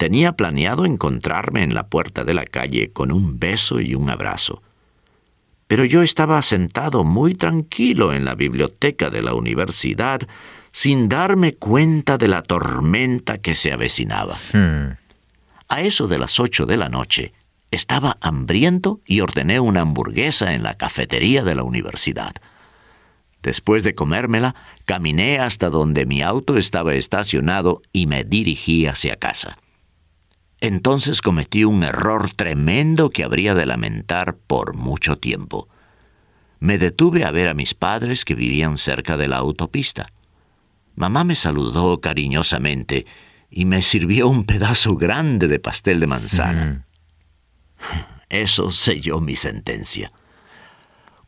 Tenía 0.01 0.31
planeado 0.31 0.85
encontrarme 0.85 1.61
en 1.61 1.75
la 1.75 1.85
puerta 1.85 2.23
de 2.23 2.33
la 2.33 2.45
calle 2.45 2.89
con 2.91 3.11
un 3.11 3.37
beso 3.37 3.79
y 3.79 3.93
un 3.93 4.09
abrazo. 4.09 4.63
Pero 5.67 5.85
yo 5.85 6.01
estaba 6.01 6.41
sentado 6.41 7.03
muy 7.03 7.35
tranquilo 7.35 8.11
en 8.11 8.25
la 8.25 8.33
biblioteca 8.33 9.11
de 9.11 9.21
la 9.21 9.35
universidad 9.35 10.21
sin 10.71 11.07
darme 11.07 11.53
cuenta 11.53 12.17
de 12.17 12.29
la 12.29 12.41
tormenta 12.41 13.37
que 13.37 13.53
se 13.53 13.71
avecinaba. 13.71 14.37
A 15.67 15.81
eso 15.81 16.07
de 16.07 16.17
las 16.17 16.39
ocho 16.39 16.65
de 16.65 16.77
la 16.77 16.89
noche, 16.89 17.33
estaba 17.69 18.17
hambriento 18.21 19.01
y 19.05 19.19
ordené 19.19 19.59
una 19.59 19.81
hamburguesa 19.81 20.55
en 20.55 20.63
la 20.63 20.73
cafetería 20.73 21.43
de 21.43 21.53
la 21.53 21.61
universidad. 21.61 22.33
Después 23.43 23.83
de 23.83 23.93
comérmela, 23.93 24.55
caminé 24.85 25.37
hasta 25.37 25.69
donde 25.69 26.07
mi 26.07 26.23
auto 26.23 26.57
estaba 26.57 26.95
estacionado 26.95 27.83
y 27.93 28.07
me 28.07 28.23
dirigí 28.23 28.87
hacia 28.87 29.17
casa. 29.17 29.59
Entonces 30.61 31.23
cometí 31.23 31.63
un 31.63 31.83
error 31.83 32.31
tremendo 32.35 33.09
que 33.09 33.23
habría 33.23 33.55
de 33.55 33.65
lamentar 33.65 34.35
por 34.37 34.75
mucho 34.75 35.17
tiempo. 35.17 35.67
Me 36.59 36.77
detuve 36.77 37.25
a 37.25 37.31
ver 37.31 37.47
a 37.47 37.55
mis 37.55 37.73
padres 37.73 38.23
que 38.23 38.35
vivían 38.35 38.77
cerca 38.77 39.17
de 39.17 39.27
la 39.27 39.37
autopista. 39.37 40.13
Mamá 40.95 41.23
me 41.23 41.33
saludó 41.33 41.99
cariñosamente 41.99 43.07
y 43.49 43.65
me 43.65 43.81
sirvió 43.81 44.27
un 44.27 44.45
pedazo 44.45 44.95
grande 44.95 45.47
de 45.47 45.59
pastel 45.59 45.99
de 45.99 46.07
manzana. 46.07 46.85
Eso 48.29 48.71
selló 48.71 49.19
mi 49.19 49.35
sentencia. 49.35 50.11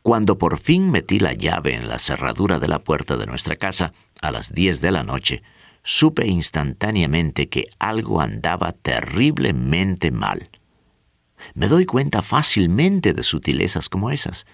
Cuando 0.02 0.38
por 0.38 0.58
fin 0.58 0.92
metí 0.92 1.18
la 1.18 1.32
llave 1.32 1.74
en 1.74 1.88
la 1.88 1.98
cerradura 1.98 2.60
de 2.60 2.68
la 2.68 2.78
puerta 2.78 3.16
de 3.16 3.26
nuestra 3.26 3.56
casa, 3.56 3.92
a 4.22 4.30
las 4.30 4.52
diez 4.52 4.80
de 4.80 4.92
la 4.92 5.02
noche, 5.02 5.42
supe 5.84 6.26
instantáneamente 6.26 7.48
que 7.48 7.66
algo 7.78 8.20
andaba 8.20 8.72
terriblemente 8.72 10.10
mal. 10.10 10.48
Me 11.52 11.68
doy 11.68 11.84
cuenta 11.84 12.22
fácilmente 12.22 13.12
de 13.12 13.22
sutilezas 13.22 13.88
como 13.88 14.10
esas. 14.10 14.46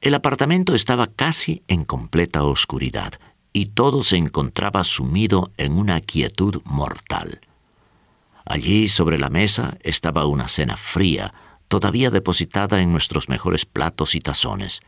El 0.00 0.14
apartamento 0.14 0.74
estaba 0.74 1.08
casi 1.08 1.64
en 1.66 1.84
completa 1.84 2.44
oscuridad 2.44 3.14
y 3.52 3.66
todo 3.66 4.04
se 4.04 4.16
encontraba 4.16 4.84
sumido 4.84 5.50
en 5.56 5.76
una 5.76 6.00
quietud 6.00 6.62
mortal. 6.64 7.40
Allí 8.44 8.88
sobre 8.88 9.18
la 9.18 9.28
mesa 9.28 9.76
estaba 9.82 10.26
una 10.26 10.46
cena 10.46 10.76
fría, 10.76 11.34
todavía 11.66 12.10
depositada 12.10 12.80
en 12.80 12.92
nuestros 12.92 13.28
mejores 13.28 13.66
platos 13.66 14.14
y 14.14 14.20
tazones. 14.20 14.80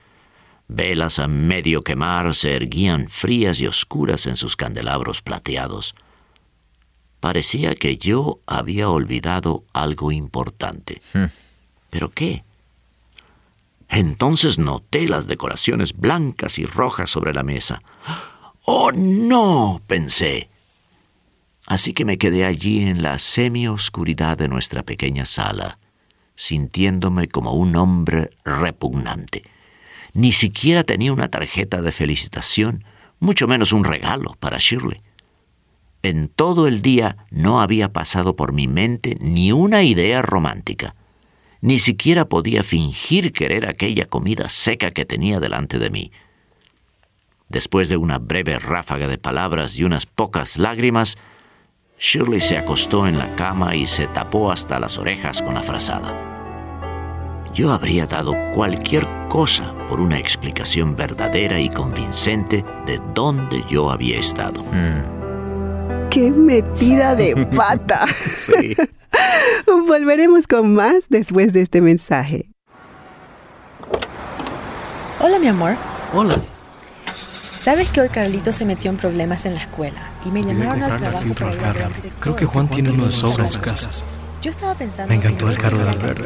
Velas 0.73 1.19
a 1.19 1.27
medio 1.27 1.83
quemar 1.83 2.33
se 2.33 2.55
erguían 2.55 3.09
frías 3.09 3.61
y 3.61 3.67
oscuras 3.67 4.27
en 4.27 4.37
sus 4.37 4.55
candelabros 4.55 5.21
plateados. 5.21 5.97
Parecía 7.19 7.75
que 7.75 7.97
yo 7.97 8.39
había 8.47 8.89
olvidado 8.89 9.65
algo 9.73 10.13
importante. 10.13 11.03
¿Pero 11.91 12.11
qué? 12.11 12.45
Entonces 13.89 14.61
noté 14.61 15.09
las 15.09 15.27
decoraciones 15.27 15.93
blancas 15.93 16.57
y 16.61 16.67
rojas 16.67 17.11
sobre 17.11 17.35
la 17.35 17.43
mesa. 17.43 17.83
¡Oh, 18.65 18.93
no! 18.93 19.83
pensé. 19.89 20.51
Así 21.67 21.95
que 21.95 22.05
me 22.05 22.17
quedé 22.17 22.45
allí 22.45 22.85
en 22.85 23.03
la 23.03 23.19
semi-oscuridad 23.19 24.39
de 24.39 24.47
nuestra 24.47 24.85
pequeña 24.85 25.25
sala, 25.25 25.81
sintiéndome 26.37 27.27
como 27.27 27.55
un 27.55 27.75
hombre 27.75 28.31
repugnante. 28.45 29.43
Ni 30.13 30.33
siquiera 30.33 30.85
tenía 30.85 31.13
una 31.13 31.29
tarjeta 31.29 31.83
de 31.83 31.93
felicitación, 31.93 32.85
mucho 33.19 33.47
menos 33.47 33.73
un 33.73 33.85
regalo 33.85 34.37
para 34.41 34.59
Shirley. 34.59 35.01
En 36.03 36.29
todo 36.29 36.67
el 36.67 36.81
día 36.81 37.17
no 37.31 37.61
había 37.61 37.93
pasado 37.93 38.35
por 38.35 38.53
mi 38.53 38.67
mente 38.67 39.17
ni 39.21 39.53
una 39.53 39.83
idea 39.83 40.23
romántica. 40.23 40.95
Ni 41.61 41.79
siquiera 41.79 42.25
podía 42.25 42.63
fingir 42.63 43.33
querer 43.33 43.69
aquella 43.69 44.07
comida 44.07 44.49
seca 44.49 44.93
que 44.93 45.05
tenía 45.05 45.41
delante 45.41 45.79
de 45.79 45.91
mí. 45.91 46.11
Después 47.51 47.89
de 47.89 47.99
una 47.99 48.19
breve 48.19 48.59
ráfaga 48.59 49.09
de 49.09 49.19
palabras 49.19 49.77
y 49.77 49.85
unas 49.85 50.07
pocas 50.07 50.57
lágrimas, 50.57 51.19
Shirley 51.99 52.41
se 52.41 52.57
acostó 52.57 53.07
en 53.07 53.19
la 53.19 53.35
cama 53.37 53.77
y 53.77 53.87
se 53.87 54.07
tapó 54.07 54.51
hasta 54.51 54.81
las 54.81 54.97
orejas 54.97 55.43
con 55.43 55.53
la 55.53 55.63
frazada. 55.63 56.40
Yo 57.53 57.73
habría 57.73 58.07
dado 58.07 58.33
cualquier 58.55 59.07
cosa 59.29 59.75
por 59.89 60.01
una 60.01 60.19
explicación 60.19 60.95
verdadera 60.95 61.59
y 61.59 61.69
convincente 61.69 62.65
de 62.87 63.01
dónde 63.13 63.65
yo 63.69 63.91
había 63.91 64.21
estado. 64.21 64.65
¡Qué 66.11 66.31
metida 66.31 67.17
de 67.17 67.35
pata! 67.57 68.07
Sí. 68.37 68.77
Volveremos 69.67 70.47
con 70.47 70.75
más 70.75 71.09
después 71.09 71.53
de 71.53 71.63
este 71.63 71.81
mensaje. 71.81 72.51
Hola, 75.19 75.39
mi 75.39 75.49
amor. 75.49 75.77
Hola. 76.15 76.37
¿Sabes 77.61 77.91
que 77.91 78.01
hoy 78.01 78.09
Carlito 78.09 78.53
se 78.53 78.65
metió 78.65 78.91
en 78.91 78.97
problemas 78.97 79.45
en 79.45 79.55
la 79.55 79.61
escuela 79.61 80.11
y 80.25 80.31
me 80.31 80.43
llamaron 80.43 80.83
al 80.83 80.97
trabajo 80.99 81.27
para? 81.35 81.91
Creo 82.21 82.37
que 82.37 82.47
Juan 82.47 82.69
tiene 82.69 82.91
uno 82.91 83.05
de 83.05 83.11
sobra 83.11 83.45
en 83.45 83.51
su 83.51 83.61
casa. 83.61 83.91
Yo 84.43 84.51
estaba 84.51 84.75
pensando 84.75 85.09
Me 85.09 85.15
encantó 85.17 85.47
que 85.47 85.53
el 85.53 85.59
carro 85.59 85.79
de 85.79 85.91
Alberto. 85.91 86.25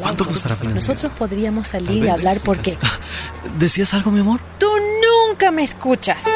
¿Cuánto 0.00 0.24
costará? 0.24 0.56
Nosotros 0.70 1.12
podríamos 1.12 1.68
salir 1.68 2.04
y 2.04 2.08
hablar 2.08 2.36
porque 2.44 2.76
¿Decías 3.58 3.94
algo, 3.94 4.10
mi 4.10 4.20
amor? 4.20 4.40
tú 4.58 4.66
nunca 5.28 5.52
me 5.52 5.62
escuchas. 5.62 6.26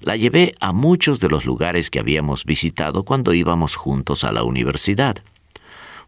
La 0.00 0.16
llevé 0.16 0.54
a 0.60 0.72
muchos 0.72 1.20
de 1.20 1.28
los 1.28 1.44
lugares 1.44 1.90
que 1.90 1.98
habíamos 1.98 2.46
visitado 2.46 3.04
cuando 3.04 3.34
íbamos 3.34 3.76
juntos 3.76 4.24
a 4.24 4.32
la 4.32 4.44
universidad. 4.44 5.18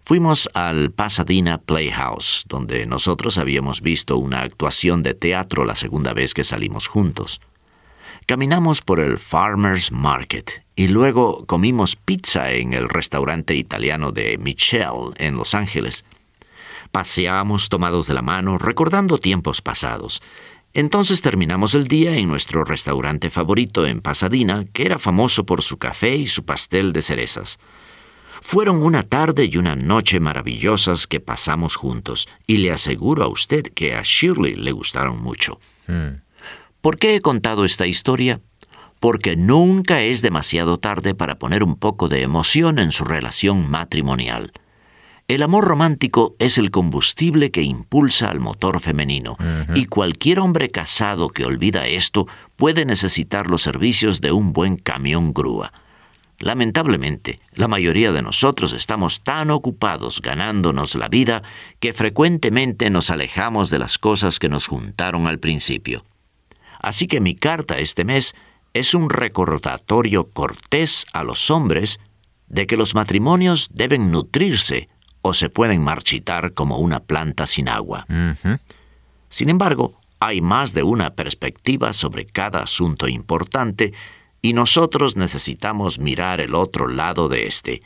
Fuimos 0.01 0.49
al 0.55 0.93
Pasadena 0.93 1.59
Playhouse, 1.59 2.47
donde 2.49 2.87
nosotros 2.87 3.37
habíamos 3.37 3.83
visto 3.83 4.17
una 4.17 4.41
actuación 4.41 5.03
de 5.03 5.13
teatro 5.13 5.67
la 5.67 5.75
segunda 5.75 6.15
vez 6.15 6.33
que 6.33 6.45
salimos 6.45 6.87
juntos. 6.87 7.43
Caminamos 8.27 8.83
por 8.83 8.99
el 8.99 9.21
Farmers 9.21 9.93
Market 9.93 10.65
y 10.75 10.89
luego 10.89 11.47
comimos 11.47 11.95
pizza 11.95 12.51
en 12.51 12.73
el 12.73 12.89
restaurante 12.89 13.55
italiano 13.55 14.11
de 14.11 14.37
Michelle 14.37 15.13
en 15.19 15.37
Los 15.37 15.55
Ángeles. 15.55 16.05
Paseamos 16.91 17.69
tomados 17.69 18.09
de 18.09 18.15
la 18.15 18.23
mano 18.23 18.59
recordando 18.59 19.19
tiempos 19.19 19.63
pasados. 19.63 20.21
Entonces 20.75 21.23
terminamos 21.23 21.75
el 21.75 21.87
día 21.87 22.17
en 22.17 22.27
nuestro 22.27 22.65
restaurante 22.65 23.31
favorito 23.31 23.87
en 23.87 24.01
Pasadena, 24.01 24.65
que 24.73 24.87
era 24.87 24.99
famoso 24.99 25.47
por 25.47 25.63
su 25.63 25.79
café 25.79 26.17
y 26.17 26.27
su 26.27 26.45
pastel 26.45 26.93
de 26.93 27.03
cerezas. 27.03 27.61
Fueron 28.43 28.83
una 28.83 29.05
tarde 29.05 29.49
y 29.49 29.57
una 29.57 29.77
noche 29.77 30.19
maravillosas 30.19 31.07
que 31.07 31.21
pasamos 31.21 31.77
juntos, 31.77 32.29
y 32.45 32.57
le 32.57 32.73
aseguro 32.73 33.23
a 33.23 33.29
usted 33.29 33.63
que 33.73 33.95
a 33.95 34.03
Shirley 34.03 34.57
le 34.57 34.73
gustaron 34.73 35.23
mucho. 35.23 35.61
¿Por 36.87 36.99
qué 36.99 37.17
he 37.17 37.21
contado 37.21 37.65
esta 37.65 37.89
historia? 37.89 38.41
Porque 39.01 39.35
nunca 39.35 40.03
es 40.03 40.23
demasiado 40.23 40.79
tarde 40.79 41.17
para 41.17 41.37
poner 41.37 41.65
un 41.65 41.75
poco 41.75 42.09
de 42.09 42.23
emoción 42.23 42.79
en 42.79 42.93
su 42.93 43.03
relación 43.03 43.69
matrimonial. 43.69 44.53
El 45.27 45.43
amor 45.43 45.65
romántico 45.65 46.37
es 46.39 46.59
el 46.59 46.71
combustible 46.71 47.51
que 47.51 47.65
impulsa 47.65 48.31
al 48.31 48.39
motor 48.39 48.79
femenino, 48.79 49.37
y 49.75 49.87
cualquier 49.87 50.39
hombre 50.39 50.71
casado 50.71 51.31
que 51.31 51.45
olvida 51.45 51.89
esto 51.89 52.29
puede 52.55 52.85
necesitar 52.85 53.51
los 53.51 53.63
servicios 53.63 54.21
de 54.21 54.31
un 54.31 54.53
buen 54.53 54.77
camión 54.77 55.35
grúa. 55.35 55.73
Lamentablemente, 56.39 57.41
la 57.53 57.67
mayoría 57.67 58.13
de 58.13 58.23
nosotros 58.23 58.73
estamos 58.73 59.25
tan 59.25 59.51
ocupados 59.51 60.23
ganándonos 60.23 60.95
la 60.95 61.09
vida 61.09 61.43
que 61.81 61.93
frecuentemente 61.93 62.91
nos 62.91 63.11
alejamos 63.11 63.71
de 63.71 63.81
las 63.81 63.99
cosas 63.99 64.39
que 64.39 64.49
nos 64.49 64.69
juntaron 64.69 65.27
al 65.27 65.41
principio. 65.41 66.05
Así 66.87 67.09
que 67.09 67.21
mi 67.21 67.35
carta 67.35 67.81
este 67.81 68.05
mes 68.05 68.37
es 68.73 68.95
un 68.95 69.11
recordatorio 69.11 70.31
cortés 70.31 71.05
a 71.13 71.25
los 71.25 71.51
hombres 71.51 71.99
de 72.47 72.69
que 72.69 72.77
los 72.77 72.95
matrimonios 72.95 73.71
deben 73.73 74.13
nutrirse 74.13 74.89
o 75.21 75.35
se 75.35 75.51
pueden 75.51 75.83
marchitar 75.83 76.55
como 76.55 76.79
una 76.79 77.01
planta 77.01 77.47
sin 77.47 77.69
agua. 77.69 78.07
Sin 79.29 79.49
embargo, 79.49 80.01
hay 80.21 80.41
más 80.41 80.75
de 80.75 80.85
una 80.85 81.17
perspectiva 81.17 81.93
sobre 81.93 82.25
cada 82.25 82.61
asunto 82.61 83.09
importante 83.09 83.93
y 84.41 84.53
nosotros 84.53 85.17
necesitamos 85.17 85.99
mirar 85.99 86.41
el 86.41 86.55
otro 86.55 86.87
lado 86.87 87.29
de 87.29 87.49
este. 87.49 87.83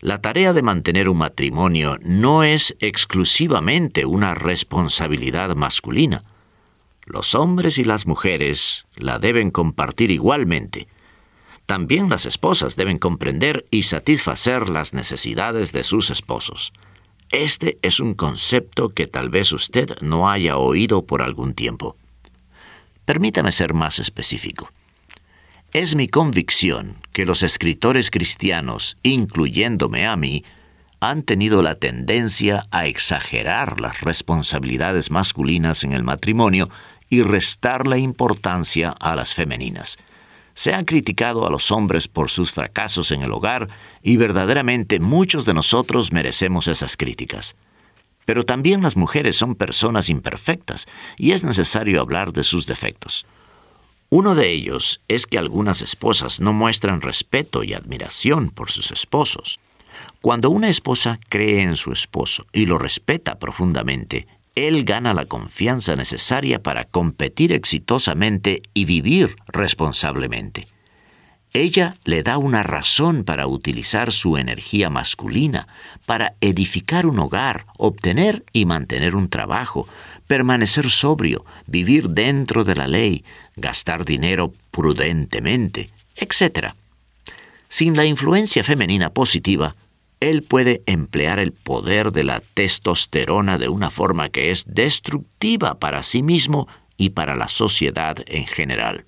La 0.00 0.20
tarea 0.20 0.52
de 0.52 0.62
mantener 0.62 1.08
un 1.08 1.18
matrimonio 1.18 1.98
no 2.02 2.44
es 2.44 2.76
exclusivamente 2.78 4.06
una 4.06 4.36
responsabilidad 4.36 5.56
masculina. 5.56 6.22
Los 7.06 7.36
hombres 7.36 7.78
y 7.78 7.84
las 7.84 8.04
mujeres 8.06 8.86
la 8.96 9.20
deben 9.20 9.52
compartir 9.52 10.10
igualmente. 10.10 10.88
También 11.64 12.08
las 12.08 12.26
esposas 12.26 12.74
deben 12.74 12.98
comprender 12.98 13.64
y 13.70 13.84
satisfacer 13.84 14.68
las 14.68 14.92
necesidades 14.92 15.72
de 15.72 15.84
sus 15.84 16.10
esposos. 16.10 16.72
Este 17.30 17.78
es 17.82 18.00
un 18.00 18.14
concepto 18.14 18.88
que 18.88 19.06
tal 19.06 19.30
vez 19.30 19.52
usted 19.52 19.96
no 20.00 20.28
haya 20.28 20.58
oído 20.58 21.06
por 21.06 21.22
algún 21.22 21.54
tiempo. 21.54 21.96
Permítame 23.04 23.52
ser 23.52 23.72
más 23.72 24.00
específico. 24.00 24.68
Es 25.72 25.94
mi 25.94 26.08
convicción 26.08 26.96
que 27.12 27.24
los 27.24 27.44
escritores 27.44 28.10
cristianos, 28.10 28.98
incluyéndome 29.04 30.06
a 30.06 30.16
mí, 30.16 30.44
han 31.00 31.22
tenido 31.22 31.62
la 31.62 31.76
tendencia 31.76 32.66
a 32.70 32.86
exagerar 32.86 33.80
las 33.80 34.00
responsabilidades 34.00 35.10
masculinas 35.10 35.84
en 35.84 35.92
el 35.92 36.02
matrimonio 36.02 36.68
y 37.08 37.22
restar 37.22 37.86
la 37.86 37.98
importancia 37.98 38.94
a 38.98 39.14
las 39.14 39.34
femeninas. 39.34 39.98
Se 40.54 40.72
han 40.72 40.84
criticado 40.84 41.46
a 41.46 41.50
los 41.50 41.70
hombres 41.70 42.08
por 42.08 42.30
sus 42.30 42.50
fracasos 42.50 43.12
en 43.12 43.22
el 43.22 43.32
hogar 43.32 43.68
y 44.02 44.16
verdaderamente 44.16 45.00
muchos 45.00 45.44
de 45.44 45.54
nosotros 45.54 46.12
merecemos 46.12 46.66
esas 46.68 46.96
críticas. 46.96 47.56
Pero 48.24 48.44
también 48.44 48.82
las 48.82 48.96
mujeres 48.96 49.36
son 49.36 49.54
personas 49.54 50.08
imperfectas 50.08 50.86
y 51.16 51.32
es 51.32 51.44
necesario 51.44 52.00
hablar 52.00 52.32
de 52.32 52.42
sus 52.42 52.66
defectos. 52.66 53.26
Uno 54.08 54.34
de 54.34 54.50
ellos 54.50 55.00
es 55.08 55.26
que 55.26 55.36
algunas 55.36 55.82
esposas 55.82 56.40
no 56.40 56.52
muestran 56.52 57.00
respeto 57.00 57.64
y 57.64 57.74
admiración 57.74 58.50
por 58.50 58.70
sus 58.70 58.90
esposos. 58.92 59.58
Cuando 60.20 60.50
una 60.50 60.68
esposa 60.68 61.18
cree 61.28 61.62
en 61.62 61.76
su 61.76 61.92
esposo 61.92 62.46
y 62.52 62.66
lo 62.66 62.78
respeta 62.78 63.38
profundamente, 63.38 64.26
él 64.56 64.84
gana 64.84 65.14
la 65.14 65.26
confianza 65.26 65.94
necesaria 65.96 66.62
para 66.62 66.86
competir 66.86 67.52
exitosamente 67.52 68.62
y 68.74 68.86
vivir 68.86 69.36
responsablemente. 69.46 70.66
Ella 71.52 71.96
le 72.04 72.22
da 72.22 72.38
una 72.38 72.62
razón 72.62 73.24
para 73.24 73.46
utilizar 73.46 74.12
su 74.12 74.36
energía 74.36 74.90
masculina, 74.90 75.68
para 76.06 76.34
edificar 76.40 77.06
un 77.06 77.18
hogar, 77.18 77.66
obtener 77.76 78.44
y 78.52 78.64
mantener 78.64 79.14
un 79.14 79.28
trabajo, 79.28 79.86
permanecer 80.26 80.90
sobrio, 80.90 81.44
vivir 81.66 82.10
dentro 82.10 82.64
de 82.64 82.74
la 82.74 82.86
ley, 82.88 83.24
gastar 83.56 84.04
dinero 84.04 84.52
prudentemente, 84.70 85.90
etc. 86.16 86.72
Sin 87.68 87.96
la 87.96 88.06
influencia 88.06 88.64
femenina 88.64 89.10
positiva, 89.10 89.76
él 90.30 90.42
puede 90.42 90.82
emplear 90.86 91.38
el 91.38 91.52
poder 91.52 92.12
de 92.12 92.24
la 92.24 92.40
testosterona 92.54 93.58
de 93.58 93.68
una 93.68 93.90
forma 93.90 94.28
que 94.28 94.50
es 94.50 94.64
destructiva 94.66 95.78
para 95.78 96.02
sí 96.02 96.22
mismo 96.22 96.68
y 96.96 97.10
para 97.10 97.36
la 97.36 97.48
sociedad 97.48 98.16
en 98.26 98.46
general. 98.46 99.04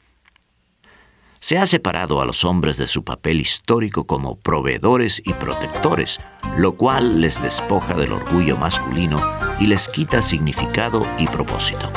Se 1.40 1.56
ha 1.56 1.66
separado 1.66 2.20
a 2.20 2.24
los 2.24 2.44
hombres 2.44 2.76
de 2.76 2.88
su 2.88 3.04
papel 3.04 3.40
histórico 3.40 4.04
como 4.04 4.36
proveedores 4.36 5.22
y 5.24 5.32
protectores, 5.34 6.18
lo 6.56 6.72
cual 6.72 7.20
les 7.20 7.40
despoja 7.40 7.94
del 7.94 8.12
orgullo 8.12 8.56
masculino 8.56 9.20
y 9.60 9.66
les 9.66 9.86
quita 9.88 10.20
significado 10.20 11.06
y 11.18 11.26
propósito. 11.26 11.92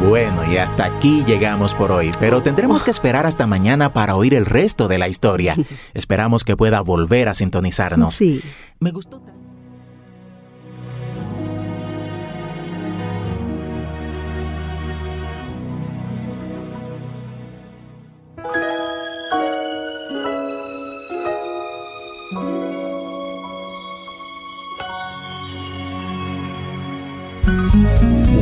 Bueno, 0.00 0.50
y 0.50 0.56
hasta 0.58 0.84
aquí 0.84 1.24
llegamos 1.26 1.74
por 1.74 1.90
hoy, 1.90 2.12
pero 2.20 2.40
tendremos 2.40 2.84
que 2.84 2.90
esperar 2.90 3.26
hasta 3.26 3.46
mañana 3.46 3.92
para 3.92 4.14
oír 4.14 4.32
el 4.32 4.46
resto 4.46 4.86
de 4.86 4.96
la 4.96 5.08
historia. 5.08 5.56
Esperamos 5.94 6.44
que 6.44 6.56
pueda 6.56 6.80
volver 6.82 7.28
a 7.28 7.34
sintonizarnos. 7.34 8.14
Sí. 8.14 8.42
Me 8.78 8.92
gustó. 8.92 9.20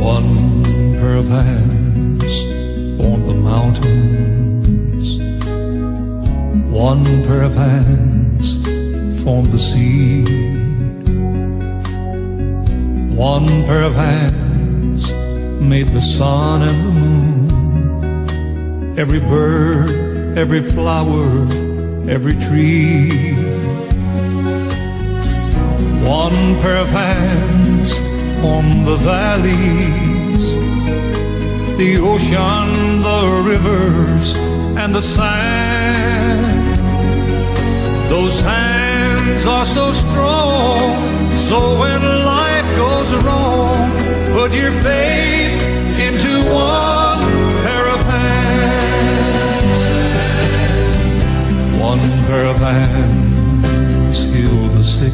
One 0.03 0.46
hands 1.25 2.35
formed 2.99 3.27
the 3.27 3.35
mountains. 3.35 5.07
One 6.71 7.05
pair 7.25 7.43
of 7.43 7.55
hands 7.55 8.63
formed 9.25 9.51
the 9.51 9.59
sea. 9.59 10.25
One 13.15 13.47
pair 13.65 13.83
of 13.85 13.95
hands 13.95 15.11
made 15.61 15.89
the 15.89 16.03
sun 16.03 16.63
and 16.63 16.79
the 16.87 16.93
moon. 17.01 18.99
Every 18.99 19.21
bird, 19.21 19.91
every 20.37 20.63
flower, 20.63 21.47
every 22.09 22.35
tree. 22.47 23.33
One 26.05 26.61
pair 26.61 26.77
of 26.77 26.89
hands 26.89 27.97
on 28.45 28.85
the 28.85 28.97
valleys, 28.97 30.16
the 31.77 31.99
ocean, 31.99 33.03
the 33.03 33.43
rivers, 33.45 34.35
and 34.79 34.95
the 34.95 35.03
sand. 35.03 36.79
Those 38.09 38.41
hands 38.41 39.45
are 39.45 39.67
so 39.67 39.93
strong, 39.93 40.97
so 41.37 41.79
when 41.79 42.01
life 42.25 42.77
goes 42.77 43.13
wrong, 43.25 43.91
put 44.33 44.55
your 44.55 44.73
faith 44.81 45.61
into 46.01 46.33
one 46.51 47.21
pair 47.63 47.87
of 47.89 48.01
hands. 48.15 49.79
One 51.79 52.01
pair 52.27 52.47
of 52.47 52.57
hands 52.57 54.23
heal 54.33 54.69
the 54.69 54.83
sick. 54.83 55.13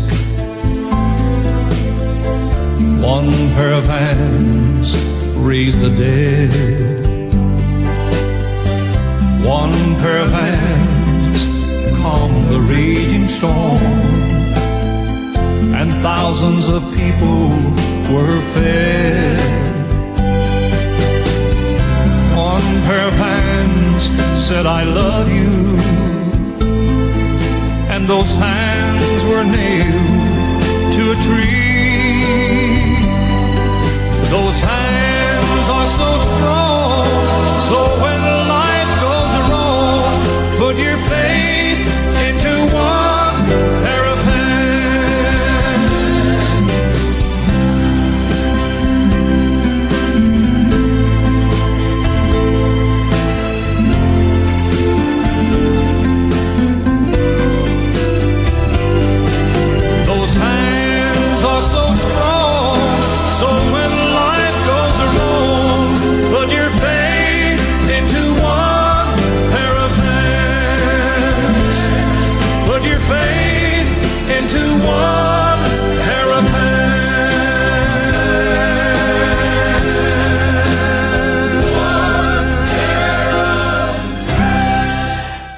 One 3.02 3.30
pair 3.56 3.72
of 3.72 3.84
hands 3.84 5.01
raise 5.42 5.76
the 5.76 5.90
dead. 5.90 6.50
One 9.44 9.72
pair 9.96 10.20
of 10.20 10.30
hands 10.30 11.46
calm 12.00 12.32
the 12.48 12.60
raging 12.60 13.28
storm. 13.28 13.82
And 15.78 15.90
thousands 16.00 16.68
of 16.68 16.82
people 16.94 17.48
were 18.14 18.40
fed. 18.54 19.38
One 22.36 22.68
pair 22.86 23.08
of 23.08 23.14
hands 23.14 24.04
said, 24.46 24.64
I 24.66 24.84
love 24.84 25.28
you. 25.28 25.52
And 27.92 28.06
those 28.06 28.32
hands 28.34 29.24
were 29.24 29.44
nailed 29.44 30.94
to 30.96 31.02
a 31.14 31.18
tree. 31.26 31.82
Those 34.30 34.60
hands 34.60 35.01
so 37.72 38.02
when 38.02 38.11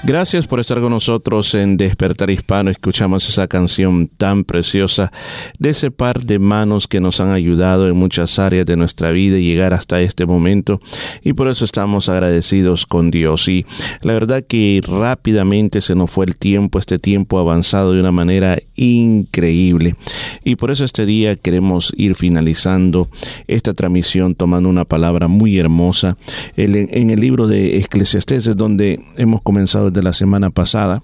Gracias 0.07 0.47
por 0.47 0.61
estar 0.61 0.83
con 0.83 0.91
nosotros 0.91 1.55
en 1.55 1.79
Despertar 1.79 2.29
Hispano. 2.29 2.71
Escuchamos 2.71 3.27
esa 3.27 3.49
canción 3.49 4.07
tan 4.07 4.45
preciosa 4.45 5.11
de 5.59 5.71
ese 5.71 5.91
par 5.91 6.25
de 6.25 6.39
manos 6.39 6.89
que 6.89 7.01
nos 7.01 7.21
han 7.21 7.31
ayudado 7.31 7.89
en 7.89 7.97
muchas 7.97 8.39
áreas 8.39 8.67
de 8.67 8.77
nuestra 8.77 9.13
vida 9.13 9.39
y 9.39 9.45
llegar 9.45 9.73
hasta 9.73 10.03
este 10.03 10.27
momento. 10.27 10.79
Y 11.23 11.33
por 11.33 11.49
eso 11.49 11.65
estamos 11.65 12.11
agradecidos 12.11 12.85
con 12.85 13.11
Dios. 13.11 13.49
Y 13.49 13.65
la 14.03 14.13
verdad 14.13 14.45
que 14.47 14.83
rápidamente 14.87 15.81
se 15.81 15.95
nos 15.95 16.11
fue 16.11 16.27
el 16.27 16.37
tiempo, 16.37 16.79
este 16.79 16.99
tiempo 16.99 17.39
avanzado 17.39 17.95
de 17.95 18.01
una 18.01 18.13
manera 18.13 18.59
increíble. 18.77 19.97
Y 20.45 20.57
por 20.57 20.71
eso 20.71 20.85
este 20.85 21.07
día 21.07 21.35
queremos 21.35 21.95
ir 21.97 22.15
finalizando 22.15 23.09
esta 23.47 23.73
transmisión 23.73 24.35
tomando 24.35 24.69
una 24.69 24.85
palabra 24.85 25.29
muy 25.29 25.59
hermosa 25.59 26.19
en 26.57 27.09
el 27.11 27.21
libro 27.21 27.47
de 27.47 27.79
Eclesiastés, 27.79 28.47
es 28.49 28.57
donde 28.57 29.01
hemos 29.17 29.41
comenzado 29.41 29.94
desde 29.95 30.05
la 30.05 30.13
semana 30.13 30.51
pasada. 30.51 31.03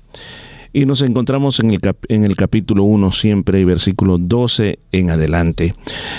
Y 0.72 0.86
nos 0.86 1.02
encontramos 1.02 1.58
en 1.58 1.70
el, 1.70 1.80
cap- 1.80 2.04
en 2.08 2.22
el 2.24 2.36
capítulo 2.36 2.84
1 2.84 3.10
siempre, 3.10 3.64
versículo 3.64 4.18
12 4.18 4.78
en 4.92 5.10
adelante. 5.10 5.74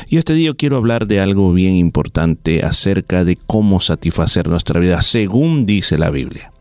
Y 0.09 0.17
este 0.17 0.33
día 0.33 0.53
quiero 0.57 0.75
hablar 0.75 1.07
de 1.07 1.21
algo 1.21 1.53
bien 1.53 1.75
importante 1.75 2.61
acerca 2.63 3.23
de 3.23 3.37
cómo 3.37 3.79
satisfacer 3.79 4.49
nuestra 4.49 4.79
vida, 4.81 5.01
según 5.03 5.65
dice 5.65 5.97
la 5.97 6.09
Biblia. 6.09 6.51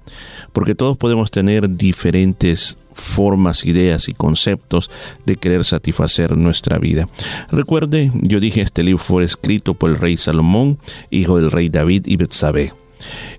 Porque 0.52 0.76
todos 0.76 0.98
podemos 0.98 1.30
tener 1.32 1.76
diferentes 1.76 2.78
formas, 2.92 3.64
ideas 3.64 4.08
y 4.08 4.14
conceptos 4.14 4.88
de 5.26 5.36
querer 5.36 5.64
satisfacer 5.64 6.36
nuestra 6.36 6.78
vida. 6.78 7.08
Recuerde, 7.50 8.12
yo 8.14 8.38
dije 8.38 8.60
este 8.60 8.82
libro 8.84 9.02
fue 9.02 9.24
escrito 9.24 9.74
por 9.74 9.90
el 9.90 9.96
rey 9.96 10.16
Salomón, 10.16 10.78
hijo 11.10 11.38
del 11.38 11.50
rey 11.50 11.68
David 11.68 12.04
y 12.06 12.16
Betsabé. 12.16 12.72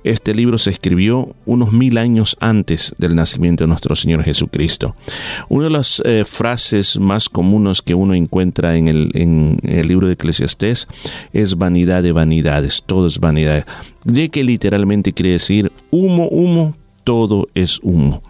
Este 0.03 0.34
libro 0.34 0.57
se 0.57 0.72
escribió 0.72 1.36
unos 1.45 1.72
mil 1.72 1.97
años 1.97 2.38
antes 2.39 2.93
del 2.97 3.16
nacimiento 3.16 3.64
de 3.64 3.68
nuestro 3.68 3.95
Señor 3.95 4.24
Jesucristo. 4.24 4.95
Una 5.49 5.66
de 5.66 5.70
las 5.70 6.01
eh, 6.05 6.24
frases 6.26 6.99
más 6.99 7.30
comunes 7.30 7.82
que 7.82 7.95
uno 7.95 8.14
encuentra 8.14 8.76
en 8.78 8.88
el, 8.88 9.12
en 9.14 9.59
el 9.64 9.88
libro 9.88 10.07
de 10.07 10.14
Eclesiastés 10.14 10.88
es 11.34 11.57
vanidad 11.57 12.03
de 12.03 12.12
vanidades, 12.12 12.84
todo 12.86 13.07
es 13.07 13.20
vanidad. 13.20 13.66
De 14.03 14.30
que 14.30 14.43
literalmente 14.43 15.14
quiere 15.14 15.32
decir 15.32 15.72
humo, 15.91 16.28
humo, 16.28 16.76
todo 17.03 17.47
es 17.53 17.80
humo. 17.84 18.22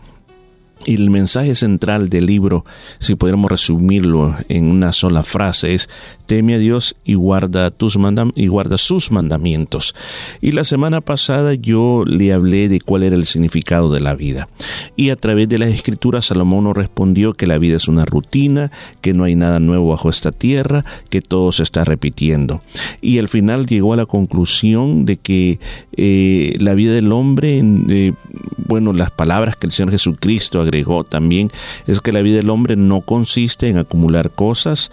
Y 0.86 0.96
el 0.96 1.10
mensaje 1.10 1.54
central 1.56 2.10
del 2.10 2.26
libro, 2.26 2.66
si 3.00 3.16
pudiéramos 3.16 3.52
resumirlo 3.52 4.36
en 4.50 4.66
una 4.66 4.94
sola 4.94 5.24
frase, 5.24 5.74
es 5.74 5.90
teme 6.26 6.56
a 6.56 6.58
Dios 6.60 6.96
y 7.04 7.16
guarda 7.16 7.72
tus 7.72 7.98
mandam 7.98 8.32
y 8.36 8.48
guarda 8.48 8.78
sus 8.78 9.12
mandamientos. 9.12 9.94
Y 10.40 10.54
la 10.54 10.64
semana 10.64 11.02
pasada 11.02 11.54
yo 11.54 12.04
le 12.06 12.32
hablé 12.34 12.70
de 12.70 12.80
cuál 12.80 13.04
era 13.04 13.16
el 13.16 13.26
significado 13.26 13.92
de 13.92 14.00
la 14.00 14.16
vida. 14.16 14.48
Y 14.96 15.10
a 15.10 15.18
través 15.18 15.50
de 15.50 15.60
las 15.60 15.70
escrituras 15.70 16.28
Salomón 16.28 16.64
nos 16.64 16.78
respondió 16.78 17.34
que 17.34 17.48
la 17.48 17.58
vida 17.58 17.76
es 17.76 17.88
una 17.88 18.06
rutina, 18.06 18.72
que 19.02 19.14
no 19.14 19.26
hay 19.26 19.36
nada 19.36 19.60
nuevo 19.60 19.90
bajo 19.90 20.10
esta 20.10 20.32
tierra, 20.32 20.86
que 21.10 21.22
todo 21.22 21.52
se 21.52 21.64
está 21.64 21.84
repitiendo. 21.84 22.62
Y 23.02 23.20
al 23.20 23.28
final 23.28 23.66
llegó 23.66 23.94
a 23.94 23.98
la 23.98 24.06
conclusión 24.06 25.06
de 25.06 25.18
que 25.18 25.60
eh, 25.98 26.56
la 26.60 26.74
vida 26.74 26.94
del 26.94 27.12
hombre, 27.12 27.62
eh, 27.90 28.14
bueno, 28.58 28.94
las 28.94 29.12
palabras 29.12 29.58
que 29.58 29.68
el 29.68 29.74
Señor 29.74 29.92
Jesucristo 29.92 30.62
agregó 30.72 31.04
también, 31.04 31.52
es 31.86 32.00
que 32.00 32.14
la 32.14 32.22
vida 32.22 32.38
del 32.38 32.50
hombre 32.50 32.76
no 32.78 33.02
consiste 33.02 33.68
en 33.68 33.78
acumular 33.78 34.32
cosas, 34.32 34.92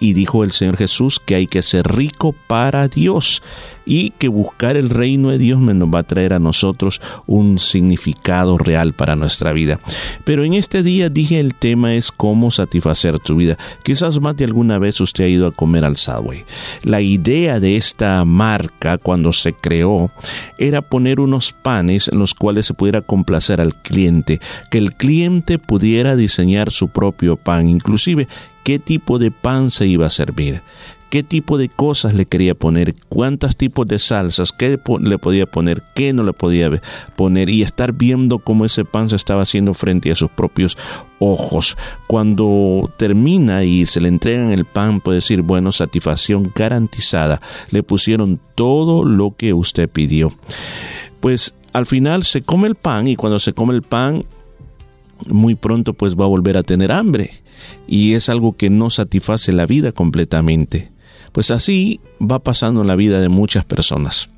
y 0.00 0.12
dijo 0.12 0.44
el 0.44 0.52
Señor 0.52 0.76
Jesús 0.76 1.20
que 1.24 1.34
hay 1.34 1.46
que 1.46 1.62
ser 1.62 1.86
rico 1.88 2.34
para 2.46 2.88
Dios 2.88 3.42
y 3.86 4.10
que 4.10 4.28
buscar 4.28 4.76
el 4.76 4.90
reino 4.90 5.30
de 5.30 5.38
Dios 5.38 5.60
nos 5.60 5.88
va 5.88 6.00
a 6.00 6.04
traer 6.04 6.32
a 6.32 6.38
nosotros 6.38 7.00
un 7.26 7.58
significado 7.58 8.58
real 8.58 8.94
para 8.94 9.16
nuestra 9.16 9.52
vida. 9.52 9.78
Pero 10.24 10.44
en 10.44 10.54
este 10.54 10.82
día 10.82 11.08
dije 11.08 11.38
el 11.38 11.54
tema 11.54 11.94
es 11.94 12.10
cómo 12.10 12.50
satisfacer 12.50 13.18
tu 13.18 13.36
vida. 13.36 13.58
Quizás 13.82 14.20
más 14.20 14.36
de 14.36 14.44
alguna 14.44 14.78
vez 14.78 15.00
usted 15.00 15.24
ha 15.24 15.28
ido 15.28 15.46
a 15.46 15.52
comer 15.52 15.84
al 15.84 15.96
Subway. 15.96 16.44
La 16.82 17.00
idea 17.00 17.60
de 17.60 17.76
esta 17.76 18.24
marca 18.24 18.98
cuando 18.98 19.32
se 19.32 19.52
creó 19.52 20.10
era 20.58 20.82
poner 20.82 21.20
unos 21.20 21.52
panes 21.52 22.08
en 22.08 22.18
los 22.18 22.34
cuales 22.34 22.66
se 22.66 22.74
pudiera 22.74 23.02
complacer 23.02 23.60
al 23.60 23.74
cliente, 23.74 24.40
que 24.70 24.78
el 24.78 24.94
cliente 24.94 25.13
pudiera 25.66 26.16
diseñar 26.16 26.70
su 26.70 26.88
propio 26.88 27.36
pan, 27.36 27.68
inclusive 27.68 28.28
qué 28.64 28.78
tipo 28.78 29.18
de 29.18 29.30
pan 29.30 29.70
se 29.70 29.86
iba 29.86 30.06
a 30.06 30.10
servir, 30.10 30.62
qué 31.10 31.22
tipo 31.22 31.58
de 31.58 31.68
cosas 31.68 32.14
le 32.14 32.26
quería 32.26 32.54
poner, 32.54 32.94
cuántos 33.08 33.56
tipos 33.56 33.86
de 33.86 33.98
salsas, 33.98 34.50
qué 34.52 34.80
le 35.00 35.18
podía 35.18 35.46
poner, 35.46 35.82
qué 35.94 36.12
no 36.12 36.24
le 36.24 36.32
podía 36.32 36.70
poner 37.14 37.48
y 37.50 37.62
estar 37.62 37.92
viendo 37.92 38.38
cómo 38.40 38.64
ese 38.64 38.84
pan 38.84 39.10
se 39.10 39.16
estaba 39.16 39.42
haciendo 39.42 39.74
frente 39.74 40.10
a 40.10 40.16
sus 40.16 40.30
propios 40.30 40.76
ojos. 41.18 41.76
Cuando 42.08 42.90
termina 42.96 43.64
y 43.64 43.86
se 43.86 44.00
le 44.00 44.08
entregan 44.08 44.50
el 44.50 44.64
pan, 44.64 45.00
puede 45.00 45.16
decir, 45.16 45.42
bueno, 45.42 45.70
satisfacción 45.70 46.50
garantizada. 46.54 47.40
Le 47.70 47.82
pusieron 47.82 48.40
todo 48.54 49.04
lo 49.04 49.36
que 49.36 49.52
usted 49.52 49.88
pidió. 49.88 50.32
Pues 51.20 51.54
al 51.72 51.86
final 51.86 52.24
se 52.24 52.42
come 52.42 52.68
el 52.68 52.74
pan 52.74 53.08
y 53.08 53.16
cuando 53.16 53.38
se 53.38 53.52
come 53.52 53.74
el 53.74 53.82
pan 53.82 54.24
muy 55.28 55.54
pronto 55.54 55.94
pues 55.94 56.16
va 56.16 56.24
a 56.24 56.28
volver 56.28 56.56
a 56.56 56.62
tener 56.62 56.92
hambre 56.92 57.30
y 57.86 58.14
es 58.14 58.28
algo 58.28 58.56
que 58.56 58.70
no 58.70 58.90
satisface 58.90 59.52
la 59.52 59.66
vida 59.66 59.92
completamente. 59.92 60.92
Pues 61.32 61.50
así 61.50 62.00
va 62.20 62.38
pasando 62.38 62.84
la 62.84 62.96
vida 62.96 63.20
de 63.20 63.28
muchas 63.28 63.64
personas. 63.64 64.28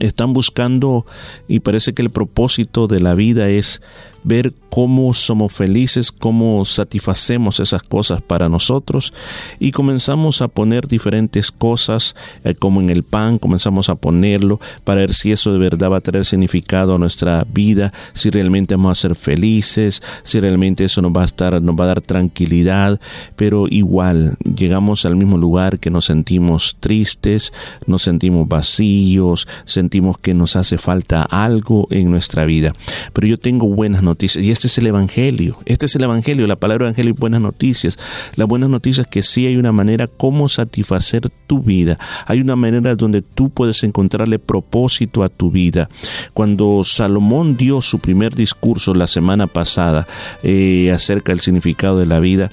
Están 0.00 0.32
buscando 0.32 1.06
y 1.48 1.60
parece 1.60 1.94
que 1.94 2.02
el 2.02 2.10
propósito 2.10 2.86
de 2.86 3.00
la 3.00 3.14
vida 3.14 3.48
es 3.48 3.82
ver 4.26 4.52
cómo 4.70 5.14
somos 5.14 5.52
felices, 5.52 6.10
cómo 6.10 6.64
satisfacemos 6.64 7.60
esas 7.60 7.82
cosas 7.84 8.20
para 8.20 8.48
nosotros 8.48 9.14
y 9.60 9.70
comenzamos 9.70 10.42
a 10.42 10.48
poner 10.48 10.88
diferentes 10.88 11.52
cosas 11.52 12.16
eh, 12.42 12.54
como 12.54 12.80
en 12.80 12.90
el 12.90 13.04
pan, 13.04 13.38
comenzamos 13.38 13.88
a 13.88 13.94
ponerlo 13.94 14.60
para 14.82 15.00
ver 15.00 15.14
si 15.14 15.30
eso 15.30 15.52
de 15.52 15.58
verdad 15.58 15.92
va 15.92 15.98
a 15.98 16.00
traer 16.00 16.24
significado 16.24 16.96
a 16.96 16.98
nuestra 16.98 17.46
vida, 17.48 17.92
si 18.14 18.30
realmente 18.30 18.74
vamos 18.74 18.98
a 18.98 19.00
ser 19.00 19.14
felices, 19.14 20.02
si 20.24 20.40
realmente 20.40 20.84
eso 20.84 21.00
nos 21.00 21.12
va 21.12 21.22
a 21.22 21.26
estar, 21.26 21.62
nos 21.62 21.76
va 21.76 21.84
a 21.84 21.88
dar 21.88 22.00
tranquilidad, 22.00 23.00
pero 23.36 23.68
igual 23.68 24.36
llegamos 24.44 25.06
al 25.06 25.14
mismo 25.14 25.38
lugar 25.38 25.78
que 25.78 25.90
nos 25.90 26.06
sentimos 26.06 26.76
tristes, 26.80 27.52
nos 27.86 28.02
sentimos 28.02 28.48
vacíos, 28.48 29.46
sentimos 29.64 30.18
que 30.18 30.34
nos 30.34 30.56
hace 30.56 30.78
falta 30.78 31.22
algo 31.22 31.86
en 31.90 32.10
nuestra 32.10 32.44
vida. 32.44 32.72
Pero 33.12 33.28
yo 33.28 33.38
tengo 33.38 33.68
buenas 33.68 34.02
noticias 34.02 34.15
y 34.20 34.50
este 34.50 34.66
es 34.66 34.78
el 34.78 34.86
evangelio. 34.86 35.58
Este 35.64 35.86
es 35.86 35.94
el 35.96 36.04
evangelio, 36.04 36.46
la 36.46 36.56
palabra 36.56 36.86
evangelio 36.86 37.10
y 37.10 37.18
buenas 37.18 37.40
noticias. 37.40 37.98
Las 38.34 38.48
buenas 38.48 38.70
noticias 38.70 39.06
es 39.06 39.10
que 39.10 39.22
sí 39.22 39.46
hay 39.46 39.56
una 39.56 39.72
manera 39.72 40.06
cómo 40.06 40.48
satisfacer 40.48 41.28
tu 41.46 41.62
vida. 41.62 41.98
Hay 42.26 42.40
una 42.40 42.56
manera 42.56 42.94
donde 42.96 43.22
tú 43.22 43.50
puedes 43.50 43.82
encontrarle 43.82 44.38
propósito 44.38 45.22
a 45.22 45.28
tu 45.28 45.50
vida. 45.50 45.88
Cuando 46.34 46.82
Salomón 46.84 47.56
dio 47.56 47.82
su 47.82 47.98
primer 47.98 48.34
discurso 48.34 48.94
la 48.94 49.06
semana 49.06 49.46
pasada 49.46 50.06
eh, 50.42 50.90
acerca 50.92 51.32
del 51.32 51.40
significado 51.40 51.98
de 51.98 52.06
la 52.06 52.20
vida, 52.20 52.50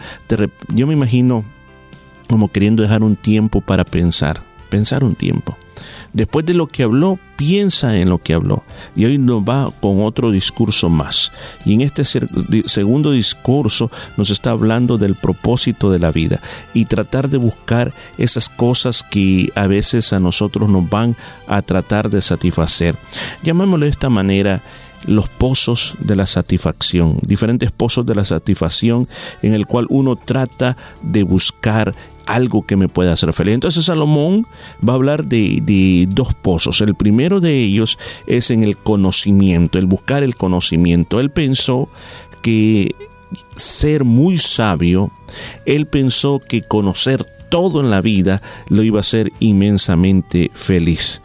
yo 0.69 0.87
me 0.87 0.93
imagino 0.93 1.45
como 2.27 2.51
queriendo 2.51 2.83
dejar 2.83 3.03
un 3.03 3.15
tiempo 3.15 3.61
para 3.61 3.83
pensar, 3.83 4.43
pensar 4.73 5.03
un 5.03 5.13
tiempo. 5.13 5.55
Después 6.13 6.47
de 6.47 6.55
lo 6.55 6.65
que 6.65 6.81
habló, 6.81 7.19
piensa 7.35 7.95
en 7.95 8.09
lo 8.09 8.17
que 8.17 8.33
habló. 8.33 8.63
Y 8.95 9.05
hoy 9.05 9.19
nos 9.19 9.43
va 9.43 9.71
con 9.81 10.01
otro 10.01 10.31
discurso 10.31 10.89
más. 10.89 11.31
Y 11.63 11.75
en 11.75 11.81
este 11.81 12.03
segundo 12.65 13.11
discurso 13.11 13.91
nos 14.17 14.31
está 14.31 14.49
hablando 14.49 14.97
del 14.97 15.13
propósito 15.13 15.91
de 15.91 15.99
la 15.99 16.11
vida 16.11 16.41
y 16.73 16.85
tratar 16.85 17.29
de 17.29 17.37
buscar 17.37 17.93
esas 18.17 18.49
cosas 18.49 19.03
que 19.03 19.51
a 19.53 19.67
veces 19.67 20.11
a 20.11 20.19
nosotros 20.19 20.67
nos 20.69 20.89
van 20.89 21.15
a 21.45 21.61
tratar 21.61 22.09
de 22.09 22.23
satisfacer. 22.23 22.95
Llamémoslo 23.43 23.85
de 23.85 23.91
esta 23.91 24.09
manera 24.09 24.63
los 25.05 25.29
pozos 25.29 25.95
de 25.99 26.15
la 26.15 26.25
satisfacción, 26.25 27.17
diferentes 27.21 27.71
pozos 27.71 28.05
de 28.05 28.15
la 28.15 28.25
satisfacción 28.25 29.07
en 29.41 29.53
el 29.53 29.67
cual 29.67 29.85
uno 29.89 30.15
trata 30.15 30.77
de 31.01 31.23
buscar 31.23 31.93
algo 32.25 32.63
que 32.65 32.75
me 32.75 32.87
pueda 32.87 33.13
hacer 33.13 33.33
feliz. 33.33 33.55
Entonces 33.55 33.85
Salomón 33.85 34.47
va 34.87 34.93
a 34.93 34.95
hablar 34.95 35.25
de, 35.25 35.59
de 35.61 36.07
dos 36.09 36.33
pozos. 36.33 36.81
El 36.81 36.95
primero 36.95 37.39
de 37.39 37.57
ellos 37.57 37.97
es 38.27 38.51
en 38.51 38.63
el 38.63 38.77
conocimiento, 38.77 39.77
el 39.77 39.85
buscar 39.85 40.23
el 40.23 40.35
conocimiento. 40.35 41.19
Él 41.19 41.31
pensó 41.31 41.89
que 42.41 42.95
ser 43.55 44.03
muy 44.03 44.37
sabio, 44.37 45.11
él 45.65 45.85
pensó 45.87 46.39
que 46.39 46.61
conocer 46.61 47.25
todo 47.49 47.81
en 47.81 47.91
la 47.91 48.01
vida 48.01 48.41
lo 48.69 48.83
iba 48.83 48.99
a 48.99 49.01
hacer 49.01 49.31
inmensamente 49.39 50.51
feliz. 50.53 51.21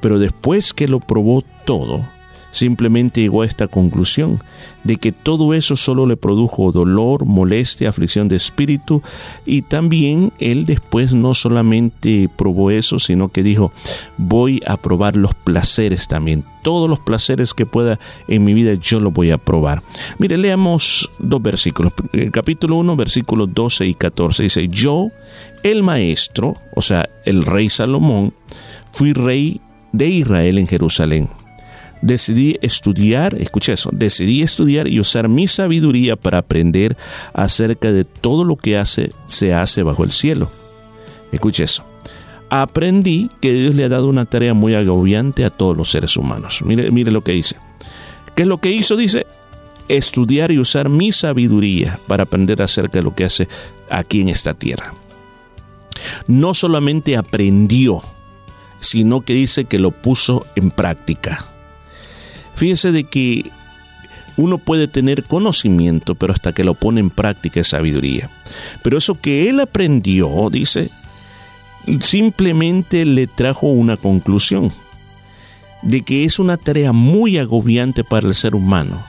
Pero 0.00 0.18
después 0.18 0.72
que 0.72 0.88
lo 0.88 1.00
probó 1.00 1.42
todo, 1.64 2.06
simplemente 2.52 3.22
llegó 3.22 3.42
a 3.42 3.46
esta 3.46 3.66
conclusión 3.66 4.40
de 4.84 4.96
que 4.96 5.10
todo 5.10 5.54
eso 5.54 5.74
solo 5.74 6.06
le 6.06 6.16
produjo 6.16 6.70
dolor, 6.70 7.24
molestia, 7.24 7.88
aflicción 7.88 8.28
de 8.28 8.36
espíritu 8.36 9.02
y 9.44 9.62
también 9.62 10.32
él 10.38 10.66
después 10.66 11.12
no 11.12 11.34
solamente 11.34 12.28
probó 12.36 12.70
eso, 12.70 12.98
sino 12.98 13.28
que 13.28 13.42
dijo, 13.42 13.72
voy 14.18 14.62
a 14.66 14.76
probar 14.76 15.16
los 15.16 15.34
placeres 15.34 16.06
también. 16.06 16.44
Todos 16.62 16.88
los 16.88 17.00
placeres 17.00 17.54
que 17.54 17.66
pueda 17.66 17.98
en 18.28 18.44
mi 18.44 18.54
vida 18.54 18.74
yo 18.74 19.00
los 19.00 19.12
voy 19.12 19.30
a 19.30 19.38
probar. 19.38 19.82
Mire, 20.18 20.36
leamos 20.36 21.10
dos 21.18 21.42
versículos. 21.42 21.92
El 22.12 22.30
capítulo 22.30 22.76
1, 22.76 22.96
versículos 22.96 23.48
12 23.52 23.86
y 23.86 23.94
14 23.94 24.42
dice, 24.44 24.68
yo, 24.68 25.10
el 25.62 25.82
maestro, 25.82 26.54
o 26.76 26.82
sea, 26.82 27.08
el 27.24 27.44
rey 27.44 27.70
Salomón, 27.70 28.34
fui 28.92 29.12
rey 29.12 29.60
de 29.92 30.08
Israel 30.08 30.58
en 30.58 30.68
Jerusalén 30.68 31.28
decidí 32.02 32.58
estudiar, 32.60 33.34
escucha 33.40 33.72
eso, 33.72 33.90
decidí 33.92 34.42
estudiar 34.42 34.88
y 34.88 35.00
usar 35.00 35.28
mi 35.28 35.48
sabiduría 35.48 36.16
para 36.16 36.38
aprender 36.38 36.96
acerca 37.32 37.90
de 37.92 38.04
todo 38.04 38.44
lo 38.44 38.56
que 38.56 38.76
hace, 38.76 39.12
se 39.28 39.54
hace 39.54 39.82
bajo 39.82 40.04
el 40.04 40.12
cielo. 40.12 40.50
Escucha 41.30 41.64
eso. 41.64 41.84
Aprendí 42.50 43.30
que 43.40 43.54
Dios 43.54 43.74
le 43.74 43.84
ha 43.84 43.88
dado 43.88 44.08
una 44.08 44.26
tarea 44.26 44.52
muy 44.52 44.74
agobiante 44.74 45.46
a 45.46 45.50
todos 45.50 45.74
los 45.74 45.90
seres 45.90 46.18
humanos. 46.18 46.60
Mire, 46.62 46.90
mire 46.90 47.10
lo 47.10 47.22
que 47.22 47.32
dice. 47.32 47.56
¿Qué 48.34 48.42
es 48.42 48.48
lo 48.48 48.58
que 48.58 48.70
hizo? 48.70 48.96
Dice, 48.96 49.26
estudiar 49.88 50.50
y 50.50 50.58
usar 50.58 50.90
mi 50.90 51.12
sabiduría 51.12 51.98
para 52.06 52.24
aprender 52.24 52.60
acerca 52.60 52.98
de 52.98 53.04
lo 53.04 53.14
que 53.14 53.24
hace 53.24 53.48
aquí 53.88 54.20
en 54.20 54.28
esta 54.28 54.52
tierra. 54.52 54.92
No 56.26 56.52
solamente 56.52 57.16
aprendió, 57.16 58.02
sino 58.80 59.22
que 59.22 59.32
dice 59.32 59.64
que 59.64 59.78
lo 59.78 59.90
puso 59.90 60.44
en 60.56 60.70
práctica. 60.70 61.51
Fíjese 62.56 62.92
de 62.92 63.04
que 63.04 63.50
uno 64.36 64.58
puede 64.58 64.88
tener 64.88 65.24
conocimiento, 65.24 66.14
pero 66.14 66.32
hasta 66.32 66.52
que 66.52 66.64
lo 66.64 66.74
pone 66.74 67.00
en 67.00 67.10
práctica 67.10 67.60
es 67.60 67.68
sabiduría. 67.68 68.30
Pero 68.82 68.98
eso 68.98 69.14
que 69.14 69.48
él 69.48 69.60
aprendió, 69.60 70.48
dice, 70.50 70.90
simplemente 72.00 73.04
le 73.04 73.26
trajo 73.26 73.66
una 73.68 73.96
conclusión 73.96 74.72
de 75.82 76.02
que 76.02 76.24
es 76.24 76.38
una 76.38 76.56
tarea 76.56 76.92
muy 76.92 77.38
agobiante 77.38 78.04
para 78.04 78.28
el 78.28 78.34
ser 78.34 78.54
humano 78.54 79.02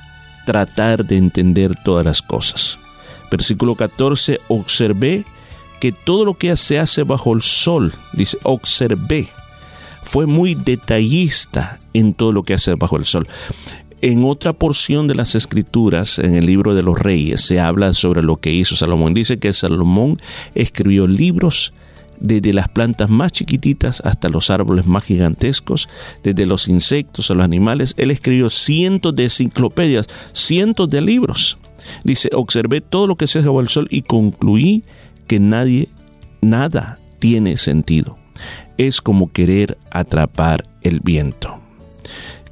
tratar 0.45 1.05
de 1.05 1.17
entender 1.17 1.75
todas 1.83 2.05
las 2.05 2.21
cosas. 2.21 2.77
Versículo 3.31 3.75
14, 3.75 4.41
observé 4.47 5.25
que 5.79 5.91
todo 5.91 6.25
lo 6.25 6.33
que 6.35 6.55
se 6.57 6.79
hace 6.79 7.03
bajo 7.03 7.33
el 7.33 7.41
sol, 7.41 7.93
dice, 8.13 8.37
observé, 8.43 9.27
fue 10.03 10.25
muy 10.25 10.55
detallista 10.55 11.79
en 11.93 12.13
todo 12.13 12.31
lo 12.31 12.43
que 12.43 12.53
hace 12.53 12.75
bajo 12.75 12.97
el 12.97 13.05
sol. 13.05 13.27
En 14.01 14.25
otra 14.25 14.51
porción 14.51 15.07
de 15.07 15.15
las 15.15 15.33
escrituras, 15.33 16.19
en 16.19 16.35
el 16.35 16.45
libro 16.45 16.75
de 16.75 16.83
los 16.83 16.99
reyes, 16.99 17.41
se 17.41 17.61
habla 17.61 17.93
sobre 17.93 18.21
lo 18.21 18.35
que 18.35 18.51
hizo 18.51 18.75
Salomón. 18.75 19.13
Dice 19.13 19.39
que 19.39 19.53
Salomón 19.53 20.21
escribió 20.55 21.07
libros 21.07 21.73
desde 22.19 22.53
las 22.53 22.67
plantas 22.67 23.09
más 23.09 23.31
chiquititas 23.31 24.01
hasta 24.01 24.29
los 24.29 24.49
árboles 24.49 24.85
más 24.85 25.05
gigantescos, 25.05 25.87
desde 26.21 26.45
los 26.45 26.67
insectos 26.67 27.31
a 27.31 27.33
los 27.33 27.45
animales. 27.45 27.93
Él 27.97 28.11
escribió 28.11 28.49
cientos 28.49 29.15
de 29.15 29.23
enciclopedias, 29.23 30.07
cientos 30.33 30.89
de 30.89 31.01
libros. 31.01 31.57
Dice, 32.03 32.29
observé 32.33 32.81
todo 32.81 33.07
lo 33.07 33.15
que 33.15 33.27
se 33.27 33.39
hace 33.39 33.47
bajo 33.47 33.61
el 33.61 33.69
sol 33.69 33.87
y 33.89 34.01
concluí 34.01 34.83
que 35.27 35.39
nadie, 35.39 35.87
nada 36.41 36.99
tiene 37.19 37.55
sentido 37.55 38.17
es 38.77 39.01
como 39.01 39.31
querer 39.31 39.77
atrapar 39.91 40.65
el 40.81 40.99
viento. 40.99 41.59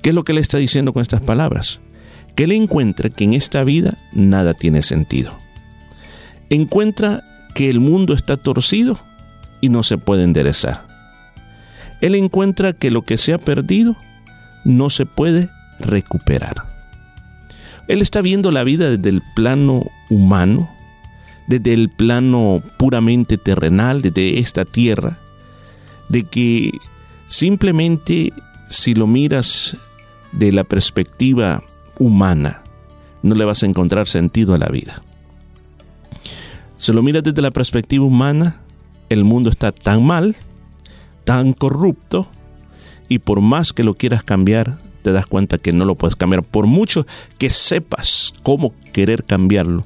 ¿Qué 0.02 0.10
es 0.10 0.16
lo 0.16 0.24
que 0.24 0.34
le 0.34 0.42
está 0.42 0.58
diciendo 0.58 0.94
con 0.94 1.02
estas 1.02 1.22
palabras? 1.22 1.80
Que 2.36 2.46
él 2.46 2.54
encuentra 2.54 3.10
que 3.10 3.24
en 3.24 3.34
esta 3.34 3.64
vida 3.64 3.98
nada 4.14 4.54
tiene 4.54 4.82
sentido. 4.82 5.38
Encuentra 6.50 7.24
que 7.54 7.70
el 7.70 7.80
mundo 7.80 8.14
está 8.14 8.38
torcido 8.38 9.00
y 9.60 9.70
no 9.70 9.84
se 9.84 9.98
puede 9.98 10.24
enderezar. 10.24 10.88
Él 12.02 12.16
encuentra 12.16 12.74
que 12.74 12.90
lo 12.90 13.04
que 13.04 13.18
se 13.18 13.34
ha 13.34 13.38
perdido 13.38 13.96
no 14.66 14.90
se 14.90 15.06
puede 15.06 15.50
recuperar. 15.80 16.56
Él 17.88 18.02
está 18.02 18.22
viendo 18.22 18.52
la 18.52 18.64
vida 18.64 18.90
desde 18.90 19.10
el 19.10 19.22
plano 19.36 19.86
humano, 20.10 20.70
desde 21.48 21.74
el 21.74 21.90
plano 21.90 22.62
puramente 22.78 23.38
terrenal, 23.38 24.02
desde 24.02 24.40
esta 24.40 24.66
tierra, 24.66 25.20
de 26.12 26.24
que 26.24 26.72
simplemente 27.28 28.34
si 28.70 28.94
lo 28.94 29.08
miras 29.08 29.78
de 30.34 30.52
la 30.52 30.66
perspectiva 30.66 31.64
humana, 31.98 32.62
no 33.24 33.34
le 33.34 33.46
vas 33.46 33.64
a 33.64 33.66
encontrar 33.66 34.08
sentido 34.08 34.54
a 34.54 34.58
la 34.58 34.68
vida. 34.68 35.02
Si 36.78 36.92
lo 36.92 37.02
miras 37.02 37.24
desde 37.24 37.42
la 37.42 37.52
perspectiva 37.52 38.04
humana, 38.04 38.58
el 39.08 39.24
mundo 39.24 39.50
está 39.50 39.72
tan 39.72 40.04
mal, 40.06 40.36
tan 41.24 41.54
corrupto, 41.54 42.28
y 43.08 43.20
por 43.20 43.40
más 43.40 43.72
que 43.72 43.84
lo 43.84 43.94
quieras 43.94 44.24
cambiar, 44.24 44.80
te 45.04 45.12
das 45.14 45.28
cuenta 45.28 45.60
que 45.60 45.72
no 45.72 45.86
lo 45.86 45.96
puedes 45.96 46.16
cambiar. 46.16 46.44
Por 46.44 46.66
mucho 46.66 47.06
que 47.38 47.50
sepas 47.50 48.34
cómo 48.44 48.74
querer 48.92 49.24
cambiarlo, 49.24 49.86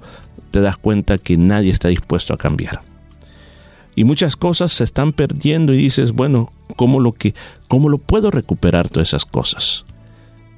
te 0.49 0.61
das 0.61 0.77
cuenta 0.77 1.17
que 1.19 1.37
nadie 1.37 1.71
está 1.71 1.89
dispuesto 1.89 2.33
a 2.33 2.37
cambiar 2.37 2.94
y 3.95 4.03
muchas 4.03 4.35
cosas 4.35 4.73
se 4.73 4.83
están 4.83 5.13
perdiendo 5.13 5.73
y 5.73 5.77
dices, 5.77 6.11
bueno, 6.11 6.51
¿cómo 6.75 6.99
lo, 6.99 7.13
que, 7.13 7.33
cómo 7.67 7.89
lo 7.89 7.97
puedo 7.97 8.31
recuperar 8.31 8.89
todas 8.89 9.09
esas 9.09 9.25
cosas? 9.25 9.85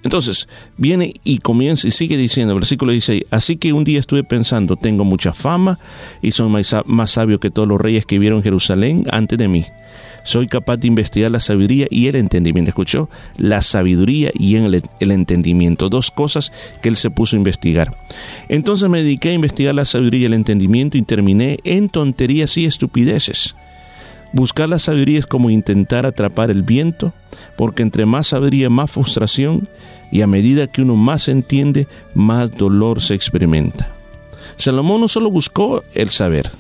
Entonces, 0.04 0.48
viene 0.78 1.16
y 1.24 1.40
comienza 1.40 1.88
y 1.88 1.92
sigue 1.92 2.18
diciendo, 2.18 2.56
versículo 2.56 2.92
16, 2.92 3.26
así 3.30 3.58
que 3.58 3.74
un 3.74 3.84
día 3.84 4.00
estuve 4.00 4.24
pensando, 4.24 4.76
tengo 4.78 5.04
mucha 5.04 5.34
fama 5.34 5.80
y 6.22 6.32
soy 6.32 6.50
más, 6.86 7.12
sabio 7.12 7.40
que 7.40 7.52
todos 7.52 7.68
los 7.68 7.82
reyes 7.82 8.06
que 8.06 8.20
vieron 8.20 8.44
Jerusalén 8.44 9.06
antes 9.12 9.38
de 9.38 9.48
mí. 9.48 9.66
Soy 10.28 10.48
capaz 10.48 10.76
de 10.76 10.88
investigar 10.88 11.32
la 11.32 11.40
sabiduría 11.40 11.88
y 11.90 12.08
el 12.08 12.18
entendimiento. 12.18 12.68
¿Escuchó? 12.68 13.10
La 13.38 13.62
sabiduría 13.62 14.30
y 14.38 14.58
el, 14.58 14.84
el 15.00 15.12
entendimiento. 15.12 15.88
Dos 15.88 16.12
cosas 16.12 16.52
que 16.82 16.90
él 16.90 16.98
se 16.98 17.10
puso 17.10 17.38
a 17.38 17.40
investigar. 17.40 17.96
Entonces 18.50 18.90
me 18.90 19.04
dediqué 19.04 19.30
a 19.30 19.34
investigar 19.34 19.74
la 19.74 19.86
sabiduría 19.86 20.24
y 20.24 20.26
el 20.26 20.34
entendimiento 20.34 20.98
y 20.98 21.04
terminé 21.04 21.60
en 21.64 21.88
tonterías 21.88 22.58
y 22.58 22.66
estupideces. 22.66 23.56
Buscar 24.34 24.68
la 24.68 24.80
sabiduría 24.80 25.20
es 25.20 25.28
como 25.28 25.50
intentar 25.50 26.06
atrapar 26.06 26.52
el 26.52 26.62
viento, 26.62 27.14
porque 27.56 27.82
entre 27.82 28.06
más 28.06 28.28
sabiduría, 28.28 28.70
más 28.70 28.92
frustración, 28.92 29.70
y 30.12 30.24
a 30.24 30.28
medida 30.28 30.68
que 30.68 30.82
uno 30.82 30.98
más 30.98 31.30
entiende, 31.30 31.88
más 32.14 32.52
dolor 32.52 33.02
se 33.02 33.14
experimenta. 33.14 33.88
Salomón 34.58 35.00
no 35.00 35.08
solo 35.08 35.32
buscó 35.32 35.86
el 35.94 36.10
saber, 36.10 36.52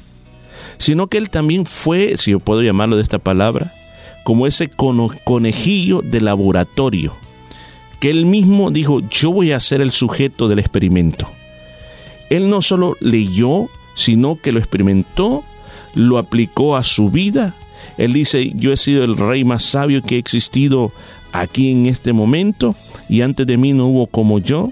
sino 0.77 1.07
que 1.07 1.17
él 1.17 1.29
también 1.29 1.65
fue, 1.65 2.15
si 2.17 2.31
yo 2.31 2.39
puedo 2.39 2.61
llamarlo 2.61 2.95
de 2.95 3.03
esta 3.03 3.19
palabra, 3.19 3.71
como 4.23 4.47
ese 4.47 4.69
conejillo 4.69 6.01
de 6.01 6.21
laboratorio, 6.21 7.17
que 7.99 8.09
él 8.09 8.25
mismo 8.25 8.71
dijo, 8.71 8.99
yo 9.09 9.31
voy 9.31 9.51
a 9.51 9.59
ser 9.59 9.81
el 9.81 9.91
sujeto 9.91 10.47
del 10.47 10.59
experimento. 10.59 11.31
Él 12.29 12.49
no 12.49 12.61
solo 12.61 12.95
leyó, 12.99 13.69
sino 13.95 14.39
que 14.39 14.51
lo 14.51 14.59
experimentó, 14.59 15.43
lo 15.95 16.17
aplicó 16.17 16.75
a 16.75 16.83
su 16.83 17.09
vida. 17.09 17.55
Él 17.97 18.13
dice, 18.13 18.51
yo 18.55 18.73
he 18.73 18.77
sido 18.77 19.03
el 19.03 19.17
rey 19.17 19.43
más 19.43 19.63
sabio 19.63 20.01
que 20.01 20.15
ha 20.15 20.19
existido 20.19 20.91
aquí 21.31 21.71
en 21.71 21.85
este 21.85 22.13
momento 22.13 22.75
y 23.09 23.21
antes 23.21 23.47
de 23.47 23.57
mí 23.57 23.73
no 23.73 23.87
hubo 23.87 24.07
como 24.07 24.39
yo. 24.39 24.71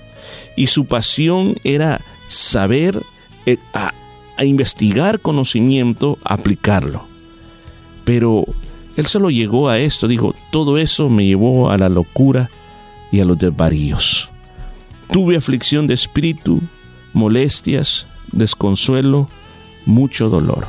Y 0.55 0.67
su 0.67 0.85
pasión 0.85 1.55
era 1.63 2.01
saber, 2.27 3.01
eh, 3.45 3.57
a, 3.73 3.93
a 4.37 4.45
investigar 4.45 5.19
conocimiento, 5.19 6.17
aplicarlo. 6.23 7.07
Pero 8.03 8.45
él 8.95 9.07
solo 9.07 9.29
llegó 9.29 9.69
a 9.69 9.79
esto, 9.79 10.07
dijo, 10.07 10.33
todo 10.51 10.77
eso 10.77 11.09
me 11.09 11.25
llevó 11.25 11.69
a 11.69 11.77
la 11.77 11.89
locura 11.89 12.49
y 13.11 13.19
a 13.19 13.25
los 13.25 13.37
desvaríos. 13.37 14.29
Tuve 15.09 15.35
aflicción 15.35 15.87
de 15.87 15.93
espíritu, 15.93 16.61
molestias, 17.13 18.07
desconsuelo, 18.31 19.29
mucho 19.85 20.29
dolor. 20.29 20.67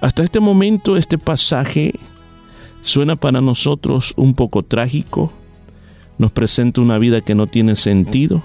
Hasta 0.00 0.22
este 0.22 0.40
momento 0.40 0.96
este 0.96 1.18
pasaje 1.18 1.94
suena 2.82 3.16
para 3.16 3.40
nosotros 3.40 4.14
un 4.16 4.34
poco 4.34 4.62
trágico, 4.62 5.32
nos 6.18 6.32
presenta 6.32 6.80
una 6.80 6.98
vida 6.98 7.20
que 7.20 7.34
no 7.34 7.46
tiene 7.46 7.76
sentido, 7.76 8.42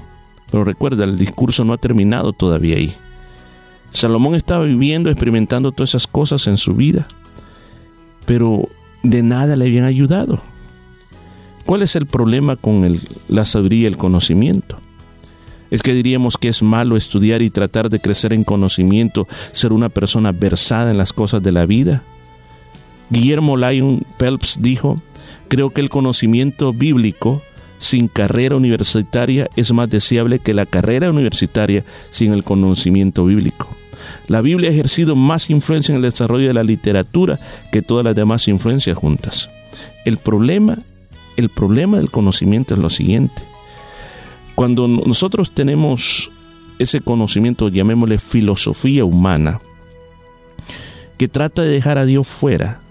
pero 0.52 0.64
recuerda, 0.64 1.04
el 1.04 1.18
discurso 1.18 1.66
no 1.66 1.74
ha 1.74 1.78
terminado 1.78 2.34
todavía 2.34 2.78
ahí. 2.78 2.96
Salomón 3.96 4.36
estaba 4.36 4.66
viviendo, 4.66 5.10
experimentando 5.10 5.72
todas 5.72 5.92
esas 5.92 6.06
cosas 6.06 6.48
en 6.48 6.58
su 6.58 6.74
vida, 6.74 7.08
pero 8.26 8.68
de 9.04 9.24
nada 9.24 9.56
le 9.56 9.66
habían 9.66 9.86
ayudado. 9.86 10.42
¿Cuál 11.66 11.82
es 11.82 11.96
el 11.96 12.06
problema 12.06 12.58
con 12.58 12.84
el, 12.84 13.00
la 13.30 13.46
sabiduría 13.46 13.84
y 13.84 13.86
el 13.86 13.98
conocimiento? 13.98 14.78
Es 15.72 15.82
que 15.82 15.94
diríamos 15.94 16.38
que 16.38 16.50
es 16.50 16.62
malo 16.62 16.98
estudiar 16.98 17.42
y 17.42 17.50
tratar 17.50 17.90
de 17.90 18.00
crecer 18.00 18.34
en 18.34 18.44
conocimiento, 18.44 19.28
ser 19.52 19.72
una 19.72 19.90
persona 19.90 20.32
versada 20.32 20.92
en 20.92 20.98
las 20.98 21.14
cosas 21.14 21.42
de 21.42 21.54
la 21.54 21.66
vida. 21.66 22.04
Guillermo 23.10 23.56
Lyon 23.56 24.06
Phelps 24.18 24.58
dijo, 24.60 25.02
creo 25.48 25.72
que 25.72 25.82
el 25.82 25.90
conocimiento 25.90 26.74
bíblico 26.74 27.42
sin 27.80 28.10
carrera 28.10 28.56
universitaria 28.56 29.50
es 29.56 29.72
más 29.72 29.90
deseable 29.90 30.40
que 30.40 30.54
la 30.54 30.66
carrera 30.66 31.10
universitaria 31.10 31.86
sin 32.12 32.34
el 32.34 32.44
conocimiento 32.44 33.26
bíblico. 33.26 33.70
La 34.28 34.42
Biblia 34.42 34.70
ha 34.70 34.74
ejercido 34.74 35.16
más 35.16 35.50
influencia 35.50 35.94
en 35.94 35.98
el 35.98 36.12
desarrollo 36.12 36.48
de 36.48 36.54
la 36.54 36.64
literatura 36.64 37.40
que 37.72 37.82
todas 37.82 38.04
las 38.04 38.16
demás 38.16 38.48
influencias 38.48 38.98
juntas. 38.98 39.50
El 40.06 40.18
problema, 40.18 40.80
el 41.38 41.50
problema 41.50 41.98
del 41.98 42.12
conocimiento 42.12 42.74
es 42.74 42.80
lo 42.80 42.90
siguiente. 42.90 43.44
Cuando 44.56 44.88
nosotros 44.88 45.52
tenemos 45.54 46.32
ese 46.80 47.02
conocimiento, 47.02 47.70
llamémosle 47.70 48.20
filosofía 48.20 49.06
humana, 49.06 49.60
que 51.18 51.28
trata 51.28 51.62
de 51.62 51.70
dejar 51.70 51.98
a 51.98 52.06
Dios 52.06 52.28
fuera, 52.28 52.82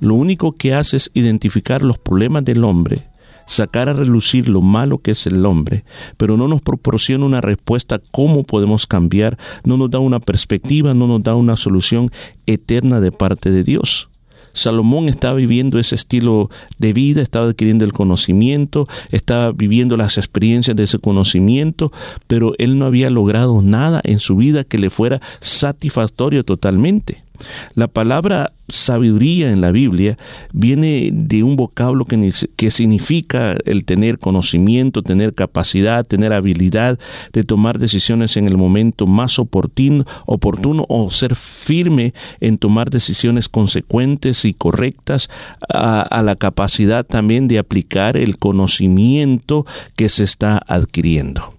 lo 0.00 0.14
único 0.14 0.52
que 0.52 0.74
hace 0.74 0.96
es 0.96 1.10
identificar 1.14 1.82
los 1.84 1.98
problemas 1.98 2.44
del 2.44 2.64
hombre, 2.64 3.06
sacar 3.46 3.88
a 3.88 3.92
relucir 3.92 4.48
lo 4.48 4.60
malo 4.60 4.98
que 4.98 5.12
es 5.12 5.26
el 5.26 5.44
hombre, 5.46 5.84
pero 6.16 6.36
no 6.36 6.48
nos 6.48 6.60
proporciona 6.60 7.24
una 7.24 7.40
respuesta 7.40 8.00
cómo 8.10 8.44
podemos 8.44 8.86
cambiar, 8.86 9.38
no 9.64 9.76
nos 9.76 9.90
da 9.90 9.98
una 9.98 10.20
perspectiva, 10.20 10.94
no 10.94 11.06
nos 11.06 11.22
da 11.22 11.34
una 11.34 11.56
solución 11.56 12.10
eterna 12.46 13.00
de 13.00 13.12
parte 13.12 13.50
de 13.50 13.64
Dios. 13.64 14.08
Salomón 14.56 15.08
estaba 15.08 15.34
viviendo 15.34 15.78
ese 15.78 15.94
estilo 15.94 16.50
de 16.78 16.94
vida, 16.94 17.20
estaba 17.20 17.46
adquiriendo 17.46 17.84
el 17.84 17.92
conocimiento, 17.92 18.88
estaba 19.10 19.52
viviendo 19.52 19.98
las 19.98 20.16
experiencias 20.16 20.74
de 20.74 20.84
ese 20.84 20.98
conocimiento, 20.98 21.92
pero 22.26 22.54
él 22.56 22.78
no 22.78 22.86
había 22.86 23.10
logrado 23.10 23.60
nada 23.60 24.00
en 24.02 24.18
su 24.18 24.34
vida 24.34 24.64
que 24.64 24.78
le 24.78 24.88
fuera 24.88 25.20
satisfactorio 25.40 26.42
totalmente. 26.42 27.25
La 27.74 27.88
palabra 27.88 28.52
sabiduría 28.68 29.52
en 29.52 29.60
la 29.60 29.70
Biblia 29.70 30.16
viene 30.52 31.10
de 31.12 31.42
un 31.42 31.56
vocablo 31.56 32.04
que, 32.04 32.32
que, 32.56 32.70
significa 32.70 33.56
el 33.64 33.84
tener 33.84 34.18
conocimiento, 34.18 35.02
tener 35.02 35.34
capacidad, 35.34 36.04
tener 36.04 36.32
habilidad 36.32 36.98
de 37.32 37.44
tomar 37.44 37.78
decisiones 37.78 38.36
en 38.36 38.46
el 38.46 38.56
momento 38.56 39.06
más 39.06 39.38
oportuno, 39.38 40.04
oportuno 40.26 40.84
o 40.88 41.10
ser 41.10 41.36
firme 41.36 42.12
en 42.40 42.58
tomar 42.58 42.90
decisiones 42.90 43.48
consecuentes 43.48 44.44
y 44.44 44.54
correctas 44.54 45.28
a, 45.72 46.02
a 46.02 46.22
la 46.22 46.36
capacidad 46.36 47.04
también 47.06 47.48
de 47.48 47.58
aplicar 47.58 48.16
el 48.16 48.38
conocimiento 48.38 49.66
que 49.96 50.08
se 50.08 50.24
está 50.24 50.60
adquiriendo 50.66 51.55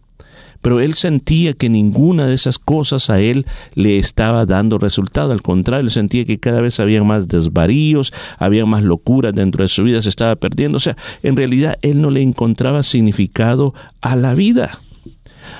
pero 0.68 0.81
él 0.81 0.95
sentía 0.95 1.53
que 1.53 1.69
ninguna 1.69 2.27
de 2.27 2.34
esas 2.34 2.60
cosas 2.60 3.10
a 3.10 3.22
él 3.22 3.45
le 3.73 3.99
estaba 3.99 4.45
dando 4.45 4.77
resultado. 4.77 5.31
Al 5.31 5.41
contrario, 5.41 5.89
sentía 5.89 6.26
que 6.26 6.41
cada 6.41 6.60
vez 6.60 6.81
había 6.81 7.02
más 7.06 7.30
desvaríos, 7.30 8.11
había 8.38 8.65
más 8.65 8.84
locuras 8.84 9.34
dentro 9.34 9.64
de 9.64 9.69
su 9.69 9.84
vida, 9.84 10.02
se 10.02 10.10
estaba 10.10 10.35
perdiendo. 10.35 10.76
O 10.76 10.81
sea, 10.81 10.98
en 11.23 11.38
realidad 11.38 11.80
él 11.84 12.02
no 12.02 12.10
le 12.10 12.22
encontraba 12.22 12.84
significado 12.84 13.73
a 14.02 14.18
la 14.18 14.35
vida. 14.35 14.81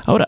Ahora, 0.04 0.26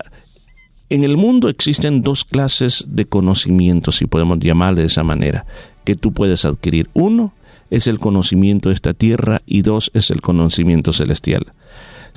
en 0.90 1.04
el 1.04 1.18
mundo 1.18 1.50
existen 1.50 2.02
dos 2.02 2.24
clases 2.24 2.86
de 2.88 3.04
conocimientos, 3.04 3.98
si 3.98 4.06
podemos 4.06 4.40
llamarle 4.40 4.80
de 4.80 4.88
esa 4.88 5.04
manera, 5.04 5.46
que 5.84 5.98
tú 5.98 6.14
puedes 6.14 6.46
adquirir. 6.46 6.90
Uno 6.94 7.34
es 7.70 7.88
el 7.88 8.00
conocimiento 8.00 8.70
de 8.70 8.76
esta 8.76 8.94
tierra 8.94 9.42
y 9.46 9.62
dos 9.62 9.92
es 9.94 10.10
el 10.10 10.22
conocimiento 10.22 10.94
celestial. 10.94 11.48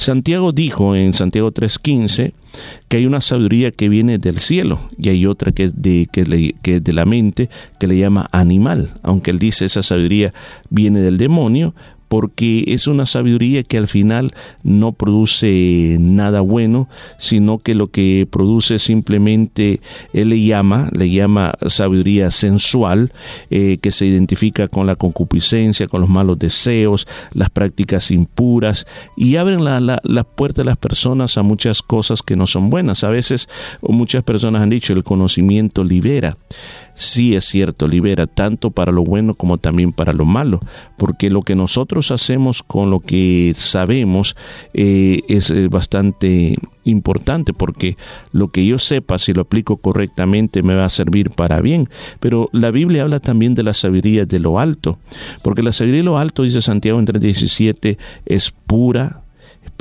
Santiago 0.03 0.53
dijo 0.53 0.97
en 0.97 1.13
Santiago 1.13 1.53
3:15 1.53 2.33
que 2.89 2.97
hay 2.97 3.07
una 3.07 3.21
sabiduría 3.21 3.71
que 3.71 3.89
viene 3.89 4.19
del 4.19 4.41
cielo 4.41 4.81
y 4.99 5.09
hay 5.09 5.27
otra 5.27 5.53
que 5.53 5.65
es, 5.65 5.81
de, 5.81 6.09
de 6.13 6.93
la 6.93 7.05
mente 7.07 7.49
que 7.79 7.87
le 7.87 7.97
llama 7.97 8.29
animal, 8.33 8.91
aunque 9.03 9.31
él 9.31 9.39
dice 9.39 9.65
esa 9.65 9.83
sabiduría 9.83 10.35
viene 10.69 11.01
del 11.01 11.19
demonio, 11.19 11.75
porque 12.13 12.65
es 12.67 12.89
una 12.89 13.07
sabiduría 13.07 13.63
que 13.63 13.79
al 13.79 13.89
final 13.89 14.35
no 14.63 14.93
produce 14.93 15.97
nada 15.99 16.43
bueno, 16.43 16.91
sino 17.17 17.57
que 17.57 17.75
lo 17.75 17.91
que 17.91 18.29
produce 18.31 18.79
simplemente, 18.79 19.81
él 20.13 20.29
le 20.29 20.45
llama, 20.45 20.91
le 20.93 21.09
llama 21.09 21.55
sabiduría 21.69 22.31
sensual, 22.31 23.15
eh, 23.49 23.79
que 23.81 23.93
se 23.93 24.05
identifica 24.05 24.69
con 24.69 24.87
la 24.87 24.95
concupiscencia, 24.95 25.87
con 25.87 26.03
los 26.03 26.11
malos 26.11 26.39
deseos, 26.39 27.09
las 27.33 27.49
prácticas 27.49 28.11
impuras, 28.11 28.87
y 29.17 29.37
abren 29.37 29.65
la, 29.65 29.81
la, 29.81 29.99
la 30.05 30.25
puerta 30.25 30.61
de 30.61 30.67
las 30.67 30.77
personas 30.77 31.39
a 31.39 31.43
muchas 31.43 31.81
cosas 31.81 32.21
que 32.21 32.37
no 32.37 32.47
son 32.47 32.69
buenas. 32.69 33.05
A 33.05 33.09
veces 33.09 33.49
muchas 33.81 34.23
personas 34.23 34.61
han 34.61 34.69
dicho 34.69 34.93
el 34.93 35.03
conocimiento 35.03 35.83
libera 35.83 36.37
sí 36.95 37.35
es 37.35 37.45
cierto, 37.45 37.89
libera 37.89 38.27
tanto 38.27 38.71
para 38.71 38.93
lo 38.93 39.05
bueno 39.05 39.35
como 39.35 39.59
también 39.59 39.93
para 39.93 40.13
lo 40.13 40.25
malo, 40.25 40.61
porque 40.97 41.31
lo 41.31 41.43
que 41.43 41.55
nosotros 41.55 42.11
hacemos 42.11 42.63
con 42.63 42.91
lo 42.91 43.01
que 43.01 43.53
sabemos 43.57 44.37
eh, 44.75 45.21
es 45.29 45.51
eh, 45.51 45.69
bastante 45.69 46.57
importante, 46.85 47.53
porque 47.53 47.97
lo 48.33 48.49
que 48.49 48.67
yo 48.67 48.79
sepa, 48.79 49.19
si 49.19 49.33
lo 49.33 49.43
aplico 49.43 49.77
correctamente, 49.77 50.63
me 50.63 50.75
va 50.75 50.85
a 50.85 50.91
servir 50.91 51.31
para 51.31 51.61
bien. 51.61 51.89
Pero 52.21 52.49
la 52.53 52.71
Biblia 52.71 53.03
habla 53.03 53.21
también 53.21 53.55
de 53.55 53.63
la 53.63 53.75
sabiduría 53.75 54.27
de 54.27 54.39
lo 54.39 54.59
alto, 54.59 54.99
porque 55.43 55.63
la 55.63 55.73
sabiduría 55.73 56.01
de 56.03 56.07
lo 56.07 56.19
alto, 56.19 56.43
dice 56.43 56.61
Santiago 56.61 56.99
en 56.99 57.07
3.17, 57.07 57.99
es 58.27 58.51
pura, 58.51 59.22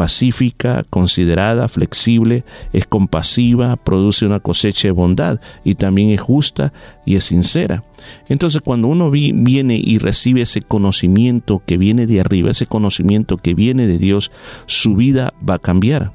pacífica, 0.01 0.83
considerada, 0.89 1.67
flexible, 1.67 2.43
es 2.73 2.87
compasiva, 2.87 3.75
produce 3.75 4.25
una 4.25 4.39
cosecha 4.39 4.87
de 4.87 4.93
bondad 4.93 5.39
y 5.63 5.75
también 5.75 6.09
es 6.09 6.19
justa 6.19 6.73
y 7.05 7.17
es 7.17 7.25
sincera. 7.25 7.83
Entonces 8.27 8.63
cuando 8.63 8.87
uno 8.87 9.11
vi, 9.11 9.31
viene 9.31 9.79
y 9.79 9.99
recibe 9.99 10.41
ese 10.41 10.63
conocimiento 10.63 11.61
que 11.63 11.77
viene 11.77 12.07
de 12.07 12.19
arriba, 12.19 12.49
ese 12.49 12.65
conocimiento 12.65 13.37
que 13.37 13.53
viene 13.53 13.85
de 13.85 13.99
Dios, 13.99 14.31
su 14.65 14.95
vida 14.95 15.35
va 15.47 15.53
a 15.53 15.59
cambiar. 15.59 16.13